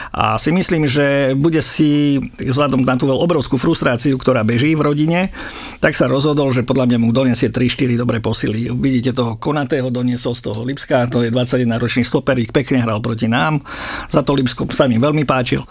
a 0.10 0.42
si 0.42 0.50
myslím, 0.50 0.90
že 0.90 1.38
bude 1.38 1.62
si 1.62 2.18
vzhľadom 2.42 2.82
na 2.82 2.98
tú 2.98 3.06
obrovskú 3.14 3.62
frustráciu, 3.62 4.18
ktorá 4.18 4.42
beží 4.42 4.74
v 4.74 4.82
rodine, 4.82 5.30
tak 5.78 5.94
sa 5.94 6.10
rozhodol, 6.10 6.50
že 6.50 6.66
podľa 6.66 6.90
mňa 6.90 6.98
mu 6.98 7.14
donesie 7.14 7.54
3-4 7.54 8.02
dobré 8.02 8.18
posily. 8.18 8.74
Vidíte 8.74 9.14
toho 9.14 9.38
Konatého 9.38 9.94
doniesol 9.94 10.34
z 10.34 10.42
toho 10.50 10.66
Lipska, 10.66 11.06
to 11.12 11.22
je 11.22 11.30
21 11.30 11.78
ročný 11.78 12.02
stoperík, 12.02 12.50
pekne 12.50 12.82
hral 12.82 12.98
proti 13.04 13.30
nám, 13.30 13.62
za 14.10 14.26
to 14.26 14.34
Lipsko 14.34 14.66
sa 14.74 14.90
mi 14.90 14.98
veľmi 14.98 15.28
páčil. 15.28 15.62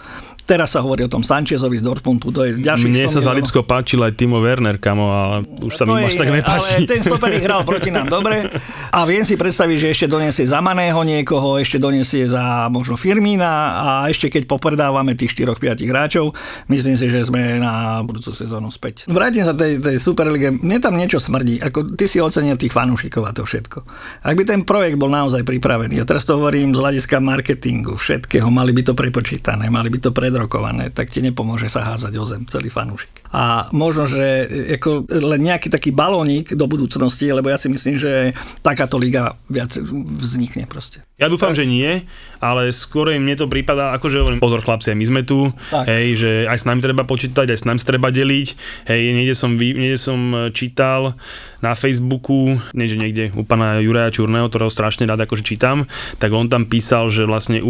Teraz 0.43 0.75
sa 0.75 0.83
hovorí 0.83 1.07
o 1.07 1.11
tom 1.11 1.23
Sanchezovi 1.23 1.79
z 1.79 1.87
Dortmundu, 1.87 2.35
to 2.35 2.43
je 2.43 2.59
ďalší 2.59 2.91
Mne 2.91 3.07
sa 3.07 3.23
za 3.23 3.31
Lipsko 3.31 3.63
páčil 3.63 4.03
aj 4.03 4.19
Timo 4.19 4.43
Werner, 4.43 4.75
kamo, 4.75 5.07
ale 5.07 5.37
už 5.63 5.71
sa 5.71 5.87
mi 5.87 6.03
až 6.03 6.19
tak 6.19 6.35
nepáči. 6.35 6.83
Ale 6.83 6.91
ten 6.91 6.99
stoper 6.99 7.31
hral 7.47 7.63
proti 7.63 7.95
nám 7.95 8.11
dobre 8.11 8.51
a 8.91 8.99
viem 9.07 9.23
si 9.23 9.39
predstaviť, 9.39 9.77
že 9.79 9.89
ešte 9.95 10.07
donesie 10.11 10.43
za 10.43 10.59
Maného 10.59 10.99
niekoho, 11.07 11.63
ešte 11.63 11.79
donesie 11.79 12.27
za 12.27 12.67
možno 12.75 12.99
Firmína 12.99 13.53
a 13.79 13.87
ešte 14.11 14.35
keď 14.35 14.51
popredávame 14.51 15.15
tých 15.15 15.31
4-5 15.39 15.79
hráčov, 15.87 16.35
myslím 16.67 16.99
si, 16.99 17.07
že 17.07 17.23
sme 17.23 17.63
na 17.63 18.03
budúcu 18.03 18.35
sezónu 18.35 18.75
späť. 18.75 19.07
Vrátim 19.07 19.47
sa 19.47 19.55
tej, 19.55 19.79
tej 19.79 20.03
Superlige, 20.03 20.51
mne 20.51 20.83
tam 20.83 20.99
niečo 20.99 21.23
smrdí, 21.23 21.63
ako 21.63 21.95
ty 21.95 22.11
si 22.11 22.19
ocenil 22.19 22.59
tých 22.59 22.75
fanúšikov 22.75 23.23
a 23.23 23.31
to 23.31 23.47
všetko. 23.47 23.87
Ak 24.27 24.35
by 24.35 24.43
ten 24.43 24.67
projekt 24.67 24.99
bol 24.99 25.07
naozaj 25.09 25.47
pripravený, 25.47 26.03
a 26.03 26.05
teraz 26.05 26.27
to 26.27 26.35
hovorím 26.35 26.75
z 26.75 26.83
hľadiska 26.83 27.23
marketingu, 27.23 27.95
všetkého, 27.95 28.51
mali 28.51 28.75
by 28.75 28.83
to 28.91 28.99
prepočítané, 28.99 29.71
mali 29.71 29.87
by 29.87 30.03
to 30.03 30.11
pre 30.11 30.32
predrokované, 30.33 30.88
tak 30.88 31.12
ti 31.12 31.21
nepomôže 31.21 31.68
sa 31.68 31.85
házať 31.85 32.16
o 32.16 32.25
zem 32.25 32.49
celý 32.49 32.73
fanúšik. 32.73 33.29
A 33.37 33.68
možno, 33.77 34.09
že 34.09 34.49
ako 34.81 35.05
len 35.12 35.45
nejaký 35.45 35.68
taký 35.68 35.92
balónik 35.92 36.57
do 36.57 36.64
budúcnosti, 36.64 37.29
lebo 37.29 37.53
ja 37.53 37.61
si 37.61 37.68
myslím, 37.68 38.01
že 38.01 38.33
takáto 38.64 38.97
liga 38.97 39.37
viac 39.53 39.77
vznikne 40.25 40.64
proste. 40.64 41.05
Ja 41.21 41.29
dúfam, 41.29 41.53
že 41.53 41.68
nie, 41.68 42.09
ale 42.43 42.75
skôr 42.75 43.15
mne 43.15 43.39
to 43.39 43.47
prípada, 43.47 43.95
akože 43.95 44.19
hovorím, 44.19 44.43
pozor 44.43 44.67
chlapci, 44.67 44.99
my 44.99 45.07
sme 45.07 45.23
tu, 45.23 45.55
tak. 45.71 45.87
hej, 45.87 46.07
že 46.19 46.31
aj 46.51 46.59
s 46.59 46.67
nami 46.67 46.83
treba 46.83 47.07
počítať, 47.07 47.47
aj 47.47 47.59
s 47.63 47.69
nami 47.71 47.79
treba 47.79 48.11
deliť, 48.11 48.49
hej, 48.91 49.03
niekde 49.15 49.35
som, 49.39 49.55
niekde 49.55 49.99
som 49.99 50.51
čítal 50.51 51.15
na 51.63 51.79
Facebooku, 51.79 52.59
nie 52.75 52.91
že 52.91 52.99
niekde 52.99 53.31
u 53.39 53.47
pána 53.47 53.79
Juraja 53.79 54.11
Čurného, 54.11 54.51
ktorého 54.51 54.75
strašne 54.75 55.07
rád 55.07 55.23
akože 55.23 55.47
čítam, 55.47 55.87
tak 56.19 56.35
on 56.35 56.51
tam 56.51 56.67
písal, 56.67 57.07
že 57.07 57.23
vlastne, 57.23 57.63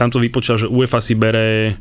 tam 0.00 0.08
to 0.08 0.16
vypočítal, 0.16 0.56
že 0.56 0.72
UEFA 0.72 1.04
si 1.04 1.12
bere 1.12 1.76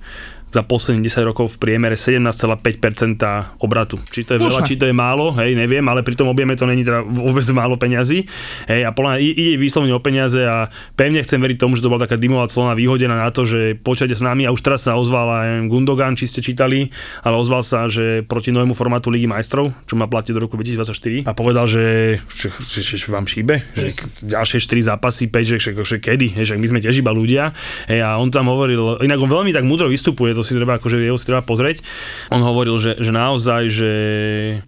za 0.53 0.61
posledných 0.61 1.09
10 1.09 1.29
rokov 1.33 1.57
v 1.57 1.69
priemere 1.69 1.97
17,5% 1.97 3.57
obratu. 3.57 3.97
Či 4.13 4.21
to 4.29 4.37
je 4.37 4.39
veľa, 4.39 4.61
či 4.61 4.77
to 4.77 4.85
je 4.85 4.93
málo, 4.93 5.33
hej, 5.41 5.57
neviem, 5.57 5.81
ale 5.89 6.05
pri 6.05 6.13
tom 6.13 6.29
objeme 6.29 6.53
to 6.53 6.69
není 6.69 6.85
teda 6.85 7.01
vôbec 7.01 7.41
málo 7.49 7.73
peňazí. 7.81 8.29
Hej, 8.69 8.81
a 8.85 8.93
podľa 8.93 9.17
ide 9.17 9.57
vyslovene 9.57 9.97
o 9.97 10.01
peniaze 10.01 10.45
a 10.45 10.69
pevne 10.93 11.25
chcem 11.25 11.41
veriť 11.41 11.57
tomu, 11.57 11.73
že 11.73 11.81
to 11.81 11.89
bola 11.89 12.05
taká 12.05 12.21
dymová 12.21 12.45
clona 12.45 12.77
výhodená 12.77 13.17
na 13.17 13.33
to, 13.33 13.49
že 13.49 13.81
počujete 13.81 14.13
s 14.13 14.21
nami 14.21 14.45
a 14.45 14.53
už 14.53 14.61
teraz 14.61 14.85
sa 14.85 14.93
ozval 14.93 15.25
aj 15.25 15.47
Gundogan, 15.73 16.13
či 16.13 16.29
ste 16.29 16.45
čítali, 16.45 16.93
ale 17.25 17.35
ozval 17.41 17.65
sa, 17.65 17.89
že 17.89 18.21
proti 18.21 18.53
novému 18.53 18.77
formátu 18.77 19.09
Ligy 19.09 19.25
majstrov, 19.25 19.73
čo 19.89 19.97
má 19.97 20.05
platiť 20.05 20.37
do 20.37 20.45
roku 20.45 20.53
2024 20.61 21.25
a 21.25 21.31
povedal, 21.33 21.65
že, 21.65 22.19
že, 22.29 22.53
že, 22.61 23.01
že 23.01 23.07
vám 23.09 23.25
šíbe, 23.25 23.65
že 23.73 23.97
ďalšie 24.21 24.61
4 24.61 24.93
zápasy, 24.93 25.33
5, 25.33 25.49
že, 25.49 25.57
že, 25.57 25.71
že 25.73 25.97
kedy, 25.97 26.45
že 26.45 26.53
my 26.59 26.67
sme 26.69 26.79
tiež 26.83 27.01
iba 27.01 27.09
ľudia. 27.09 27.55
Hej, 27.89 28.05
a 28.05 28.21
on 28.21 28.29
tam 28.29 28.51
hovoril, 28.51 29.01
inak 29.01 29.17
on 29.17 29.31
veľmi 29.31 29.49
tak 29.55 29.65
múdro 29.65 29.89
vystupuje, 29.89 30.35
to 30.35 30.42
si 30.43 30.53
treba, 30.53 30.77
akože 30.77 31.01
jeho 31.01 31.17
si 31.17 31.25
treba 31.25 31.41
pozrieť. 31.41 31.81
On 32.29 32.43
hovoril, 32.43 32.75
že, 32.77 32.99
že 32.99 33.11
naozaj, 33.15 33.63
že 33.71 33.91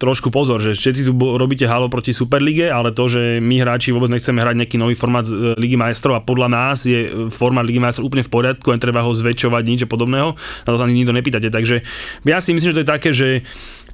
trošku 0.01 0.31
pozor, 0.31 0.63
že 0.63 0.73
všetci 0.73 1.07
tu 1.07 1.13
robíte 1.13 1.67
halo 1.67 1.91
proti 1.91 2.15
Superlige, 2.15 2.71
ale 2.71 2.95
to, 2.95 3.05
že 3.11 3.43
my 3.43 3.61
hráči 3.61 3.91
vôbec 3.91 4.09
nechceme 4.09 4.41
hrať 4.41 4.55
nejaký 4.63 4.77
nový 4.79 4.95
formát 4.95 5.27
e, 5.27 5.53
Ligy 5.59 5.77
majstrov 5.77 6.17
a 6.17 6.25
podľa 6.25 6.47
nás 6.49 6.87
je 6.87 7.29
formát 7.29 7.67
Ligy 7.67 7.83
majstrov 7.83 8.07
úplne 8.07 8.25
v 8.25 8.31
poriadku, 8.31 8.71
len 8.71 8.81
treba 8.81 9.03
ho 9.03 9.11
zväčšovať, 9.11 9.63
nič 9.67 9.81
podobného. 9.85 10.33
Na 10.65 10.69
to 10.71 10.77
sa 10.79 10.87
nikto 10.87 11.13
nepýtate. 11.13 11.51
Takže 11.51 11.83
ja 12.25 12.39
si 12.39 12.55
myslím, 12.55 12.71
že 12.71 12.77
to 12.79 12.83
je 12.83 12.89
také, 12.89 13.09
že 13.11 13.43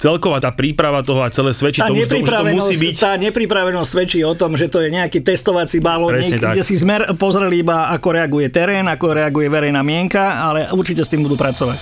celková 0.01 0.41
tá 0.41 0.49
príprava 0.49 1.05
toho 1.05 1.21
a 1.21 1.29
celé 1.29 1.53
svedčí 1.53 1.77
tomu, 1.77 2.01
že 2.01 2.09
to, 2.09 2.17
že 2.17 2.25
to 2.25 2.45
musí 2.57 2.75
byť. 2.81 2.95
Tá 2.97 3.13
nepripravenosť 3.21 3.89
svedčí 3.93 4.19
o 4.25 4.33
tom, 4.33 4.57
že 4.57 4.65
to 4.65 4.81
je 4.81 4.89
nejaký 4.89 5.21
testovací 5.21 5.77
balónik, 5.77 6.41
kde 6.41 6.65
si 6.65 6.73
zmer 6.73 7.13
pozreli 7.21 7.61
iba, 7.61 7.93
ako 7.93 8.17
reaguje 8.17 8.49
terén, 8.49 8.89
ako 8.89 9.13
reaguje 9.13 9.45
verejná 9.45 9.85
mienka, 9.85 10.41
ale 10.41 10.73
určite 10.73 11.05
s 11.05 11.11
tým 11.13 11.21
budú 11.21 11.37
pracovať. 11.37 11.77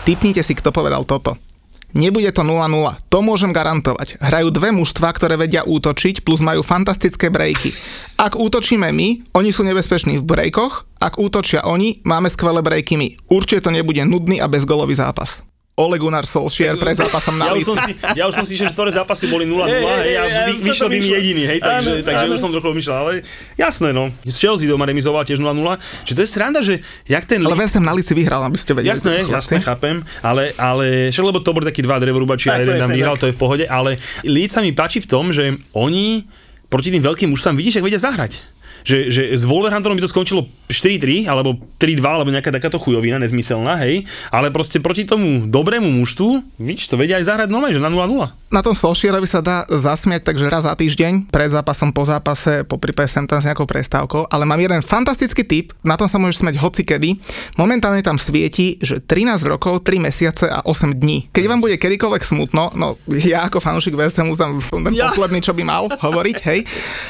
Typnite 0.00 0.42
si, 0.42 0.56
kto 0.56 0.72
povedal 0.72 1.04
toto. 1.04 1.49
Nebude 1.90 2.30
to 2.30 2.46
0-0, 2.46 2.70
to 3.10 3.18
môžem 3.18 3.50
garantovať. 3.50 4.22
Hrajú 4.22 4.54
dve 4.54 4.70
mužstva, 4.70 5.10
ktoré 5.10 5.34
vedia 5.34 5.66
útočiť, 5.66 6.22
plus 6.22 6.38
majú 6.38 6.62
fantastické 6.62 7.28
brejky. 7.28 7.74
Ak 8.14 8.38
útočíme 8.38 8.86
my, 8.94 9.34
oni 9.34 9.50
sú 9.50 9.66
nebezpeční 9.66 10.22
v 10.22 10.28
brejkoch, 10.28 10.86
ak 11.02 11.18
útočia 11.18 11.66
oni, 11.66 12.04
máme 12.06 12.30
skvelé 12.30 12.62
brejky 12.62 12.94
my. 12.94 13.08
Určite 13.26 13.66
to 13.66 13.74
nebude 13.74 14.04
nudný 14.06 14.38
a 14.38 14.46
bezgolový 14.46 14.94
zápas. 14.94 15.42
Ole 15.78 15.96
Gunnar 15.96 16.28
Solskjaer 16.28 16.76
pred 16.76 16.92
zápasom 16.98 17.40
na 17.40 17.50
ja 17.50 17.52
už, 17.56 17.72
som 17.72 17.76
si, 17.78 17.92
ja 17.96 18.24
už 18.28 18.34
som 18.36 18.44
si, 18.44 18.58
že 18.58 18.68
ktoré 18.68 18.92
zápasy 18.92 19.32
boli 19.32 19.48
0-0 19.48 19.64
hej, 19.64 19.80
hej, 19.80 20.14
a 20.18 20.22
vy, 20.50 20.52
vyšiel 20.60 20.88
by 20.92 20.98
mi 21.00 21.08
jediný, 21.08 21.42
hej, 21.48 21.58
takže, 21.62 21.92
áno, 21.96 22.04
takže 22.04 22.24
áno. 22.28 22.34
už 22.36 22.40
som 22.42 22.50
trochu 22.52 22.68
myšľal, 22.76 22.98
ale 23.00 23.12
jasné 23.56 23.88
no. 23.96 24.12
Z 24.28 24.36
Chelsea 24.36 24.68
doma 24.68 24.84
remizoval 24.84 25.24
tiež 25.24 25.40
0-0, 25.40 25.56
že 26.04 26.12
to 26.12 26.20
je 26.20 26.28
sranda, 26.28 26.60
že 26.60 26.84
jak 27.08 27.24
ten... 27.24 27.40
Ale 27.40 27.56
West 27.56 27.80
na 27.80 27.96
lici 27.96 28.12
vyhral, 28.12 28.44
aby 28.44 28.60
ste 28.60 28.76
vedeli. 28.76 28.92
Jasné, 28.92 29.24
jasné, 29.24 29.64
chápem, 29.64 30.04
ale, 30.20 30.52
ale 30.60 31.08
však 31.14 31.24
lebo 31.24 31.40
to 31.40 31.56
boli 31.56 31.64
takí 31.64 31.80
dva 31.80 31.96
drevorúbači 31.96 32.52
a 32.52 32.60
jeden 32.60 32.76
tam 32.76 32.92
vyhral, 32.92 33.16
to 33.16 33.32
je 33.32 33.34
v 33.34 33.40
pohode, 33.40 33.64
ale 33.64 33.96
Leeds 34.28 34.52
sa 34.52 34.60
mi 34.60 34.76
páči 34.76 35.00
v 35.00 35.08
tom, 35.08 35.32
že 35.32 35.56
oni 35.72 36.28
proti 36.68 36.92
tým 36.92 37.00
veľkým 37.00 37.32
mužstvám 37.32 37.56
vidíš, 37.56 37.80
ak 37.80 37.86
vedia 37.88 38.00
zahrať 38.02 38.59
že, 38.84 39.12
že 39.12 39.22
s 39.34 39.44
Wolverhamptonom 39.44 39.98
by 39.98 40.04
to 40.04 40.12
skončilo 40.12 40.46
4-3 40.70 41.26
alebo 41.26 41.58
3-2 41.82 42.00
alebo 42.00 42.30
nejaká 42.30 42.54
takáto 42.54 42.78
chujovina 42.78 43.18
nezmyselná, 43.18 43.76
hej, 43.82 44.06
ale 44.30 44.54
proste 44.54 44.78
proti 44.78 45.04
tomu 45.04 45.50
dobrému 45.50 45.90
mužstvu, 45.90 46.60
vidíš, 46.62 46.94
to 46.94 46.96
vedia 46.96 47.18
aj 47.18 47.26
zahrať 47.26 47.48
normálne, 47.50 47.76
že 47.76 47.82
na 47.82 47.90
0-0. 47.90 48.06
Na 48.50 48.62
tom 48.62 48.74
Solskjaerovi 48.74 49.26
sa 49.26 49.42
dá 49.42 49.66
zasmiať 49.66 50.30
takže 50.30 50.46
raz 50.50 50.66
za 50.66 50.74
týždeň, 50.74 51.30
pred 51.30 51.50
zápasom, 51.50 51.90
po 51.90 52.06
zápase, 52.06 52.62
po 52.66 52.78
prípade 52.78 53.10
sem 53.10 53.26
tam 53.26 53.42
s 53.42 53.46
nejakou 53.46 53.66
prestávkou, 53.66 54.30
ale 54.30 54.46
mám 54.46 54.62
jeden 54.62 54.82
fantastický 54.82 55.42
tip, 55.42 55.66
na 55.82 55.98
tom 55.98 56.06
sa 56.06 56.18
môžeš 56.22 56.46
smeť 56.46 56.56
hoci 56.62 56.82
kedy. 56.86 57.18
Momentálne 57.58 58.02
tam 58.02 58.18
svieti, 58.18 58.78
že 58.78 59.02
13 59.02 59.42
rokov, 59.50 59.82
3 59.82 59.98
mesiace 60.02 60.46
a 60.46 60.62
8 60.62 60.98
dní. 60.98 61.30
Keď 61.34 61.44
vám 61.50 61.60
bude 61.62 61.78
kedykoľvek 61.78 62.22
smutno, 62.22 62.70
no 62.78 62.94
ja 63.10 63.46
ako 63.46 63.58
fanúšik 63.58 63.98
VSM 63.98 64.30
som 64.34 64.62
ten 64.62 64.94
ja. 64.94 65.10
posledný, 65.10 65.42
čo 65.42 65.50
by 65.50 65.62
mal 65.66 65.90
hovoriť, 65.90 66.36
hej, 66.46 66.62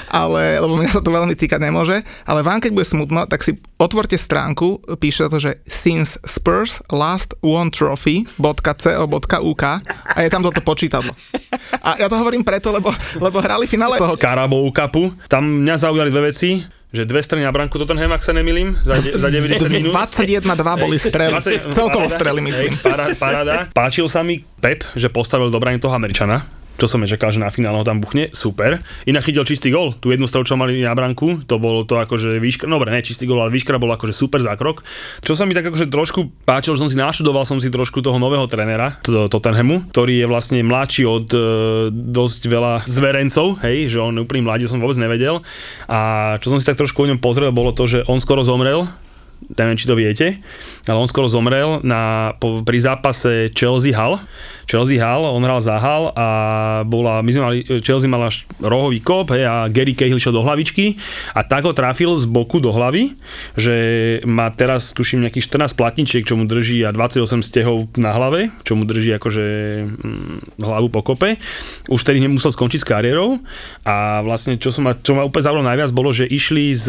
ale, 0.09 0.57
lebo 0.57 0.81
mňa 0.81 0.91
sa 0.97 1.05
to 1.05 1.13
veľmi 1.13 1.37
týka 1.37 1.60
nemôže, 1.61 2.03
ale 2.25 2.41
vám 2.41 2.59
keď 2.59 2.71
bude 2.73 2.87
smutno, 2.89 3.29
tak 3.29 3.45
si 3.45 3.61
otvorte 3.77 4.17
stránku, 4.17 4.81
píše 4.97 5.29
to, 5.29 5.39
že 5.39 5.61
since 5.69 6.17
Spurs 6.25 6.81
last 6.89 7.37
won 7.45 7.69
trophy.co.uk 7.69 9.65
a 10.17 10.19
je 10.25 10.31
tam 10.33 10.43
toto 10.43 10.65
počítadlo. 10.65 11.13
A 11.85 12.01
ja 12.01 12.09
to 12.09 12.17
hovorím 12.17 12.43
preto, 12.43 12.73
lebo, 12.73 12.91
lebo 13.21 13.39
hrali 13.39 13.69
finále 13.69 14.01
toho 14.01 14.17
Carabao 14.17 14.73
Cupu. 14.73 15.13
Tam 15.29 15.45
mňa 15.45 15.77
zaujali 15.77 16.11
dve 16.11 16.33
veci 16.33 16.81
že 16.91 17.07
dve 17.07 17.23
strany 17.23 17.47
na 17.47 17.55
branku 17.55 17.79
Tottenham, 17.79 18.11
ak 18.11 18.23
sa 18.27 18.35
nemýlim, 18.35 18.75
za, 18.83 18.99
de, 18.99 19.15
za 19.15 19.31
90 19.31 19.71
minút. 19.71 19.95
21-2 19.95 20.43
boli 20.75 20.99
strely, 20.99 21.39
20, 21.39 21.71
celkovo 21.71 22.11
strely 22.11 22.43
myslím. 22.43 22.75
Hej, 22.75 23.15
paráda. 23.15 23.71
Páčil 23.71 24.11
sa 24.11 24.27
mi 24.27 24.43
Pep, 24.59 24.83
že 24.99 25.07
postavil 25.07 25.55
do 25.55 25.63
toho 25.63 25.95
Američana, 25.95 26.43
čo 26.81 26.89
som 26.89 27.05
nečakal, 27.05 27.29
že 27.29 27.45
na 27.45 27.53
finále 27.53 27.77
ho 27.77 27.85
tam 27.85 28.01
buchne, 28.01 28.33
super. 28.33 28.81
Inak 29.05 29.29
chytil 29.29 29.45
čistý 29.45 29.69
gol, 29.69 29.93
tú 30.01 30.09
jednu 30.09 30.25
strelu, 30.25 30.49
čo 30.49 30.57
mali 30.57 30.81
na 30.81 30.97
branku, 30.97 31.45
to 31.45 31.61
bolo 31.61 31.85
to 31.85 32.01
akože 32.01 32.41
výška, 32.41 32.65
no 32.65 32.81
dobre, 32.81 32.89
ne 32.89 33.05
čistý 33.05 33.29
gol, 33.29 33.45
ale 33.45 33.53
výška 33.53 33.77
bol 33.77 33.93
akože 33.93 34.17
super 34.17 34.41
zákrok. 34.41 34.81
Čo 35.21 35.37
sa 35.37 35.45
mi 35.45 35.53
tak 35.53 35.69
akože 35.69 35.93
trošku 35.93 36.33
páčilo, 36.49 36.81
že 36.81 36.89
som 36.89 36.91
si 36.91 36.97
naštudoval 36.97 37.45
som 37.45 37.61
si 37.61 37.69
trošku 37.69 38.01
toho 38.01 38.17
nového 38.17 38.49
trénera 38.49 38.97
Tottenhamu, 39.05 39.93
ktorý 39.93 40.25
je 40.25 40.27
vlastne 40.31 40.65
mladší 40.65 41.05
od 41.05 41.27
e, 41.29 41.39
dosť 41.93 42.41
veľa 42.49 42.89
zverencov, 42.89 43.61
hej, 43.61 43.93
že 43.93 44.01
on 44.01 44.17
úplný 44.17 44.49
mladý, 44.49 44.65
som 44.65 44.81
vôbec 44.81 44.97
nevedel. 44.97 45.45
A 45.85 46.35
čo 46.41 46.49
som 46.49 46.63
si 46.63 46.65
tak 46.65 46.81
trošku 46.81 47.05
o 47.05 47.09
ňom 47.13 47.21
pozrel, 47.21 47.53
bolo 47.53 47.77
to, 47.77 47.85
že 47.85 48.07
on 48.09 48.17
skoro 48.23 48.41
zomrel, 48.41 48.89
neviem, 49.49 49.77
či 49.77 49.89
to 49.89 49.97
viete, 49.97 50.39
ale 50.85 50.99
on 51.01 51.09
skoro 51.09 51.27
zomrel 51.27 51.81
na, 51.83 52.33
po, 52.37 52.61
pri 52.61 52.79
zápase 52.81 53.51
Chelsea 53.57 53.97
Hull, 53.97 54.21
Chelsea 54.71 55.03
hal, 55.03 55.27
on 55.27 55.43
hral 55.43 55.59
za 55.59 55.83
hal 55.83 56.15
a 56.15 56.29
bola, 56.87 57.27
my 57.27 57.31
sme 57.35 57.43
mali, 57.43 57.59
Chelsea 57.83 58.07
mala 58.07 58.31
rohový 58.63 59.03
kop 59.03 59.35
hej, 59.35 59.43
a 59.43 59.67
Gary 59.67 59.99
Cahill 59.99 60.23
šiel 60.23 60.31
do 60.31 60.47
hlavičky 60.47 60.95
a 61.35 61.43
tak 61.43 61.67
ho 61.67 61.75
trafil 61.75 62.15
z 62.15 62.31
boku 62.31 62.63
do 62.63 62.71
hlavy, 62.71 63.19
že 63.59 63.75
má 64.31 64.47
teraz 64.55 64.95
tuším 64.95 65.27
nejakých 65.27 65.51
14 65.67 65.75
platničiek, 65.75 66.23
čo 66.23 66.39
mu 66.39 66.47
drží 66.47 66.87
a 66.87 66.95
28 66.95 67.43
stehov 67.43 67.91
na 67.99 68.15
hlave, 68.15 68.55
čo 68.63 68.79
mu 68.79 68.87
drží 68.87 69.11
akože 69.19 69.47
mm, 69.91 70.63
hlavu 70.63 70.87
po 70.95 71.03
kope. 71.03 71.43
Už 71.91 72.07
tedy 72.07 72.23
musel 72.31 72.55
skončiť 72.55 72.79
s 72.79 72.87
kariérou 72.87 73.43
a 73.83 74.23
vlastne 74.23 74.55
čo, 74.55 74.71
som 74.71 74.87
ma, 74.87 74.95
čo 74.95 75.19
ma 75.19 75.27
úplne 75.27 75.51
zaujalo 75.51 75.67
najviac 75.67 75.91
bolo, 75.91 76.15
že 76.15 76.31
išli 76.31 76.79
z, 76.79 76.87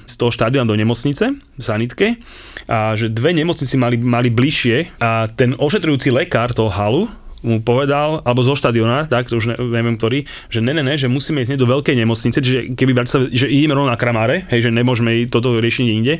z 0.00 0.14
toho 0.16 0.32
štádiona 0.32 0.64
do 0.64 0.80
nemocnice 0.80 1.36
sanitke 1.60 2.16
a 2.64 2.96
že 2.96 3.12
dve 3.12 3.36
nemocnice 3.36 3.74
mali, 3.76 4.00
mali 4.00 4.32
bližšie 4.32 4.96
a 5.02 5.28
ten 5.28 5.52
ošetrujúci 5.58 6.08
lekár 6.08 6.56
toho 6.56 6.72
halu 6.72 7.10
mu 7.42 7.62
povedal, 7.62 8.22
alebo 8.26 8.42
zo 8.42 8.58
štadiona, 8.58 9.06
tak, 9.06 9.30
to 9.30 9.38
už 9.38 9.54
ne, 9.54 9.56
neviem 9.58 9.94
ktorý, 9.94 10.26
že 10.50 10.58
ne, 10.58 10.74
ne, 10.74 10.82
ne, 10.82 10.94
že 10.98 11.06
musíme 11.06 11.42
ísť 11.42 11.58
do 11.58 11.70
veľkej 11.70 11.94
nemocnice, 11.94 12.38
čiže 12.42 12.60
keby 12.74 12.92
sa, 13.06 13.22
že 13.30 13.46
ideme 13.46 13.78
rovno 13.78 13.90
na 13.90 14.00
kramáre, 14.00 14.48
hej, 14.50 14.68
že 14.68 14.70
nemôžeme 14.74 15.26
toto 15.30 15.54
riešiť 15.58 15.86
inde, 15.86 16.18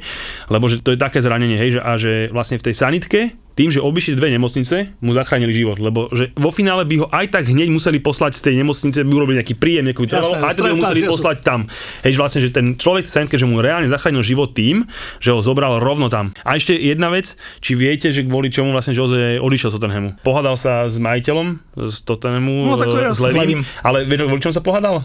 lebo 0.52 0.70
že 0.70 0.78
to 0.78 0.94
je 0.94 0.98
také 0.98 1.18
zranenie, 1.18 1.59
hej, 1.59 1.78
že, 1.78 1.81
a 1.83 1.92
že 1.98 2.12
vlastne 2.31 2.61
v 2.61 2.66
tej 2.70 2.74
sanitke 2.74 3.20
tým, 3.59 3.75
že 3.75 3.83
obišli 3.83 4.14
dve 4.14 4.31
nemocnice, 4.31 4.94
mu 5.03 5.11
zachránili 5.11 5.51
život, 5.51 5.83
lebo 5.83 6.07
že 6.14 6.31
vo 6.38 6.55
finále 6.55 6.87
by 6.87 6.94
ho 7.03 7.07
aj 7.11 7.27
tak 7.35 7.51
hneď 7.51 7.75
museli 7.75 7.99
poslať 7.99 8.38
z 8.38 8.42
tej 8.47 8.55
nemocnice, 8.62 9.03
by 9.03 9.11
urobili 9.11 9.42
nejaký 9.42 9.59
príjem, 9.59 9.90
nejakú 9.90 10.07
trvalo, 10.07 10.38
aj 10.38 10.55
tak 10.55 10.62
by 10.62 10.71
ho 10.71 10.79
museli 10.79 11.03
poslať 11.11 11.37
tam. 11.42 11.66
Hej, 12.07 12.14
vlastne, 12.14 12.38
že 12.38 12.55
ten 12.55 12.79
človek 12.79 13.11
v 13.11 13.11
sanitke, 13.11 13.35
že 13.35 13.51
mu 13.51 13.59
reálne 13.59 13.90
zachránil 13.90 14.23
život 14.23 14.55
tým, 14.55 14.87
že 15.18 15.35
ho 15.35 15.42
zobral 15.42 15.83
rovno 15.83 16.07
tam. 16.07 16.31
A 16.47 16.55
ešte 16.55 16.79
jedna 16.79 17.11
vec, 17.11 17.35
či 17.59 17.75
viete, 17.75 18.14
že 18.14 18.23
kvôli 18.23 18.47
čomu 18.55 18.71
vlastne 18.71 18.94
Jose 18.94 19.42
odišiel 19.42 19.75
z 19.75 19.75
Tottenhamu. 19.75 20.09
Pohádal 20.23 20.55
sa 20.55 20.87
s 20.87 21.03
majiteľom 21.03 21.59
z 21.75 21.97
Tottenhamu, 22.07 22.71
No, 22.71 22.79
tak 22.79 22.94
to 22.94 22.99
je 23.03 23.11
s. 23.11 23.18
Levým, 23.18 23.66
ale 23.83 24.07
vieš, 24.07 24.31
kvôli 24.31 24.42
čomu 24.44 24.55
sa 24.55 24.62
pohádal? 24.62 25.03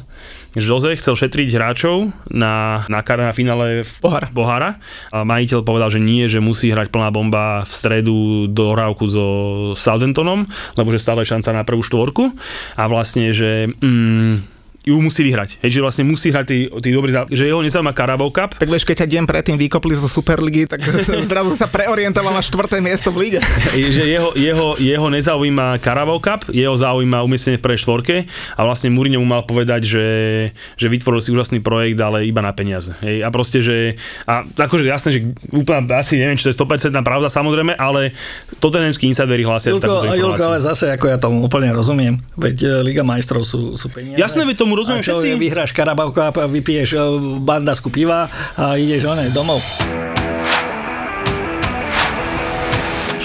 Jose 0.54 0.94
chcel 0.94 1.18
šetriť 1.18 1.58
hráčov 1.58 2.14
na, 2.30 2.86
na, 2.86 3.02
na 3.02 3.34
finále 3.34 3.82
v 3.82 3.94
Pohár. 3.98 4.30
Pohára 4.30 4.78
a 5.10 5.26
majiteľ 5.26 5.66
povedal, 5.66 5.90
že 5.90 5.98
nie, 5.98 6.30
že 6.30 6.38
musí 6.38 6.70
hrať 6.70 6.94
plná 6.94 7.10
bomba 7.10 7.66
v 7.66 7.72
stredu 7.74 8.43
do 8.48 8.76
rávku 8.78 9.06
so 9.10 9.28
Southamptonom, 9.78 10.46
lebo 10.78 10.90
že 10.94 11.04
stále 11.04 11.28
šanca 11.28 11.50
na 11.52 11.64
prvú 11.68 11.82
štvorku. 11.84 12.34
A 12.78 12.88
vlastne, 12.88 13.34
že 13.34 13.70
mm, 13.70 14.53
ju 14.84 15.00
musí 15.00 15.24
vyhrať. 15.24 15.64
Hej, 15.64 15.80
že 15.80 15.84
vlastne 15.84 16.04
musí 16.04 16.28
hrať 16.28 16.46
tí, 16.46 16.58
tí 16.68 16.90
dobrí 16.92 17.16
že 17.32 17.48
jeho 17.48 17.64
nezaujíma 17.64 17.96
Carabao 17.96 18.28
Cup, 18.28 18.60
Tak 18.60 18.68
vieš, 18.68 18.84
keď 18.84 19.04
ťa 19.04 19.08
deň 19.16 19.24
predtým 19.24 19.56
vykopli 19.56 19.96
zo 19.96 20.12
Superligy, 20.12 20.68
tak 20.68 20.84
zrazu 21.32 21.56
sa 21.56 21.72
preorientoval 21.72 22.36
na 22.36 22.44
štvrté 22.44 22.84
miesto 22.84 23.08
v 23.16 23.28
líge. 23.28 23.40
že 23.72 24.04
jeho, 24.04 24.36
jeho, 24.36 24.76
jeho 24.76 25.08
nezaujíma 25.08 25.80
Carabao 25.80 26.20
Cup, 26.20 26.52
jeho 26.52 26.76
zaujíma 26.76 27.24
umiestnenie 27.24 27.58
v 27.60 27.64
prvej 27.64 27.80
štvorke 27.80 28.16
a 28.60 28.62
vlastne 28.68 28.92
Mourinho 28.92 29.24
mu 29.24 29.28
mal 29.28 29.48
povedať, 29.48 29.88
že, 29.88 30.08
že 30.76 30.88
vytvoril 30.92 31.24
si 31.24 31.32
úžasný 31.32 31.64
projekt, 31.64 31.96
ale 32.04 32.28
iba 32.28 32.44
na 32.44 32.52
peniaze. 32.52 32.92
Hej, 33.00 33.24
a 33.24 33.32
proste, 33.32 33.64
že 33.64 33.96
a 34.28 34.44
akože 34.44 34.84
jasné, 34.84 35.10
že 35.16 35.20
úplne 35.56 35.88
asi 35.96 36.20
neviem, 36.20 36.36
či 36.36 36.52
to 36.52 36.52
je 36.52 36.60
100% 36.60 36.92
pravda 37.08 37.32
samozrejme, 37.32 37.80
ale 37.80 38.12
tottenhamskí 38.60 39.08
insideri 39.08 39.48
hlásia 39.48 39.72
Julko, 39.72 39.88
takúto 39.88 40.06
Julko, 40.12 40.44
ale 40.44 40.60
informáciu. 40.60 40.68
zase, 40.68 40.86
ako 40.92 41.06
ja 41.08 41.18
tomu 41.18 41.38
úplne 41.46 41.72
rozumiem, 41.72 42.20
veď 42.36 42.58
e, 42.64 42.68
Liga 42.84 43.08
majstrov 43.08 43.48
sú, 43.48 43.80
sú 43.80 43.88
peniaze. 43.88 44.20
Jasné, 44.20 44.44
veď 44.44 44.60
tomu 44.60 44.73
rozumiem 44.74 45.02
a 45.02 45.06
čo 45.06 45.18
všetci. 45.18 45.30
je, 45.30 45.42
vyhráš 45.42 45.72
Carabao 45.72 46.10
Cup, 46.12 46.36
a 46.38 46.46
vypiješ 46.50 46.90
e, 46.94 47.02
bandasku 47.42 47.90
piva 47.94 48.28
a 48.58 48.76
ideš 48.78 49.10
oné, 49.10 49.30
domov. 49.30 49.62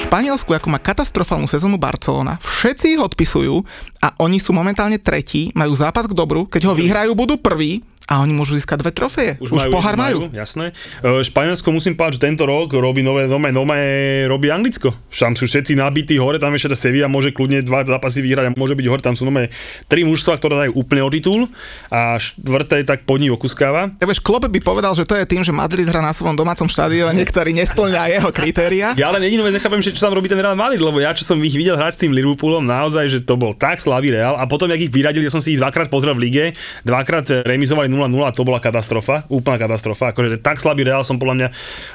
Španielsku, 0.08 0.56
ako 0.56 0.72
má 0.72 0.80
katastrofálnu 0.80 1.44
sezónu 1.44 1.76
Barcelona, 1.76 2.40
všetci 2.40 2.96
ich 2.96 3.00
odpisujú 3.02 3.60
a 4.00 4.16
oni 4.24 4.40
sú 4.40 4.56
momentálne 4.56 4.96
tretí, 4.96 5.52
majú 5.52 5.76
zápas 5.76 6.08
k 6.08 6.16
dobru, 6.16 6.48
keď 6.48 6.70
ho 6.70 6.72
vyhrajú, 6.72 7.12
budú 7.12 7.36
prví 7.36 7.84
a 8.08 8.24
oni 8.24 8.32
môžu 8.32 8.56
získať 8.56 8.80
dve 8.80 8.92
trofeje. 8.96 9.36
Už, 9.36 9.52
Už 9.52 9.68
pohár 9.68 10.00
majú. 10.00 10.32
Jasné. 10.32 10.72
E, 11.04 11.20
Španielsko 11.20 11.68
musím 11.68 11.92
že 11.92 12.16
tento 12.16 12.48
rok 12.48 12.72
robí 12.72 13.04
nové, 13.04 13.28
nové, 13.28 13.52
nové 13.52 13.78
robí 14.24 14.48
Anglicko. 14.48 14.96
Tam 15.12 15.36
sú 15.36 15.44
všetci 15.44 15.76
nabití 15.76 16.16
hore, 16.16 16.40
tam 16.40 16.56
ešte 16.56 16.72
tá 16.72 16.76
Sevilla 16.78 17.04
môže 17.04 17.36
kľudne 17.36 17.60
dva 17.60 17.84
zápasy 17.84 18.24
vyhrať 18.24 18.48
a 18.48 18.50
môže 18.56 18.72
byť 18.72 18.86
hore, 18.88 19.04
tam 19.04 19.12
sú 19.12 19.28
nové 19.28 19.52
tri 19.92 20.08
mužstva, 20.08 20.40
ktoré 20.40 20.54
dajú 20.64 20.80
úplne 20.80 21.04
o 21.04 21.10
titul 21.12 21.52
a 21.92 22.16
štvrté 22.16 22.80
tak 22.88 23.04
pod 23.04 23.20
ní 23.20 23.28
okuskáva. 23.28 23.92
Ja 24.00 24.06
vieš, 24.08 24.24
Klopp 24.24 24.48
by 24.48 24.60
povedal, 24.64 24.96
že 24.96 25.04
to 25.04 25.12
je 25.12 25.28
tým, 25.28 25.44
že 25.44 25.52
Madrid 25.52 25.84
hrá 25.84 26.00
na 26.00 26.16
svojom 26.16 26.32
domácom 26.32 26.64
štadióne, 26.64 27.20
ktorý 27.28 27.52
nesplňa 27.60 28.08
jeho 28.08 28.30
kritéria. 28.32 28.96
Ja 28.96 29.12
len 29.12 29.20
jedinú 29.20 29.44
vec 29.44 29.52
nechápem, 29.52 29.84
že 29.84 29.92
čo 29.92 30.08
tam 30.08 30.16
robí 30.16 30.32
ten 30.32 30.40
Real 30.40 30.56
Madrid, 30.56 30.80
lebo 30.80 30.96
ja 30.96 31.12
čo 31.12 31.28
som 31.28 31.36
ich 31.44 31.52
videl 31.52 31.76
hrať 31.76 31.92
s 31.92 32.00
tým 32.08 32.16
Liverpoolom, 32.16 32.64
naozaj, 32.64 33.04
že 33.12 33.18
to 33.20 33.36
bol 33.36 33.52
tak 33.52 33.84
slabý 33.84 34.16
Real 34.16 34.40
a 34.40 34.48
potom, 34.48 34.72
jak 34.72 34.80
ich 34.80 34.92
vyradili, 34.94 35.28
ja 35.28 35.32
som 35.34 35.44
si 35.44 35.52
ich 35.52 35.60
dvakrát 35.60 35.92
pozrel 35.92 36.16
v 36.16 36.24
lige, 36.24 36.44
dvakrát 36.88 37.44
remizovali 37.44 37.97
0-0 37.98 38.14
a 38.22 38.30
to 38.30 38.46
bola 38.46 38.62
katastrofa, 38.62 39.26
úplná 39.26 39.58
katastrofa, 39.58 40.14
akože 40.14 40.38
tak 40.38 40.62
slabý 40.62 40.86
Real 40.86 41.02
som 41.02 41.18
podľa 41.18 41.34
mňa 41.34 41.48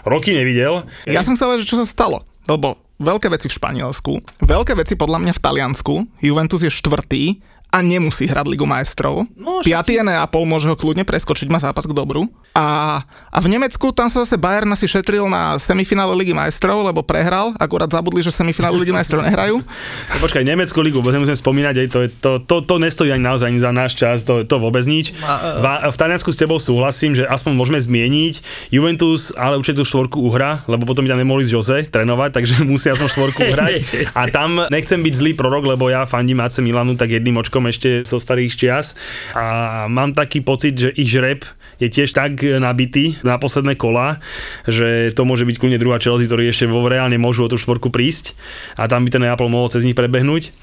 roky 0.04 0.36
nevidel. 0.36 0.84
Ja 1.08 1.24
som 1.24 1.40
chcel 1.40 1.56
vedieť, 1.56 1.72
čo 1.72 1.80
sa 1.80 1.88
stalo, 1.88 2.28
lebo 2.52 2.76
veľké 3.00 3.32
veci 3.32 3.48
v 3.48 3.56
Španielsku, 3.58 4.12
veľké 4.44 4.76
veci 4.78 4.94
podľa 5.00 5.20
mňa 5.24 5.34
v 5.36 5.42
Taliansku, 5.44 5.94
Juventus 6.20 6.62
je 6.62 6.72
štvrtý 6.72 7.42
a 7.74 7.82
nemusí 7.82 8.30
hrať 8.30 8.46
Ligu 8.46 8.70
majstrov. 8.70 9.26
No, 9.34 9.66
Piatý 9.66 9.98
je 9.98 10.06
Neapol, 10.06 10.46
môže 10.46 10.70
ho 10.70 10.78
kľudne 10.78 11.02
preskočiť, 11.02 11.50
má 11.50 11.58
zápas 11.58 11.90
k 11.90 11.98
dobru. 11.98 12.30
A, 12.54 13.02
a 13.34 13.38
v 13.42 13.50
Nemecku 13.50 13.90
tam 13.90 14.14
sa 14.14 14.22
zase 14.22 14.38
Bayern 14.38 14.70
asi 14.70 14.86
šetril 14.86 15.26
na 15.26 15.58
semifinále 15.58 16.14
Ligy 16.14 16.38
majstrov, 16.38 16.86
lebo 16.86 17.02
prehral, 17.02 17.58
akurát 17.58 17.90
zabudli, 17.90 18.22
že 18.22 18.30
semifinále 18.30 18.78
Ligy 18.78 18.94
majstrov 18.94 19.26
nehrajú. 19.26 19.66
No, 19.66 20.16
počkaj, 20.22 20.46
Nemeckú 20.46 20.86
ligu, 20.86 21.02
vôbec 21.02 21.18
nemusím 21.18 21.34
spomínať, 21.34 21.76
aj 21.82 21.88
to, 21.90 22.00
je, 22.06 22.10
to, 22.14 22.32
to, 22.46 22.62
to 22.62 22.76
nestojí 22.78 23.10
ani 23.10 23.26
naozaj 23.26 23.50
ani 23.50 23.58
za 23.58 23.74
náš 23.74 23.98
čas, 23.98 24.22
to, 24.22 24.46
to 24.46 24.62
vôbec 24.62 24.86
nič. 24.86 25.18
V, 25.18 25.66
v 25.66 25.96
Taliansku 25.98 26.30
s 26.30 26.38
tebou 26.38 26.62
súhlasím, 26.62 27.18
že 27.18 27.26
aspoň 27.26 27.58
môžeme 27.58 27.82
zmieniť. 27.82 28.46
Juventus 28.70 29.34
ale 29.34 29.58
určite 29.58 29.82
tú 29.82 29.86
štvorku 29.90 30.22
uhra, 30.22 30.62
lebo 30.70 30.86
potom 30.86 31.10
by 31.10 31.18
tam 31.18 31.22
nemohli 31.26 31.42
z 31.42 31.58
Jose 31.58 31.78
trénovať, 31.90 32.30
takže 32.38 32.62
musia 32.70 32.94
tú 32.94 33.10
štvorku 33.10 33.50
uhrať. 33.50 33.74
A 34.20 34.30
tam 34.30 34.62
nechcem 34.70 35.02
byť 35.02 35.14
zlý 35.18 35.32
prorok, 35.34 35.74
lebo 35.74 35.90
ja 35.90 36.06
fandím 36.06 36.46
AC 36.46 36.62
Milanu 36.62 36.94
tak 36.94 37.10
jedným 37.10 37.42
očkom 37.42 37.63
ešte 37.70 38.04
zo 38.04 38.18
starých 38.18 38.54
čias. 38.58 38.96
A 39.38 39.86
mám 39.92 40.12
taký 40.12 40.42
pocit, 40.42 40.76
že 40.76 40.90
ich 40.96 41.12
žreb 41.12 41.46
je 41.82 41.90
tiež 41.90 42.16
tak 42.16 42.40
nabitý 42.40 43.20
na 43.28 43.36
posledné 43.36 43.76
kola, 43.76 44.24
že 44.64 45.12
to 45.12 45.28
môže 45.28 45.44
byť 45.44 45.58
kľudne 45.60 45.82
druhá 45.82 46.00
Chelsea, 46.00 46.30
ktorí 46.30 46.48
ešte 46.48 46.70
vo 46.70 46.86
reálne 46.86 47.20
môžu 47.20 47.44
o 47.44 47.52
tú 47.52 47.60
štvorku 47.60 47.92
prísť 47.92 48.38
a 48.80 48.88
tam 48.88 49.04
by 49.04 49.10
ten 49.12 49.24
Neapol 49.26 49.52
mohol 49.52 49.68
cez 49.68 49.84
nich 49.84 49.98
prebehnúť. 49.98 50.54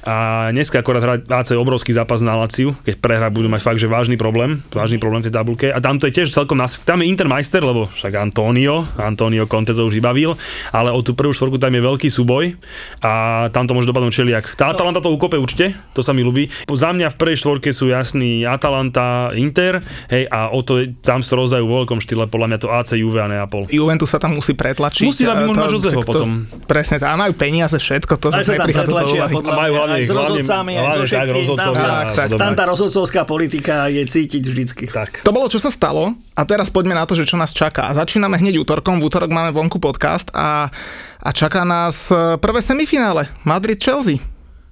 A 0.00 0.48
dneska 0.48 0.80
akorát 0.80 1.04
hrá 1.04 1.14
AC 1.20 1.52
obrovský 1.52 1.92
zápas 1.92 2.24
na 2.24 2.32
Laciu, 2.32 2.72
keď 2.88 2.94
prehra 3.04 3.28
budú 3.28 3.52
mať 3.52 3.60
fakt, 3.60 3.76
že 3.76 3.84
vážny 3.84 4.16
problém, 4.16 4.64
vážny 4.72 4.96
problém 4.96 5.20
v 5.20 5.28
tej 5.28 5.34
tabulke. 5.36 5.68
A 5.68 5.76
tam 5.78 6.00
to 6.00 6.08
je 6.08 6.16
tiež 6.16 6.32
celkom, 6.32 6.56
nas... 6.56 6.80
tam 6.80 7.04
je 7.04 7.12
Inter 7.12 7.28
majster, 7.28 7.60
lebo 7.60 7.84
však 7.92 8.16
Antonio, 8.16 8.88
Antonio 8.96 9.44
Conte 9.44 9.76
to 9.76 9.84
už 9.84 10.00
vybavil, 10.00 10.40
ale 10.72 10.88
o 10.88 11.04
tú 11.04 11.12
prvú 11.12 11.36
štvorku 11.36 11.60
tam 11.60 11.76
je 11.76 11.82
veľký 11.84 12.08
súboj 12.08 12.56
a 13.04 13.12
tam 13.52 13.68
to 13.68 13.76
môže 13.76 13.92
dopadnúť 13.92 14.24
čeliak. 14.24 14.44
Tá 14.56 14.72
Atalanta 14.72 15.04
to 15.04 15.12
ukope 15.12 15.36
určite, 15.36 15.76
to 15.92 16.00
sa 16.00 16.16
mi 16.16 16.24
ľúbi. 16.24 16.48
Za 16.64 16.96
mňa 16.96 17.12
v 17.12 17.16
prvej 17.20 17.36
štvorke 17.36 17.68
sú 17.76 17.92
jasný 17.92 18.48
Atalanta, 18.48 19.36
Inter, 19.36 19.84
hej, 20.08 20.24
a 20.32 20.48
o 20.48 20.64
to 20.64 20.88
tam 21.04 21.20
sa 21.20 21.36
rozdajú 21.36 21.68
vo 21.68 21.84
veľkom 21.84 22.00
štýle, 22.00 22.24
podľa 22.32 22.46
mňa 22.48 22.58
to 22.58 22.68
AC, 22.72 22.96
Juve 22.96 23.20
a 23.20 23.28
Neapol. 23.28 23.68
Juventus 23.68 24.08
sa 24.08 24.16
tam 24.16 24.40
musí 24.40 24.56
pretlačiť. 24.56 25.04
Musí, 25.04 25.28
aby 25.28 25.44
a 25.44 25.48
možno 25.48 25.68
to- 25.68 25.72
Joseho 25.76 26.00
to- 26.00 26.08
potom. 26.08 26.30
Presne, 26.64 26.96
tam 26.96 27.20
majú 27.20 27.36
peniaze, 27.36 27.76
všetko, 27.76 28.12
to 28.16 28.32
sa 28.32 28.40
tam 28.40 28.64
neprichádza 28.64 28.92
do 28.96 29.06
úvahy. 29.12 29.34
A 29.36 29.52
majú 29.52 29.72
hlavne- 29.90 30.06
s 30.06 30.10
hlavne- 30.10 30.22
rozhodcami, 30.22 30.72
aj 30.72 30.78
so 30.78 30.86
hlavne 30.86 31.00
tak 31.00 31.08
všetkým. 31.10 31.36
Rozhodcov 31.40 31.72
tak, 31.74 32.06
podobne. 32.14 32.40
tam 32.40 32.52
tá 32.54 32.64
rozhodcovská 32.70 33.20
politika 33.26 33.74
je 33.90 34.02
cítiť 34.06 34.42
vždycky. 34.46 34.84
Tak. 34.86 35.26
To 35.26 35.34
bolo, 35.34 35.50
čo 35.50 35.58
sa 35.58 35.74
stalo 35.74 36.14
a 36.38 36.42
teraz 36.46 36.70
poďme 36.70 36.94
na 36.94 37.04
to, 37.04 37.18
že 37.18 37.26
čo 37.26 37.34
nás 37.34 37.50
čaká. 37.50 37.90
Začíname 37.90 38.38
hneď 38.38 38.62
útorkom, 38.62 39.02
v 39.02 39.06
útorok 39.06 39.30
máme 39.34 39.50
vonku 39.50 39.82
podcast 39.82 40.30
a, 40.30 40.70
a 41.18 41.30
čaká 41.34 41.66
nás 41.66 42.08
e, 42.08 42.38
prvé 42.38 42.62
semifinále 42.62 43.26
Madrid-Chelsea. 43.42 44.22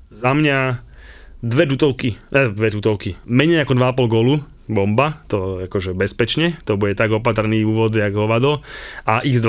Za 0.08 0.32
mňa 0.32 0.80
dve 1.42 1.64
tutovky, 1.70 2.18
eh, 2.34 2.50
dve 2.50 2.68
tutovky, 2.74 3.14
menej 3.26 3.62
ako 3.62 3.74
2,5 3.78 4.10
gólu, 4.10 4.34
bomba, 4.66 5.22
to 5.30 5.64
akože 5.64 5.94
bezpečne, 5.94 6.58
to 6.66 6.76
bude 6.76 6.98
tak 6.98 7.08
opatrný 7.14 7.64
úvod, 7.64 7.94
jak 7.94 8.12
hovado, 8.12 8.60
a 9.06 9.22
x2. 9.22 9.48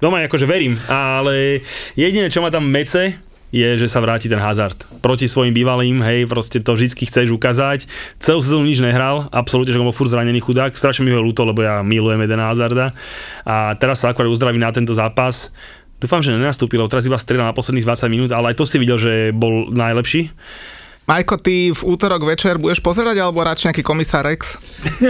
Doma 0.00 0.24
akože 0.24 0.48
verím, 0.48 0.80
ale 0.88 1.60
jediné, 1.92 2.32
čo 2.32 2.40
ma 2.40 2.48
tam 2.48 2.64
mece, 2.64 3.20
je, 3.50 3.78
že 3.78 3.86
sa 3.86 4.02
vráti 4.02 4.26
ten 4.26 4.38
Hazard. 4.38 4.82
Proti 5.02 5.30
svojim 5.30 5.54
bývalým, 5.54 6.02
hej, 6.02 6.26
proste 6.26 6.58
to 6.62 6.74
vždy 6.74 7.06
chceš 7.06 7.30
ukázať. 7.30 7.86
Celú 8.22 8.42
sezónu 8.42 8.66
nič 8.66 8.82
nehral, 8.82 9.30
absolútne, 9.30 9.74
že 9.74 9.82
bol 9.82 9.94
furt 9.94 10.10
zranený 10.10 10.42
chudák. 10.42 10.74
Strašne 10.74 11.06
mi 11.06 11.14
ho 11.14 11.20
je 11.20 11.26
ľúto, 11.28 11.44
lebo 11.44 11.60
ja 11.60 11.84
milujem 11.84 12.24
jeden 12.24 12.40
Hazarda. 12.40 12.90
A 13.44 13.76
teraz 13.76 14.02
sa 14.02 14.10
akorát 14.10 14.32
uzdraví 14.32 14.56
na 14.56 14.72
tento 14.72 14.96
zápas. 14.96 15.52
Dúfam, 16.00 16.24
že 16.24 16.32
nenastúpil, 16.32 16.80
lebo 16.80 16.88
teraz 16.88 17.04
iba 17.04 17.20
strieľa 17.20 17.52
na 17.52 17.56
posledných 17.56 17.84
20 17.84 18.08
minút, 18.08 18.30
ale 18.32 18.54
aj 18.54 18.56
to 18.56 18.64
si 18.64 18.80
videl, 18.80 18.96
že 18.96 19.36
bol 19.36 19.68
najlepší. 19.68 20.32
Majko, 21.10 21.42
ty 21.42 21.74
v 21.74 21.82
útorok 21.90 22.22
večer 22.22 22.54
budeš 22.54 22.78
pozerať, 22.78 23.18
alebo 23.18 23.42
radšej 23.42 23.74
nejaký 23.74 23.82
komisár 23.82 24.30
Rex? 24.30 24.54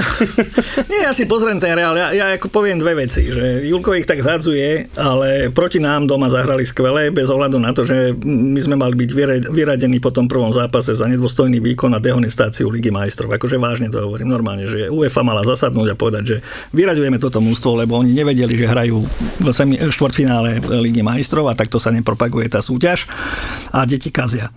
Nie, 0.91 1.05
ja 1.05 1.13
si 1.13 1.29
pozriem 1.29 1.61
ten 1.61 1.77
reál. 1.77 1.93
Ja, 1.93 2.17
ja 2.17 2.27
ako 2.41 2.49
poviem 2.49 2.81
dve 2.81 3.05
veci, 3.05 3.29
že 3.29 3.61
Julko 3.69 3.93
ich 3.93 4.09
tak 4.09 4.25
zadzuje, 4.25 4.89
ale 4.97 5.53
proti 5.53 5.77
nám 5.77 6.09
doma 6.09 6.33
zahrali 6.33 6.65
skvele, 6.65 7.13
bez 7.13 7.29
ohľadu 7.29 7.61
na 7.61 7.77
to, 7.77 7.85
že 7.85 8.17
my 8.25 8.57
sme 8.57 8.81
mali 8.81 8.97
byť 8.97 9.11
vyra- 9.13 9.45
vyradení 9.53 10.01
po 10.01 10.09
tom 10.09 10.25
prvom 10.25 10.49
zápase 10.49 10.97
za 10.97 11.05
nedôstojný 11.05 11.61
výkon 11.61 11.93
a 11.93 12.01
dehonestáciu 12.01 12.73
Ligy 12.73 12.89
majstrov. 12.89 13.37
Akože 13.37 13.61
vážne 13.61 13.93
to 13.93 14.01
hovorím 14.01 14.33
normálne, 14.33 14.65
že 14.65 14.89
UEFA 14.89 15.21
mala 15.21 15.45
zasadnúť 15.45 15.93
a 15.93 16.01
povedať, 16.01 16.25
že 16.25 16.37
vyraďujeme 16.73 17.21
toto 17.21 17.45
mústvo, 17.45 17.77
lebo 17.77 18.01
oni 18.01 18.17
nevedeli, 18.17 18.57
že 18.57 18.73
hrajú 18.73 19.05
v 19.37 19.47
štvrtfinále 19.93 20.65
Ligy 20.81 21.05
majstrov 21.05 21.45
a 21.53 21.53
takto 21.53 21.77
sa 21.77 21.93
nepropaguje 21.93 22.49
tá 22.49 22.65
súťaž 22.65 23.05
a 23.69 23.85
deti 23.85 24.09
kazia. 24.09 24.49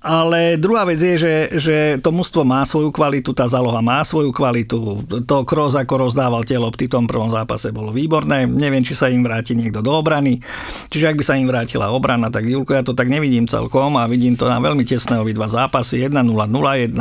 Ale 0.00 0.56
druhá 0.56 0.88
vec 0.88 0.96
je, 0.96 1.20
že, 1.20 1.34
že 1.60 1.76
to 2.00 2.08
mužstvo 2.08 2.40
má 2.40 2.64
svoju 2.64 2.88
kvalitu, 2.88 3.36
tá 3.36 3.44
záloha 3.44 3.84
má 3.84 4.00
svoju 4.00 4.32
kvalitu. 4.32 5.04
To 5.28 5.36
Kroos 5.44 5.76
ako 5.76 6.08
rozdával 6.08 6.48
tie 6.48 6.56
lopty 6.56 6.88
v 6.88 6.96
tom 6.96 7.04
prvom 7.04 7.28
zápase 7.28 7.68
bolo 7.68 7.92
výborné. 7.92 8.48
Neviem, 8.48 8.80
či 8.80 8.96
sa 8.96 9.12
im 9.12 9.20
vráti 9.20 9.52
niekto 9.52 9.84
do 9.84 9.92
obrany. 9.92 10.40
Čiže 10.88 11.12
ak 11.12 11.18
by 11.20 11.24
sa 11.24 11.36
im 11.36 11.52
vrátila 11.52 11.92
obrana, 11.92 12.32
tak 12.32 12.48
Julko, 12.48 12.72
ja 12.72 12.80
to 12.80 12.96
tak 12.96 13.12
nevidím 13.12 13.44
celkom 13.44 14.00
a 14.00 14.08
vidím 14.08 14.40
to 14.40 14.48
na 14.48 14.56
veľmi 14.56 14.88
tesné 14.88 15.20
obidva 15.20 15.52
zápasy. 15.52 16.00
1-0, 16.08 16.16
0-1. 16.32 16.96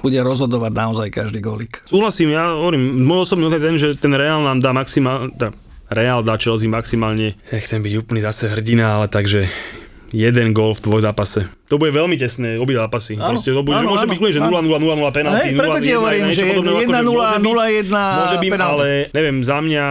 Bude 0.00 0.18
rozhodovať 0.24 0.72
naozaj 0.72 1.08
každý 1.12 1.44
golik. 1.44 1.84
Súhlasím, 1.92 2.32
ja 2.32 2.56
hovorím, 2.56 3.04
môj 3.04 3.28
osobný 3.28 3.52
je 3.52 3.60
ten, 3.60 3.76
že 3.76 3.88
ten 4.00 4.16
Real 4.16 4.40
nám 4.40 4.64
dá 4.64 4.72
maximálne, 4.72 5.34
Real 5.90 6.22
dá 6.22 6.38
Chelsea 6.38 6.70
maximálne, 6.70 7.34
nechcem 7.50 7.82
byť 7.82 7.94
úplný 7.98 8.22
zase 8.22 8.46
hrdina, 8.46 8.96
ale 8.96 9.10
takže 9.10 9.50
jeden 10.10 10.50
gól 10.50 10.74
v 10.74 10.80
tvoj 10.82 11.00
zápase. 11.02 11.46
To 11.70 11.78
bude 11.78 11.94
veľmi 11.94 12.18
tesné, 12.18 12.58
obi 12.58 12.74
zápasy. 12.74 13.14
Áno, 13.14 13.34
Proste 13.34 13.54
to 13.54 13.62
bude, 13.62 13.78
áno, 13.78 13.86
že 13.86 13.90
môže 13.94 14.06
áno, 14.06 14.10
byť 14.10 14.18
kľudne, 14.18 14.34
že 14.34 14.42
0-0, 14.42 15.06
0-0 15.06 15.16
penalty, 15.16 15.48
Hej, 15.48 15.58
preto 15.58 15.78
ti 15.78 15.90
hovorím, 15.94 16.24
že 16.30 16.44
1-0, 16.50 16.62
0-1 17.38 17.90
Môže 17.94 18.36
byť, 18.38 18.50
penalty. 18.50 18.72
ale 18.74 18.86
neviem, 19.14 19.36
za 19.46 19.58
mňa 19.62 19.84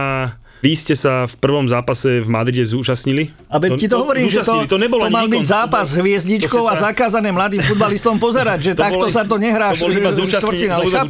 vy 0.60 0.72
ste 0.72 0.92
sa 0.92 1.24
v 1.24 1.34
prvom 1.36 1.64
zápase 1.64 2.20
v 2.20 2.28
Madride 2.28 2.62
zúčastnili. 2.62 3.32
A 3.46 3.56
veď 3.56 3.70
ti 3.76 3.86
to 3.86 3.96
hovorím, 3.98 4.28
že 4.28 4.40
to, 4.40 4.64
to, 4.66 4.76
nebol 4.76 4.98
to 4.98 5.08
mal 5.08 5.24
byť 5.24 5.42
zápas 5.42 5.86
s 5.86 5.96
hviezdičkou 5.96 6.60
To 6.60 6.66
a 6.66 6.74
sa- 6.74 6.88
zakázané 6.88 7.28
mladým 7.28 7.60
futbalistom 7.60 8.16
pozerať, 8.16 8.58
že 8.62 8.72
takto 8.74 9.04
bolo- 9.04 9.10
sa 9.10 9.24
to 9.24 9.36
nehrá. 9.36 9.72
To 9.72 9.84
bolo 9.84 9.94
iba 9.94 10.12
zúčastnenie, 10.12 10.68
to 10.68 10.84
iba 10.86 11.00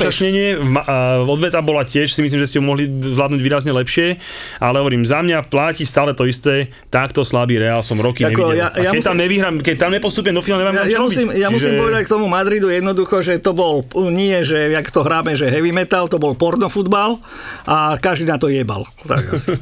odveta 1.26 1.60
bola 1.60 1.82
tiež, 1.82 2.10
si 2.10 2.20
myslím, 2.20 2.40
že 2.40 2.46
ste 2.46 2.56
ju 2.56 2.64
mohli 2.64 2.86
zvládnuť 2.86 3.40
výrazne 3.40 3.72
lepšie, 3.72 4.16
ale 4.58 4.78
hovorím, 4.78 5.02
za 5.02 5.20
mňa 5.20 5.44
platí 5.44 5.82
stále 5.82 6.12
to 6.12 6.24
isté, 6.24 6.70
takto 6.88 7.22
slabý 7.22 7.58
Real 7.58 7.80
som 7.80 7.98
roky 7.98 8.22
Ako, 8.22 8.30
nevidel. 8.50 8.56
ja- 8.56 8.70
ja 8.72 8.88
a 8.88 8.92
keď 8.92 8.96
musím- 8.96 9.08
tam 9.08 9.18
nevyhrám, 9.18 9.54
keď 9.60 9.76
tam 9.76 9.90
nepostupím 9.90 10.32
do 10.32 10.40
finále, 10.40 10.60
Ja, 10.60 10.66
neviem, 10.70 10.86
ja, 10.86 10.90
čo 10.92 11.02
musím, 11.02 11.26
robiť. 11.26 11.40
ja 11.40 11.48
musím 11.48 11.72
Čiže- 11.72 11.80
povedať 11.80 12.02
k 12.02 12.10
tomu 12.10 12.26
Madridu 12.26 12.68
jednoducho, 12.68 13.16
že 13.18 13.34
to 13.36 13.50
bol 13.52 13.82
nie, 14.10 14.36
že 14.42 14.70
jak 14.70 14.86
to 14.86 15.00
hráme, 15.02 15.34
že 15.34 15.48
heavy 15.48 15.70
metal, 15.70 16.06
to 16.06 16.16
bol 16.16 16.32
porno 16.34 16.68
futbal 16.68 17.18
a 17.64 17.96
každý 17.96 18.24
na 18.24 18.36
to 18.36 18.46
jebal. 18.46 18.84
Tak 19.02 19.39
asi? 19.40 19.56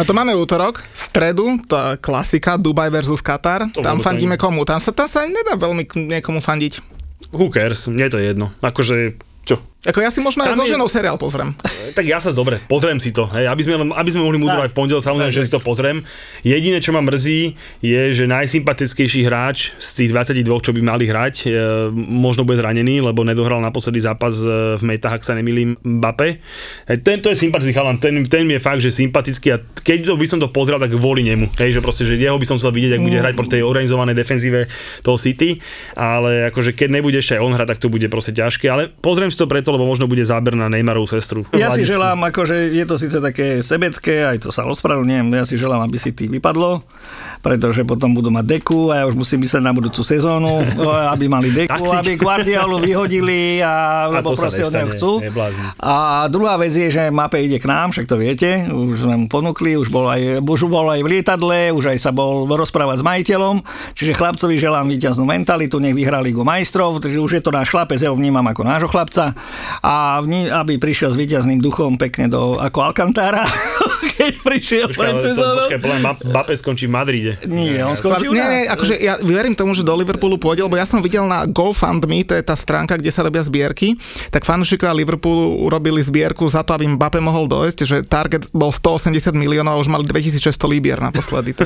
No 0.00 0.02
to 0.08 0.12
máme 0.16 0.32
útorok, 0.32 0.80
stredu, 0.96 1.60
tá 1.68 2.00
klasika, 2.00 2.56
Dubaj 2.56 2.88
versus 2.88 3.20
Katar. 3.20 3.68
To 3.76 3.84
tam 3.84 4.00
fandíme 4.00 4.40
komu? 4.40 4.64
Tam 4.64 4.80
sa, 4.80 4.96
tam 4.96 5.04
sa 5.04 5.28
nedá 5.28 5.60
veľmi 5.60 5.84
niekomu 5.84 6.40
fandiť. 6.40 6.80
Who 7.28 7.52
cares, 7.52 7.84
mne 7.84 8.08
to 8.08 8.16
je 8.16 8.32
jedno. 8.32 8.48
Akože, 8.64 9.20
čo? 9.44 9.60
Ako 9.86 10.02
ja 10.02 10.10
si 10.10 10.18
možno 10.18 10.42
aj 10.42 10.58
so 10.58 10.66
je- 10.66 10.74
ženou 10.74 10.90
seriál 10.90 11.14
pozriem. 11.14 11.54
Tak 11.94 12.02
ja 12.02 12.18
sa 12.18 12.34
dobre, 12.34 12.58
pozriem 12.66 12.98
si 12.98 13.14
to, 13.14 13.30
hej, 13.30 13.46
aby, 13.46 13.62
sme, 13.62 13.78
aby 13.94 14.10
sme 14.10 14.26
mohli 14.26 14.34
mudrovať 14.42 14.74
v 14.74 14.76
pondelok, 14.76 15.06
samozrejme, 15.06 15.30
že 15.30 15.46
si 15.46 15.54
to 15.54 15.62
pozriem. 15.62 16.02
Jediné, 16.42 16.82
čo 16.82 16.90
ma 16.90 16.98
mrzí, 16.98 17.54
je, 17.78 18.02
že 18.10 18.26
najsympatickejší 18.26 19.22
hráč 19.22 19.78
z 19.78 19.88
tých 20.02 20.10
22, 20.10 20.42
čo 20.66 20.74
by 20.74 20.82
mali 20.82 21.06
hrať, 21.06 21.34
e, 21.46 21.50
možno 21.94 22.42
bude 22.42 22.58
zranený, 22.58 23.06
lebo 23.06 23.22
nedohral 23.22 23.62
naposledy 23.62 24.02
zápas 24.02 24.34
e, 24.42 24.74
v 24.74 24.82
metách, 24.82 25.14
ak 25.14 25.22
sa 25.22 25.38
nemýlim, 25.38 25.78
Mbappe. 25.78 26.42
E, 26.90 26.98
Tento 26.98 27.30
je 27.30 27.38
sympatický 27.38 27.70
chalan, 27.70 28.02
ten, 28.02 28.18
ten 28.26 28.50
je 28.50 28.58
fakt, 28.58 28.82
že 28.82 28.90
sympatický 28.90 29.54
a 29.54 29.62
keď 29.62 30.10
to 30.10 30.18
by 30.18 30.26
som 30.26 30.42
to 30.42 30.50
pozrel, 30.50 30.82
tak 30.82 30.90
kvôli 30.90 31.22
nemu. 31.22 31.54
Hej, 31.54 31.78
že 31.78 31.80
proste, 31.80 32.02
že 32.02 32.18
jeho 32.18 32.34
by 32.34 32.46
som 32.50 32.58
chcel 32.58 32.74
vidieť, 32.74 32.98
ak 32.98 33.04
bude 33.06 33.18
hrať 33.22 33.34
proti 33.38 33.52
tej 33.58 33.62
organizovanej 33.62 34.18
defenzíve 34.18 34.66
toho 35.06 35.14
City, 35.14 35.62
ale 35.94 36.50
akože 36.50 36.74
keď 36.74 36.88
nebude 36.98 37.22
ešte 37.22 37.38
aj 37.38 37.46
on 37.46 37.54
hrať, 37.54 37.68
tak 37.70 37.78
to 37.78 37.86
bude 37.86 38.06
proste 38.10 38.34
ťažké, 38.34 38.66
ale 38.66 38.90
pozriem 38.90 39.30
si 39.30 39.38
to 39.38 39.46
preto, 39.46 39.67
lebo 39.70 39.84
možno 39.84 40.04
bude 40.04 40.22
záber 40.22 40.52
na 40.52 40.66
Neymarovú 40.66 41.04
sestru. 41.04 41.42
Ja 41.52 41.68
si 41.68 41.82
Hľadisku. 41.82 41.92
želám, 41.94 42.18
akože 42.28 42.56
je 42.70 42.84
to 42.84 42.94
síce 42.94 43.16
také 43.16 43.46
sebecké, 43.60 44.24
aj 44.24 44.44
to 44.44 44.50
sa 44.50 44.64
ospravedlňujem, 44.64 45.26
ja 45.32 45.44
si 45.44 45.54
želám, 45.54 45.82
aby 45.82 45.96
si 45.96 46.10
tý 46.10 46.28
vypadlo, 46.28 46.82
pretože 47.40 47.82
potom 47.82 48.12
budú 48.12 48.28
mať 48.28 48.58
deku 48.58 48.90
a 48.90 49.00
ja 49.00 49.04
už 49.06 49.14
musím 49.14 49.42
myslieť 49.42 49.60
na 49.60 49.70
budúcu 49.70 50.00
sezónu, 50.00 50.64
aby 51.14 51.26
mali 51.26 51.50
deku, 51.50 51.72
Taktik. 51.72 51.98
aby 51.98 52.12
Guardiolu 52.16 52.76
vyhodili, 52.78 53.60
a, 53.60 54.06
A 54.06 54.20
lebo 54.20 54.32
to 54.32 54.40
proste 54.40 54.62
od 54.62 54.72
neho 54.72 54.90
chcú. 54.90 55.10
neblázni. 55.20 55.64
A 55.78 55.94
druhá 56.26 56.56
vec 56.56 56.70
je, 56.70 56.88
že 56.88 57.08
Mape 57.08 57.38
ide 57.38 57.58
k 57.58 57.66
nám, 57.66 57.90
však 57.90 58.04
to 58.04 58.16
viete, 58.16 58.66
už 58.66 59.06
sme 59.06 59.14
mu 59.14 59.26
ponúkli, 59.26 59.74
už 59.74 59.88
bol 59.88 60.08
aj, 60.08 60.40
už 60.40 60.60
bol 60.66 60.88
aj 60.88 61.00
v 61.00 61.08
lietadle, 61.08 61.72
už 61.72 61.94
aj 61.94 61.98
sa 61.98 62.10
bol 62.10 62.44
rozprávať 62.48 63.00
s 63.00 63.06
majiteľom, 63.06 63.56
čiže 63.94 64.12
chlapcovi 64.12 64.58
želám 64.58 64.88
víťaznú 64.88 65.24
mentalitu, 65.24 65.78
nech 65.78 65.94
vyhrá 65.94 66.18
Ligu 66.18 66.42
majstrov, 66.42 66.98
takže 66.98 67.18
už 67.18 67.32
je 67.38 67.42
to 67.42 67.50
náš 67.50 67.70
chlapec, 67.70 67.98
ja 67.98 68.10
ho 68.10 68.16
vnímam 68.18 68.42
ako 68.42 68.62
nášho 68.62 68.88
chlapca 68.88 69.32
a 69.82 70.20
aby 70.22 70.74
prišiel 70.76 71.14
s 71.14 71.20
víťazným 71.20 71.62
duchom 71.62 72.00
pekne 72.00 72.30
do, 72.30 72.58
ako 72.58 72.92
Alcantara, 72.92 73.44
keď 74.28 74.34
prišiel 74.44 74.86
Počkaj, 74.92 75.00
pred 75.00 75.14
sezónou. 75.24 75.64
počkaj, 75.64 75.78
mňa 75.80 76.12
Mbappé 76.28 76.54
skončí 76.60 76.84
v 76.84 76.92
Madride. 76.92 77.32
Nie, 77.48 77.80
on 77.88 77.96
skončí 77.96 78.28
u 78.28 78.36
nás. 78.36 78.44
nie, 78.44 78.68
akože 78.68 78.94
ja 79.00 79.16
verím 79.24 79.56
tomu, 79.56 79.72
že 79.72 79.80
do 79.80 79.96
Liverpoolu 79.96 80.36
pôjde, 80.36 80.68
lebo 80.68 80.76
ja 80.76 80.84
som 80.84 81.00
videl 81.00 81.24
na 81.24 81.48
GoFundMe, 81.48 82.28
to 82.28 82.36
je 82.36 82.44
tá 82.44 82.52
stránka, 82.52 83.00
kde 83.00 83.08
sa 83.08 83.24
robia 83.24 83.40
zbierky, 83.40 83.96
tak 84.28 84.44
fanúšikovia 84.44 84.92
Liverpoolu 84.92 85.64
urobili 85.64 86.04
zbierku 86.04 86.44
za 86.46 86.60
to, 86.60 86.76
aby 86.76 86.84
Mbappé 86.84 87.24
mohol 87.24 87.48
dojsť, 87.48 87.78
že 87.88 87.96
target 88.04 88.52
bol 88.52 88.68
180 88.68 89.32
miliónov 89.32 89.78
a 89.78 89.80
už 89.80 89.88
mali 89.88 90.04
2600 90.04 90.52
libier 90.68 91.00
naposledy. 91.00 91.56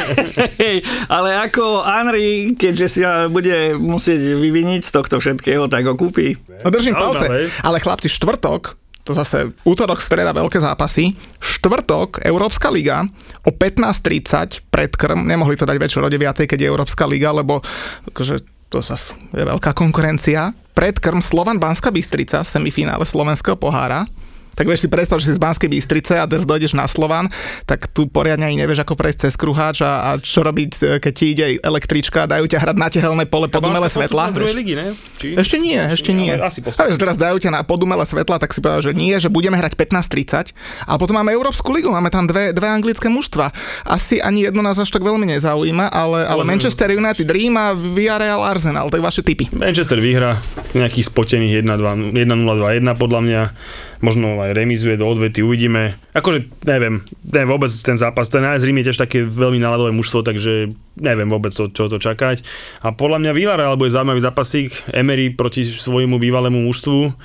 Hej, 0.62 0.86
ale 1.10 1.34
ako 1.42 1.82
Henry, 1.82 2.54
keďže 2.54 2.86
si 2.86 3.00
ho 3.02 3.26
bude 3.26 3.74
musieť 3.80 4.38
vyviniť 4.38 4.86
z 4.86 4.90
tohto 4.94 5.18
všetkého, 5.18 5.66
tak 5.66 5.88
ho 5.88 5.98
kúpi. 5.98 6.38
No 6.62 6.68
držím 6.70 6.94
palce, 6.94 7.50
ale 7.64 7.82
chlapci, 7.82 8.06
štvrtok, 8.06 8.83
to 9.04 9.12
zase 9.12 9.52
útorok, 9.68 10.00
streda, 10.00 10.32
veľké 10.32 10.56
zápasy. 10.56 11.12
Štvrtok, 11.36 12.24
Európska 12.24 12.72
liga 12.72 13.04
o 13.44 13.52
15.30 13.52 14.72
predkrm, 14.72 15.28
nemohli 15.28 15.60
to 15.60 15.68
dať 15.68 15.76
večer 15.76 16.00
o 16.00 16.08
9, 16.08 16.48
keď 16.48 16.58
je 16.58 16.66
Európska 16.72 17.04
liga, 17.04 17.28
lebo 17.28 17.60
akože, 18.08 18.40
to 18.72 18.80
zase 18.80 19.12
je 19.36 19.44
veľká 19.44 19.76
konkurencia. 19.76 20.56
Predkrm 20.72 21.20
Slovan 21.20 21.60
Banská 21.60 21.92
Bystrica, 21.92 22.40
semifinále 22.42 23.04
slovenského 23.04 23.54
pohára. 23.60 24.08
Tak 24.54 24.64
vieš 24.70 24.86
si 24.86 24.88
predstav, 24.88 25.18
že 25.18 25.30
si 25.30 25.34
z 25.34 25.42
Banskej 25.42 25.70
Bystrice 25.70 26.14
a 26.18 26.24
dnes 26.24 26.46
dojdeš 26.46 26.78
na 26.78 26.86
Slovan, 26.86 27.26
tak 27.66 27.90
tu 27.90 28.06
poriadne 28.06 28.46
ani 28.46 28.58
nevieš, 28.58 28.86
ako 28.86 28.94
prejsť 28.94 29.28
cez 29.28 29.34
kruháč 29.34 29.82
a, 29.82 30.14
a 30.14 30.22
čo 30.22 30.46
robiť, 30.46 31.02
keď 31.02 31.12
ti 31.12 31.26
ide 31.34 31.46
električka 31.58 32.30
dajú 32.30 32.46
ťa 32.46 32.58
hrať 32.62 32.76
na 32.78 32.88
tehelné 32.88 33.24
pole 33.26 33.50
pod 33.50 33.66
umelé 33.66 33.90
svetla. 33.90 34.30
druhej 34.30 34.54
vieš. 34.54 34.60
ligy, 34.62 34.74
ne? 34.78 34.86
Či? 35.18 35.28
Ešte 35.34 35.56
nie, 35.58 35.78
ešte 35.78 36.10
nie. 36.14 36.32
Asi 36.34 36.62
A 36.62 36.82
že 36.90 36.98
teraz 36.98 37.18
dajú 37.18 37.36
ťa 37.42 37.50
na 37.50 37.60
podumele 37.66 38.06
svetla, 38.06 38.38
tak 38.38 38.54
si 38.54 38.62
povedal, 38.62 38.90
že 38.90 38.92
nie, 38.94 39.14
že 39.18 39.28
budeme 39.28 39.58
hrať 39.58 39.74
15-30. 39.74 40.54
A 40.86 40.96
potom 40.96 41.18
máme 41.18 41.34
Európsku 41.34 41.74
ligu, 41.74 41.90
máme 41.90 42.14
tam 42.14 42.30
dve, 42.30 42.54
dve 42.54 42.70
anglické 42.70 43.10
mužstva. 43.10 43.50
Asi 43.82 44.22
ani 44.22 44.46
jedno 44.46 44.62
nás 44.62 44.78
až 44.78 44.90
tak 44.94 45.02
veľmi 45.02 45.26
nezaujíma, 45.34 45.90
ale, 45.90 46.26
ale. 46.26 46.46
Manchester 46.46 46.94
United, 46.94 47.26
Dream 47.26 47.58
a 47.58 47.74
Villarreal 47.74 48.42
Arsenal, 48.46 48.86
je 48.94 49.02
vaše 49.02 49.22
typy. 49.26 49.50
Manchester 49.50 49.98
vyhra 49.98 50.38
nejakých 50.76 51.10
spotených 51.10 51.66
1-2, 51.66 52.14
1-0, 52.14 52.22
2-1 52.22 53.02
podľa 53.02 53.20
mňa. 53.24 53.42
Možno 54.04 54.36
aj 54.36 54.52
remizuje 54.52 55.00
do 55.00 55.08
odvety, 55.08 55.40
uvidíme. 55.40 55.96
Akože 56.12 56.52
neviem, 56.68 57.00
neviem 57.24 57.48
vôbec 57.48 57.72
ten 57.72 57.96
zápas. 57.96 58.28
Ten 58.28 58.44
AS 58.44 58.60
Rím 58.60 58.84
je 58.84 58.92
tiež 58.92 59.00
také 59.00 59.24
veľmi 59.24 59.56
náladové 59.56 59.96
mužstvo, 59.96 60.20
takže 60.20 60.76
neviem 61.00 61.24
vôbec, 61.32 61.56
čo, 61.56 61.72
čo 61.72 61.88
to 61.88 61.96
čakať. 61.96 62.44
A 62.84 62.92
podľa 62.92 63.24
mňa 63.24 63.32
Villarreal 63.32 63.80
bude 63.80 63.88
zaujímavý 63.88 64.20
zápasík. 64.20 64.92
Emery 64.92 65.32
proti 65.32 65.64
svojmu 65.64 66.20
bývalému 66.20 66.68
mužstvu. 66.68 67.16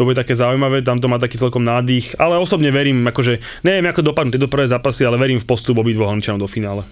To 0.00 0.08
bude 0.08 0.16
také 0.16 0.32
zaujímavé, 0.32 0.80
tam 0.80 1.04
to 1.04 1.12
má 1.12 1.20
taký 1.20 1.36
celkom 1.36 1.68
nádych. 1.68 2.16
Ale 2.16 2.40
osobne 2.40 2.72
verím, 2.72 3.04
akože 3.04 3.60
neviem, 3.60 3.84
ako 3.92 4.00
dopadnú 4.00 4.32
tieto 4.32 4.48
prvé 4.48 4.64
zápasy, 4.64 5.04
ale 5.04 5.20
verím 5.20 5.36
v 5.36 5.44
postup 5.44 5.84
obidvoch 5.84 6.16
do 6.16 6.48
finále. 6.48 6.88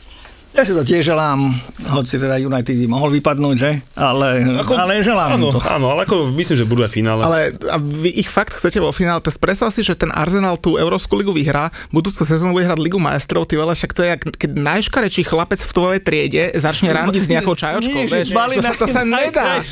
Ja 0.50 0.66
si 0.66 0.74
to 0.74 0.82
tiež 0.82 1.14
želám, 1.14 1.54
hoci 1.94 2.18
teda 2.18 2.34
United 2.34 2.74
by 2.74 2.86
mohol 2.90 3.14
vypadnúť, 3.14 3.54
že? 3.54 3.70
Ale, 3.94 4.42
Ako- 4.66 4.74
ale 4.74 4.98
želám 4.98 5.38
áno, 5.38 5.54
to. 5.54 5.62
Áno, 5.62 5.94
ale 5.94 6.02
ako 6.02 6.34
myslím, 6.34 6.56
že 6.58 6.66
budú 6.66 6.82
aj 6.82 6.90
finále. 6.90 7.22
Ale 7.22 7.54
a 7.70 7.78
vy 7.78 8.10
ich 8.10 8.26
fakt 8.26 8.58
chcete 8.58 8.82
vo 8.82 8.90
finále. 8.90 9.22
To 9.22 9.30
predstav 9.38 9.70
si, 9.70 9.86
že 9.86 9.94
ten 9.94 10.10
Arsenal 10.10 10.58
tú 10.58 10.74
Európsku 10.74 11.14
ligu 11.14 11.30
vyhrá, 11.30 11.70
budúcu 11.94 12.26
sezónu 12.26 12.50
bude 12.50 12.66
hrať 12.66 12.82
Ligu 12.82 12.98
majstrov, 12.98 13.46
ty 13.46 13.54
vole, 13.54 13.78
však 13.78 13.94
to 13.94 14.02
je, 14.02 14.08
jak, 14.18 14.22
keď 14.26 14.50
najškarečší 14.58 15.22
chlapec 15.22 15.62
v 15.62 15.70
tvojej 15.70 16.00
triede 16.02 16.42
začne 16.58 16.90
randiť 16.90 17.22
s 17.22 17.28
nejakou 17.30 17.54
čajočkou. 17.54 18.10
Vieš, 18.10 18.34
to, 18.34 18.62
sa, 18.66 18.74
to 18.74 18.86
sa 18.90 19.02
na- 19.06 19.22
nedá. 19.22 19.62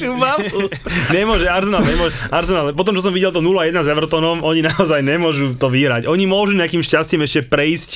Nemôže, 1.18 1.50
Arsenal 1.50 1.82
nemôže. 1.82 2.14
Arsenal, 2.30 2.70
potom 2.78 2.94
čo 2.94 3.02
som 3.02 3.10
videl 3.10 3.34
to 3.34 3.42
0-1 3.42 3.74
s 3.74 3.88
Evertonom, 3.90 4.46
oni 4.46 4.62
naozaj 4.62 5.02
nemôžu 5.02 5.58
to 5.58 5.66
vyhrať. 5.66 6.06
Oni 6.06 6.22
môžu 6.30 6.54
nejakým 6.54 6.86
šťastím 6.86 7.26
ešte 7.26 7.50
prejsť 7.50 7.90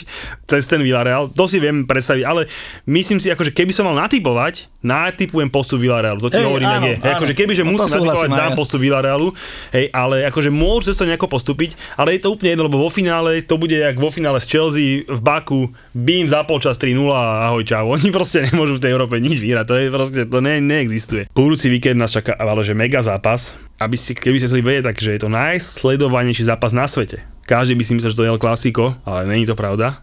cez 0.51 0.67
ten 0.67 0.83
Villarreal, 0.83 1.31
to 1.31 1.47
si 1.47 1.63
viem 1.63 1.87
predstaviť, 1.87 2.25
ale 2.27 2.51
myslím 2.87 3.19
si, 3.23 3.31
akože 3.31 3.55
keby 3.55 3.71
som 3.71 3.87
mal 3.87 3.97
natypovať, 3.97 4.67
natypujem 4.83 5.47
postup 5.49 5.79
Villarealu. 5.79 6.19
To 6.19 6.31
ti 6.31 6.43
Hej, 6.43 6.47
hovorím, 6.51 6.69
áno, 6.69 6.87
je. 6.91 6.97
Hej, 6.99 7.13
akože 7.19 7.35
keby, 7.39 7.53
že 7.55 7.63
No 7.63 7.75
musím 7.75 8.03
natypovať, 8.03 8.31
dám 8.35 8.53
ja. 8.53 8.59
postup 8.59 8.81
Villarealu, 8.83 9.29
hej, 9.71 9.87
ale 9.95 10.27
akože 10.27 10.51
môžu 10.51 10.91
sa 10.91 11.07
nejako 11.07 11.31
postúpiť, 11.31 11.79
ale 11.95 12.19
je 12.19 12.27
to 12.27 12.35
úplne 12.35 12.59
jedno, 12.59 12.67
lebo 12.67 12.83
vo 12.83 12.91
finále 12.91 13.41
to 13.47 13.55
bude 13.55 13.75
jak 13.75 13.95
vo 13.95 14.11
finále 14.11 14.43
s 14.43 14.51
Chelsea 14.51 15.07
v 15.07 15.21
Baku, 15.23 15.71
bím 15.95 16.27
za 16.27 16.43
polčas 16.43 16.77
3-0 16.77 16.99
a 17.15 17.51
ahoj 17.51 17.63
čau. 17.63 17.95
Oni 17.95 18.11
proste 18.11 18.43
nemôžu 18.43 18.77
v 18.79 18.83
tej 18.83 18.93
Európe 18.93 19.23
nič 19.23 19.39
vyhrať, 19.39 19.65
to 19.67 19.75
je 19.79 19.87
proste, 19.89 20.21
to 20.27 20.39
ne, 20.43 20.59
neexistuje. 20.59 21.31
Budúci 21.31 21.71
víkend 21.71 21.99
nás 21.99 22.11
čaká 22.11 22.35
ale 22.35 22.67
že 22.67 22.75
mega 22.75 23.01
zápas, 23.01 23.55
aby 23.79 23.95
ste, 23.95 24.19
keby 24.19 24.39
ste 24.43 24.49
chceli 24.51 24.63
vedieť, 24.67 24.91
takže 24.91 25.09
je 25.15 25.21
to 25.23 25.31
najsledovanejší 25.31 26.47
zápas 26.47 26.75
na 26.75 26.91
svete. 26.91 27.23
Každý 27.43 27.75
by 27.75 27.83
si 27.83 27.93
myslel, 27.99 28.15
že 28.15 28.19
to 28.19 28.25
je 28.27 28.33
El 28.33 28.43
Clasico, 28.43 28.95
ale 29.03 29.27
není 29.27 29.47
to 29.47 29.59
pravda. 29.59 30.03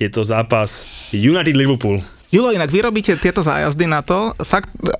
Je 0.00 0.08
to 0.08 0.24
zápas 0.24 0.88
United-Liverpool. 1.12 2.00
Julo, 2.30 2.54
inak 2.54 2.70
vy 2.72 2.86
robíte 2.86 3.12
tieto 3.20 3.42
zájazdy 3.42 3.90
na 3.90 4.06
to, 4.06 4.32
fakt 4.46 4.70
e, 4.80 4.94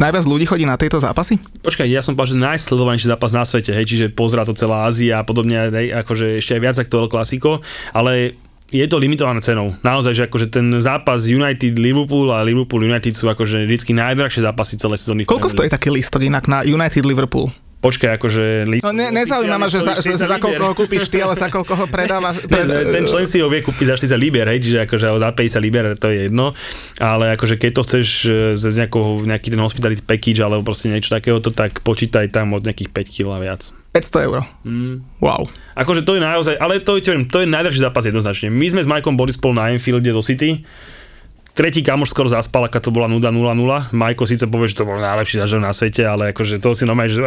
najviac 0.00 0.24
ľudí 0.24 0.48
chodí 0.48 0.64
na 0.64 0.80
tieto 0.80 0.96
zápasy? 0.96 1.36
Počkaj, 1.60 1.84
ja 1.84 2.00
som 2.00 2.16
povedal, 2.16 2.34
že 2.34 2.44
najsledovanejší 2.50 3.06
zápas 3.06 3.30
na 3.36 3.44
svete, 3.44 3.76
hej, 3.76 3.84
čiže 3.84 4.06
pozrá 4.10 4.48
to 4.48 4.56
celá 4.56 4.88
Ázia 4.88 5.20
a 5.20 5.24
podobne, 5.28 5.68
hej, 5.70 5.92
akože 5.92 6.40
ešte 6.40 6.56
aj 6.56 6.62
viac 6.64 6.76
ako 6.80 7.04
El 7.04 7.12
Clasico, 7.12 7.52
ale 7.92 8.34
je 8.72 8.86
to 8.86 8.96
limitované 8.96 9.44
cenou. 9.44 9.76
Naozaj, 9.82 10.12
že 10.14 10.22
akože 10.30 10.46
ten 10.48 10.66
zápas 10.80 11.26
United 11.26 11.76
Liverpool 11.76 12.30
a 12.30 12.40
Liverpool 12.46 12.86
United 12.86 13.12
sú 13.12 13.28
akože 13.28 13.66
vždycky 13.66 13.92
najdrahšie 13.92 14.46
zápasy 14.46 14.78
celé 14.78 14.96
sezóny. 14.96 15.26
Koľko 15.26 15.50
stojí 15.50 15.68
taký 15.68 15.90
listok 15.92 16.22
inak 16.24 16.46
na 16.48 16.62
United 16.62 17.02
Liverpool? 17.02 17.50
Počkaj, 17.80 18.20
akože... 18.20 18.44
List, 18.68 18.84
No 18.84 18.92
ne, 18.92 19.08
nezaujíma 19.08 19.56
ma, 19.56 19.64
že 19.72 19.80
za, 19.80 20.04
že 20.04 20.20
za 20.20 20.36
koľko 20.36 20.64
ho 20.68 20.74
kúpiš 20.76 21.08
ty, 21.08 21.24
ale 21.24 21.32
za 21.32 21.48
koľko 21.48 21.72
ho 21.80 21.86
predávaš. 21.88 22.44
Ten, 22.52 22.68
ten 22.68 23.04
člen 23.08 23.24
si 23.24 23.40
ho 23.40 23.48
vie 23.48 23.64
kúpiť 23.64 23.96
za 23.96 23.96
40 23.96 24.20
liber, 24.20 24.44
hej, 24.52 24.60
čiže 24.60 24.78
akože 24.84 25.16
za 25.16 25.30
50 25.32 25.64
liber, 25.64 25.84
to 25.96 26.12
je 26.12 26.28
jedno, 26.28 26.52
ale 27.00 27.32
akože 27.40 27.56
keď 27.56 27.70
to 27.80 27.82
chceš 27.88 28.08
e, 28.28 28.32
cez 28.60 28.76
nejakou, 28.76 29.24
nejaký 29.24 29.48
ten 29.48 29.60
hospitality 29.60 30.04
package 30.04 30.44
alebo 30.44 30.60
proste 30.60 30.92
niečo 30.92 31.16
takéhoto, 31.16 31.48
tak 31.48 31.80
počítaj 31.80 32.28
tam 32.28 32.52
od 32.52 32.68
nejakých 32.68 32.92
5 32.92 33.14
kg 33.16 33.26
a 33.32 33.40
viac. 33.40 33.72
500 33.96 34.28
eur. 34.28 34.44
Mm. 34.62 35.00
Wow. 35.24 35.48
Akože 35.72 36.04
to 36.04 36.14
je 36.14 36.22
naozaj, 36.22 36.54
ale 36.60 36.84
to, 36.84 37.00
je, 37.00 37.16
to 37.26 37.38
je 37.42 37.46
najdražší 37.48 37.80
zápas 37.80 38.04
jednoznačne. 38.04 38.52
My 38.52 38.68
sme 38.68 38.84
s 38.84 38.88
Majkom 38.92 39.16
boli 39.16 39.32
spolu 39.32 39.56
na 39.56 39.72
Anfielde 39.72 40.12
do 40.12 40.20
City, 40.20 40.62
Tretí 41.50 41.82
kamoš 41.82 42.10
skoro 42.10 42.26
zaspal, 42.26 42.64
aká 42.64 42.78
to 42.78 42.88
bola 42.88 43.04
nuda 43.04 43.28
0-0. 43.28 43.52
Majko 43.90 44.24
síce 44.24 44.46
povie, 44.46 44.66
že 44.66 44.78
to 44.78 44.84
bol 44.84 44.96
najlepší 44.96 45.38
zažitok 45.38 45.60
na 45.60 45.72
svete, 45.72 46.02
ale 46.02 46.30
akože 46.30 46.56
to 46.56 46.72
si 46.72 46.84
normálne, 46.84 47.10
že 47.10 47.20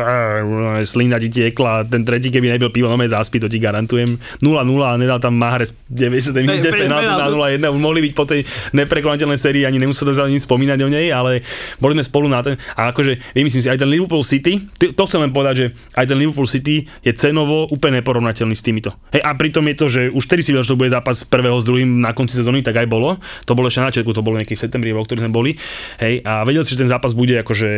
slina 0.84 1.20
ti 1.20 1.28
tiekla. 1.28 1.84
Ten 1.84 2.02
tretí, 2.02 2.30
keby 2.30 2.50
nebyl 2.50 2.70
pivo, 2.70 2.88
normálne 2.88 3.12
zaspí, 3.12 3.38
to 3.38 3.46
ti 3.46 3.60
garantujem. 3.60 4.16
0-0 4.40 4.48
a 4.80 4.96
nedal 4.96 5.20
tam 5.20 5.36
Mahrez 5.36 5.76
90 5.86 6.40
minúte 6.40 6.66
Pe- 6.66 6.72
pe- 6.72 6.82
penáltu 6.84 7.10
na 7.10 7.28
penáltu. 7.28 7.68
0-1. 7.68 7.76
Už 7.76 7.82
mohli 7.82 8.00
byť 8.02 8.14
po 8.14 8.26
tej 8.26 8.42
neprekonateľnej 8.74 9.38
sérii, 9.38 9.64
ani 9.64 9.78
nemusel 9.78 10.08
sa 10.10 10.26
nič 10.26 10.44
spomínať 10.44 10.80
o 10.82 10.90
nej, 10.90 11.12
ale 11.12 11.44
boli 11.78 11.94
sme 11.94 12.04
spolu 12.04 12.28
na 12.28 12.40
ten. 12.42 12.56
A 12.74 12.90
akože, 12.90 13.20
vymyslím 13.34 13.60
si, 13.60 13.70
aj 13.70 13.80
ten 13.80 13.90
Liverpool 13.90 14.24
City, 14.24 14.58
ty- 14.74 14.96
to 14.96 15.04
chcem 15.04 15.20
len 15.20 15.32
povedať, 15.32 15.56
že 15.56 15.66
aj 15.94 16.06
ten 16.08 16.18
Liverpool 16.18 16.48
City 16.48 16.88
je 17.02 17.12
cenovo 17.12 17.68
úplne 17.68 18.00
neporovnateľný 18.00 18.56
s 18.56 18.64
týmito. 18.64 18.96
Hej, 19.12 19.22
a 19.22 19.36
pritom 19.36 19.68
je 19.68 19.76
to, 19.76 19.86
že 19.88 20.02
už 20.10 20.24
vtedy 20.24 20.42
si 20.42 20.50
vedel, 20.52 20.64
že 20.64 20.74
to 20.74 20.80
bude 20.80 20.90
zápas 20.90 21.22
prvého 21.22 21.60
s 21.60 21.68
druhým 21.68 22.00
na 22.00 22.16
konci 22.16 22.34
sezóny, 22.34 22.64
tak 22.64 22.78
aj 22.78 22.88
bolo. 22.88 23.20
To 23.46 23.54
bolo 23.54 23.68
ešte 23.68 23.82
na 23.82 23.90
začiatku, 23.90 24.13
to 24.14 24.22
bolo 24.22 24.38
niekedy 24.38 24.56
v 24.56 24.64
septembri, 24.64 24.90
v 24.90 25.02
oktobri 25.02 25.22
sme 25.22 25.30
boli. 25.30 25.52
Hej, 25.98 26.22
a 26.22 26.42
vedel 26.42 26.62
si, 26.62 26.74
že 26.74 26.82
ten 26.82 26.90
zápas 26.90 27.12
bude 27.12 27.36
akože 27.36 27.70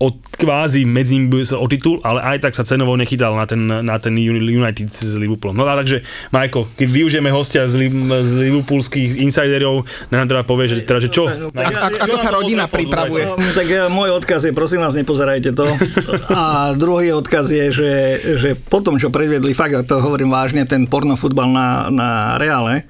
od 0.00 0.16
kvázi 0.32 0.88
medzi 0.88 1.12
nimi 1.12 1.28
bude 1.28 1.44
sa 1.44 1.60
o 1.60 1.68
titul, 1.68 2.00
ale 2.00 2.24
aj 2.24 2.48
tak 2.48 2.56
sa 2.56 2.64
cenovo 2.64 2.96
nechytal 2.96 3.36
na 3.36 3.44
ten, 3.44 3.60
na 3.60 4.00
ten 4.00 4.16
Uni- 4.16 4.56
United 4.56 4.88
s 4.88 5.12
Liverpoolom. 5.12 5.52
No 5.52 5.68
a 5.68 5.76
takže, 5.76 6.00
Majko, 6.32 6.72
keď 6.72 6.88
využijeme 6.88 7.28
hostia 7.28 7.68
z, 7.68 7.76
Li- 7.76 7.92
z 8.24 8.32
liverpoolských 8.48 9.20
insiderov, 9.20 9.84
nám 10.08 10.24
teda 10.24 10.40
povie, 10.42 10.72
že, 10.72 10.88
teda, 10.88 11.04
že 11.04 11.12
čo? 11.12 11.28
No, 11.28 11.52
tak 11.52 11.68
ja- 11.68 11.84
Ako, 11.84 11.96
ako 12.00 12.16
sa 12.16 12.30
rodina 12.32 12.64
pripravuje? 12.64 13.28
No, 13.28 13.36
tak 13.52 13.68
e, 13.68 13.92
môj 13.92 14.16
odkaz 14.16 14.48
je, 14.48 14.56
prosím 14.56 14.80
vás, 14.80 14.96
nepozerajte 14.96 15.52
to. 15.52 15.68
A 16.32 16.72
druhý 16.72 17.12
odkaz 17.12 17.52
je, 17.52 17.68
že, 17.68 17.92
že 18.40 18.48
po 18.56 18.80
tom, 18.80 18.96
čo 18.96 19.12
predviedli, 19.12 19.52
fakt, 19.52 19.76
a 19.76 19.84
to 19.84 20.00
hovorím 20.00 20.32
vážne, 20.32 20.64
ten 20.64 20.88
pornofutbal 20.88 21.44
na, 21.44 21.66
na 21.88 22.08
Reále, 22.40 22.88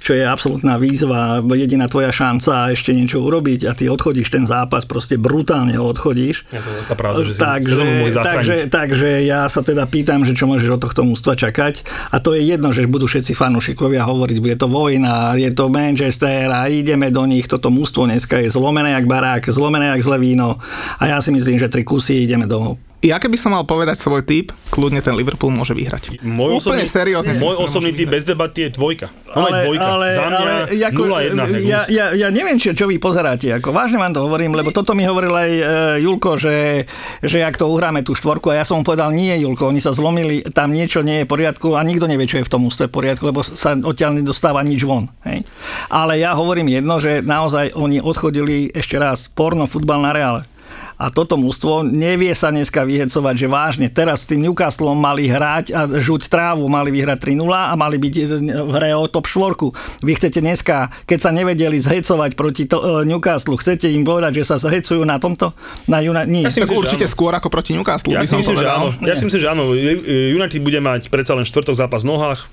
čo 0.00 0.12
je 0.16 0.24
absolútna 0.24 0.80
výzva, 0.80 1.44
jediná 1.54 1.86
tvoja 1.86 2.10
šanca 2.10 2.72
ešte 2.74 2.96
niečo 2.96 3.22
urobiť 3.22 3.68
a 3.68 3.72
ty 3.76 3.86
odchodíš 3.86 4.28
ten 4.32 4.44
zápas, 4.48 4.88
proste 4.88 5.20
brutálne 5.20 5.76
ho 5.76 5.84
odchodíš. 5.86 6.48
Je 6.50 6.60
to 6.88 6.96
pravda, 6.96 7.22
že 7.22 7.32
takže, 7.36 7.74
takže, 8.16 8.54
takže 8.72 9.10
ja 9.28 9.46
sa 9.46 9.60
teda 9.60 9.84
pýtam, 9.86 10.24
že 10.24 10.32
čo 10.32 10.48
môžeš 10.48 10.78
od 10.78 10.80
tohto 10.82 11.02
mústva 11.04 11.36
čakať 11.36 11.84
a 12.10 12.16
to 12.18 12.32
je 12.34 12.42
jedno, 12.42 12.72
že 12.72 12.88
budú 12.88 13.06
všetci 13.06 13.36
fanúšikovia 13.36 14.02
hovoriť, 14.02 14.36
bude 14.40 14.56
to 14.56 14.66
vojna, 14.66 15.36
je 15.36 15.50
to 15.52 15.68
Manchester 15.68 16.48
a 16.48 16.66
ideme 16.72 17.12
do 17.12 17.22
nich, 17.28 17.46
toto 17.46 17.68
mústvo 17.68 18.08
dneska 18.08 18.40
je 18.40 18.48
zlomené 18.48 18.96
jak 18.96 19.06
barák, 19.06 19.44
zlomené 19.46 19.92
jak 19.94 20.02
zlé 20.02 20.18
víno 20.18 20.56
a 20.98 21.02
ja 21.06 21.18
si 21.20 21.30
myslím, 21.30 21.60
že 21.60 21.68
tri 21.68 21.84
kusy 21.84 22.24
ideme 22.24 22.48
domov. 22.48 22.87
Ja 22.98 23.22
keby 23.22 23.38
som 23.38 23.54
mal 23.54 23.62
povedať 23.62 23.94
svoj 23.94 24.26
tip, 24.26 24.50
kľudne 24.74 24.98
ten 24.98 25.14
Liverpool 25.14 25.54
môže 25.54 25.70
vyhrať. 25.70 26.18
Môj 26.18 26.58
Úplne 26.58 26.82
osobný, 26.82 26.86
seriózne 26.90 27.38
Môj 27.38 27.62
osobný 27.62 27.94
typ 27.94 28.10
bez 28.10 28.26
debaty 28.26 28.66
je 28.66 28.74
dvojka. 28.74 29.06
No 29.38 29.46
ale, 29.46 29.70
dvojka. 29.70 29.86
ale, 29.86 30.06
Za 30.10 30.24
mňa 30.26 30.38
ale 30.42 30.54
ako, 30.82 31.02
0-1. 31.06 31.38
hej, 31.38 31.62
ja, 31.62 31.80
ja, 31.86 32.06
ja, 32.10 32.28
neviem, 32.34 32.58
čo, 32.58 32.74
čo 32.74 32.90
vy 32.90 32.98
pozeráte. 32.98 33.54
Ako, 33.54 33.70
vážne 33.70 34.02
vám 34.02 34.18
to 34.18 34.26
hovorím, 34.26 34.58
lebo 34.58 34.74
toto 34.74 34.98
mi 34.98 35.06
hovoril 35.06 35.30
aj 35.30 35.50
e, 35.54 35.62
Julko, 36.02 36.34
že, 36.34 36.90
že 37.22 37.38
ak 37.46 37.54
to 37.54 37.70
uhráme 37.70 38.02
tú 38.02 38.18
štvorku 38.18 38.50
a 38.50 38.58
ja 38.58 38.64
som 38.66 38.82
mu 38.82 38.82
povedal, 38.82 39.14
nie 39.14 39.30
Julko, 39.46 39.70
oni 39.70 39.78
sa 39.78 39.94
zlomili, 39.94 40.42
tam 40.50 40.74
niečo 40.74 40.98
nie 41.06 41.22
je 41.22 41.26
v 41.26 41.30
poriadku 41.30 41.78
a 41.78 41.86
nikto 41.86 42.10
nevie, 42.10 42.26
čo 42.26 42.42
je 42.42 42.46
v 42.46 42.50
tom 42.50 42.66
ústve 42.66 42.90
v 42.90 42.98
poriadku, 42.98 43.30
lebo 43.30 43.46
sa 43.46 43.78
odtiaľ 43.78 44.18
nedostáva 44.18 44.58
nič 44.66 44.82
von. 44.82 45.06
Hej. 45.22 45.46
Ale 45.86 46.18
ja 46.18 46.34
hovorím 46.34 46.66
jedno, 46.66 46.98
že 46.98 47.22
naozaj 47.22 47.78
oni 47.78 48.02
odchodili 48.02 48.74
ešte 48.74 48.98
raz 48.98 49.30
porno 49.30 49.70
futbal 49.70 50.02
na 50.02 50.10
reále. 50.10 50.42
A 50.98 51.14
toto 51.14 51.38
mústvo 51.38 51.86
nevie 51.86 52.34
sa 52.34 52.50
dneska 52.50 52.82
vyhecovať, 52.82 53.34
že 53.38 53.46
vážne 53.46 53.86
teraz 53.86 54.26
s 54.26 54.34
tým 54.34 54.50
Newcastlom 54.50 54.98
mali 54.98 55.30
hrať 55.30 55.70
a 55.70 55.86
žuť 55.86 56.26
trávu, 56.26 56.66
mali 56.66 56.90
vyhrať 56.90 57.18
3-0 57.22 57.46
a 57.54 57.74
mali 57.78 58.02
byť 58.02 58.14
v 58.66 58.72
hre 58.74 58.90
o 58.98 59.06
top 59.06 59.30
4. 59.30 60.02
Vy 60.02 60.12
chcete 60.18 60.42
dneska, 60.42 60.90
keď 61.06 61.18
sa 61.22 61.30
nevedeli 61.30 61.78
zhecovať 61.78 62.34
proti 62.34 62.66
to, 62.66 62.82
e, 62.82 63.06
Newcastlu, 63.06 63.54
chcete 63.60 63.86
im 63.86 64.02
povedať, 64.02 64.42
že 64.42 64.50
sa 64.50 64.56
zhecujú 64.58 65.06
na 65.06 65.22
tomto? 65.22 65.54
Na 65.86 66.02
Juna, 66.02 66.26
nie. 66.26 66.42
Ja 66.42 66.50
si 66.50 66.58
myslím, 66.58 66.82
že 66.82 66.82
určite 66.90 67.06
áno. 67.06 67.14
skôr 67.14 67.32
ako 67.36 67.46
proti 67.46 67.78
Newcastle, 67.78 68.18
Ja 68.18 68.26
si 68.26 68.34
myslím, 68.34 68.58
že 68.58 68.66
áno. 68.66 68.90
Ja 68.98 69.14
si 69.14 69.22
myslím, 69.22 69.40
že 69.42 69.48
áno. 69.48 69.70
United 70.34 70.60
bude 70.66 70.82
mať 70.82 71.14
predsa 71.14 71.38
len 71.38 71.46
štvrtok 71.46 71.78
zápas 71.78 72.02
v 72.02 72.10
nohách. 72.10 72.50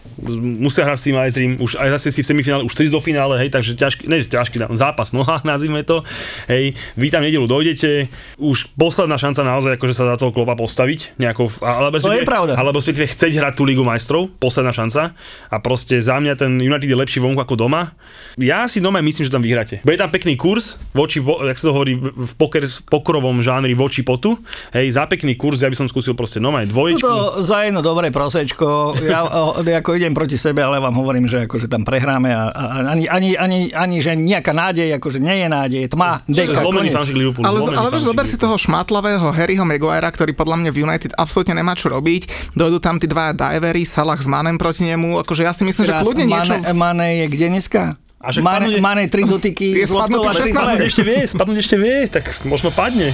Musia 0.61 0.85
hrať 0.85 0.99
s 1.01 1.05
tým 1.05 1.15
tým. 1.45 1.51
Už 1.61 1.77
aj 1.77 1.89
zase 1.99 2.09
si 2.09 2.21
v 2.25 2.27
semifinále, 2.33 2.61
už 2.65 2.73
3 2.73 2.89
do 2.89 2.97
finále, 2.97 3.37
hej, 3.41 3.49
takže 3.53 3.77
ťažký, 3.77 4.09
ne, 4.09 4.25
ťažký 4.25 4.57
zápas 4.73 5.13
v 5.13 5.21
nohách, 5.21 5.43
nazvime 5.51 5.85
to. 5.85 6.01
Hej, 6.49 6.73
vy 6.97 7.07
tam 7.13 7.21
nedelu 7.21 7.45
dojdete. 7.45 8.09
Už 8.35 8.67
posledná 8.73 9.15
šanca 9.15 9.41
naozaj, 9.41 9.71
akože 9.75 9.93
sa 9.93 10.05
za 10.05 10.15
toho 10.15 10.29
klopa 10.29 10.53
postaviť. 10.53 11.15
Nejakou, 11.15 11.47
alebo 11.59 11.97
To 11.97 12.11
je 12.11 12.21
pravda. 12.21 12.53
Alebo 12.53 12.77
respektíve 12.77 13.07
chceť 13.07 13.31
hrať 13.33 13.53
tú 13.55 13.63
Ligu 13.63 13.81
majstrov, 13.81 14.27
posledná 14.35 14.69
šanca. 14.69 15.15
A 15.47 15.55
proste 15.57 15.95
za 15.97 16.19
mňa 16.19 16.35
ten 16.35 16.51
United 16.55 16.83
je 16.83 16.93
lepší 16.93 17.19
vonku 17.19 17.39
ako 17.39 17.55
doma. 17.57 17.95
Ja 18.35 18.67
si 18.67 18.79
doma 18.79 18.99
myslím, 18.99 19.23
že 19.23 19.31
tam 19.31 19.39
vyhráte. 19.39 19.79
Bude 19.81 19.95
tam 19.95 20.11
pekný 20.11 20.35
kurz, 20.35 20.75
voči, 20.91 21.17
vo- 21.17 21.39
jak 21.41 21.55
sa 21.55 21.69
to 21.69 21.73
hovorí, 21.73 21.95
v 21.95 22.33
poker, 22.35 22.63
v 22.63 22.79
pokrovom 22.85 23.39
žánri 23.39 23.71
voči 23.71 24.03
potu. 24.03 24.35
Hej, 24.69 24.91
za 24.91 25.07
pekný 25.07 25.33
kurz, 25.33 25.59
ja 25.59 25.71
by 25.71 25.77
som 25.77 25.87
skúsil 25.87 26.11
proste 26.11 26.37
doma 26.37 26.59
aj 26.59 26.67
No 26.67 26.71
dvoječku. 26.71 27.01
to 27.01 27.15
za 27.39 27.63
jedno 27.63 27.79
dobré 27.79 28.11
prosečko. 28.11 28.99
Ja 28.99 29.23
o, 29.23 29.55
ako 29.57 29.89
idem 29.93 30.11
proti 30.11 30.35
sebe, 30.35 30.59
ale 30.59 30.77
vám 30.77 30.93
hovorím, 30.93 31.25
že 31.25 31.47
akože 31.47 31.67
tam 31.67 31.83
prehráme 31.83 32.27
a, 32.27 32.43
a 32.49 32.63
ani, 32.89 33.07
ani, 33.07 33.29
ani, 33.33 33.59
ani, 33.71 33.97
že 33.99 34.11
nejaká 34.11 34.51
nádej, 34.51 34.91
akože 34.99 35.23
nie 35.23 35.35
je 35.39 35.47
nádej, 35.47 35.81
tma, 35.87 36.19
deka, 36.25 36.59
Zlomený 36.59 36.89
fanšik 36.91 37.15
Liverpoolu. 37.15 37.45
Ale, 37.45 37.59
ale 37.71 37.89
fanšik 37.93 38.24
zober 38.25 38.33
si 38.33 38.41
toho 38.41 38.57
šmatlavého 38.57 39.29
Harryho 39.29 39.61
Maguirea, 39.61 40.09
ktorý 40.09 40.33
podľa 40.33 40.57
mňa 40.57 40.69
v 40.73 40.81
United 40.81 41.11
absolútne 41.13 41.53
nemá 41.53 41.77
čo 41.77 41.93
robiť. 41.93 42.53
Dojdú 42.57 42.81
tam 42.81 42.97
tí 42.97 43.05
dva 43.05 43.37
divery, 43.37 43.85
Salah 43.85 44.17
s 44.17 44.25
Manem 44.25 44.57
proti 44.57 44.81
nemu. 44.81 45.21
Akože 45.21 45.45
ja 45.45 45.53
si 45.53 45.61
myslím, 45.61 45.85
že 45.85 45.93
Teraz 45.93 46.01
kľudne 46.01 46.25
niečo... 46.25 46.57
Mane, 46.57 46.73
Mane 46.73 47.07
je 47.21 47.25
kde 47.29 47.47
dneska? 47.53 47.81
A 48.17 48.33
však 48.33 48.41
Mane, 48.41 48.65
padnúť- 48.65 48.81
Mane, 48.81 49.03
tri 49.05 49.23
dotyky, 49.23 49.77
Je 49.77 49.85
spadnutý 49.85 50.25
tri 50.33 50.49
16. 50.49 50.57
Spadnúť 50.57 50.73
zlé. 50.73 50.89
ešte 50.89 51.03
vie, 51.05 51.19
spadnúť 51.21 51.57
ešte 51.61 51.75
vie, 51.77 51.95
tak 52.09 52.25
možno 52.41 52.73
padne. 52.73 53.13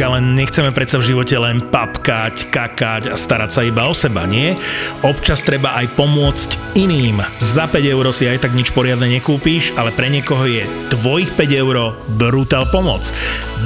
Tak 0.00 0.16
ale 0.16 0.24
nechceme 0.24 0.72
predsa 0.72 0.96
v 0.96 1.12
živote 1.12 1.36
len 1.36 1.60
papkať, 1.60 2.48
kakať 2.48 3.12
a 3.12 3.20
starať 3.20 3.50
sa 3.52 3.60
iba 3.68 3.84
o 3.84 3.92
seba, 3.92 4.24
nie? 4.24 4.56
Občas 5.04 5.44
treba 5.44 5.76
aj 5.76 5.92
pomôcť 5.92 6.72
iným. 6.72 7.20
Za 7.36 7.68
5 7.68 7.84
eur 7.84 8.08
si 8.08 8.24
aj 8.24 8.48
tak 8.48 8.56
nič 8.56 8.72
poriadne 8.72 9.04
nekúpíš, 9.04 9.76
ale 9.76 9.92
pre 9.92 10.08
niekoho 10.08 10.48
je 10.48 10.64
tvojich 10.88 11.36
5 11.36 11.52
eur 11.52 11.92
brutál 12.16 12.64
pomoc. 12.72 13.12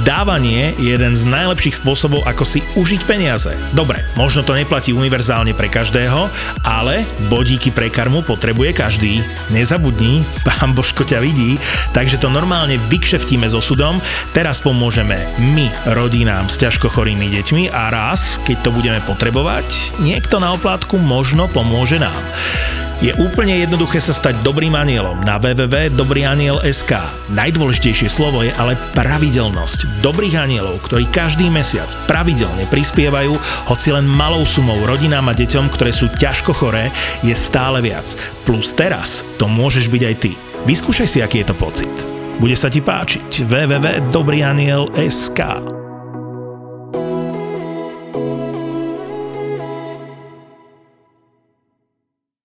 Dávanie 0.03 0.75
je 0.75 0.91
jeden 0.91 1.15
z 1.15 1.23
najlepších 1.23 1.79
spôsobov, 1.79 2.27
ako 2.27 2.43
si 2.43 2.59
užiť 2.75 3.01
peniaze. 3.07 3.55
Dobre, 3.71 4.03
možno 4.19 4.43
to 4.43 4.51
neplatí 4.51 4.91
univerzálne 4.91 5.55
pre 5.55 5.71
každého, 5.71 6.27
ale 6.67 7.07
bodíky 7.31 7.71
pre 7.71 7.87
karmu 7.87 8.25
potrebuje 8.27 8.75
každý. 8.75 9.23
Nezabudni, 9.55 10.27
pán 10.47 10.75
Božko 10.75 11.07
ťa 11.07 11.23
vidí, 11.23 11.55
takže 11.95 12.19
to 12.19 12.27
normálne 12.27 12.75
vykšeftíme 12.91 13.47
s 13.47 13.55
osudom. 13.55 14.03
Teraz 14.35 14.59
pomôžeme 14.59 15.23
my, 15.39 15.71
rodinám 15.95 16.51
s 16.51 16.59
ťažko 16.59 16.91
chorými 16.91 17.31
deťmi 17.31 17.71
a 17.71 17.93
raz, 17.93 18.41
keď 18.43 18.67
to 18.67 18.69
budeme 18.75 18.99
potrebovať, 19.07 19.95
niekto 20.03 20.43
na 20.43 20.51
oplátku 20.51 20.99
možno 20.99 21.47
pomôže 21.47 22.01
nám. 22.01 22.19
Je 23.03 23.11
úplne 23.19 23.59
jednoduché 23.59 23.99
sa 23.99 24.15
stať 24.15 24.39
dobrým 24.39 24.71
anielom 24.71 25.19
na 25.27 25.35
www.dobrýaniel.sk. 25.35 26.95
Najdôležitejšie 27.35 28.07
slovo 28.07 28.47
je 28.47 28.55
ale 28.55 28.79
pravidelnosť 28.95 29.99
dobrých 29.99 30.39
anielov, 30.39 30.79
ktorí 30.87 31.11
každý 31.11 31.51
mesiac 31.51 31.91
pravidelne 32.07 32.63
prispievajú, 32.71 33.35
hoci 33.67 33.91
len 33.91 34.07
malou 34.07 34.47
sumou 34.47 34.79
rodinám 34.87 35.27
a 35.27 35.35
deťom, 35.35 35.67
ktoré 35.75 35.91
sú 35.91 36.07
ťažko 36.15 36.55
choré, 36.55 36.87
je 37.19 37.35
stále 37.35 37.83
viac. 37.83 38.15
Plus 38.47 38.71
teraz 38.71 39.27
to 39.35 39.51
môžeš 39.51 39.91
byť 39.91 40.03
aj 40.07 40.15
ty. 40.15 40.39
Vyskúšaj 40.63 41.11
si, 41.11 41.19
aký 41.19 41.43
je 41.43 41.51
to 41.51 41.55
pocit. 41.59 41.91
Bude 42.39 42.55
sa 42.55 42.71
ti 42.71 42.79
páčiť 42.79 43.43
www.dobrýaniel.sk. 43.43 45.74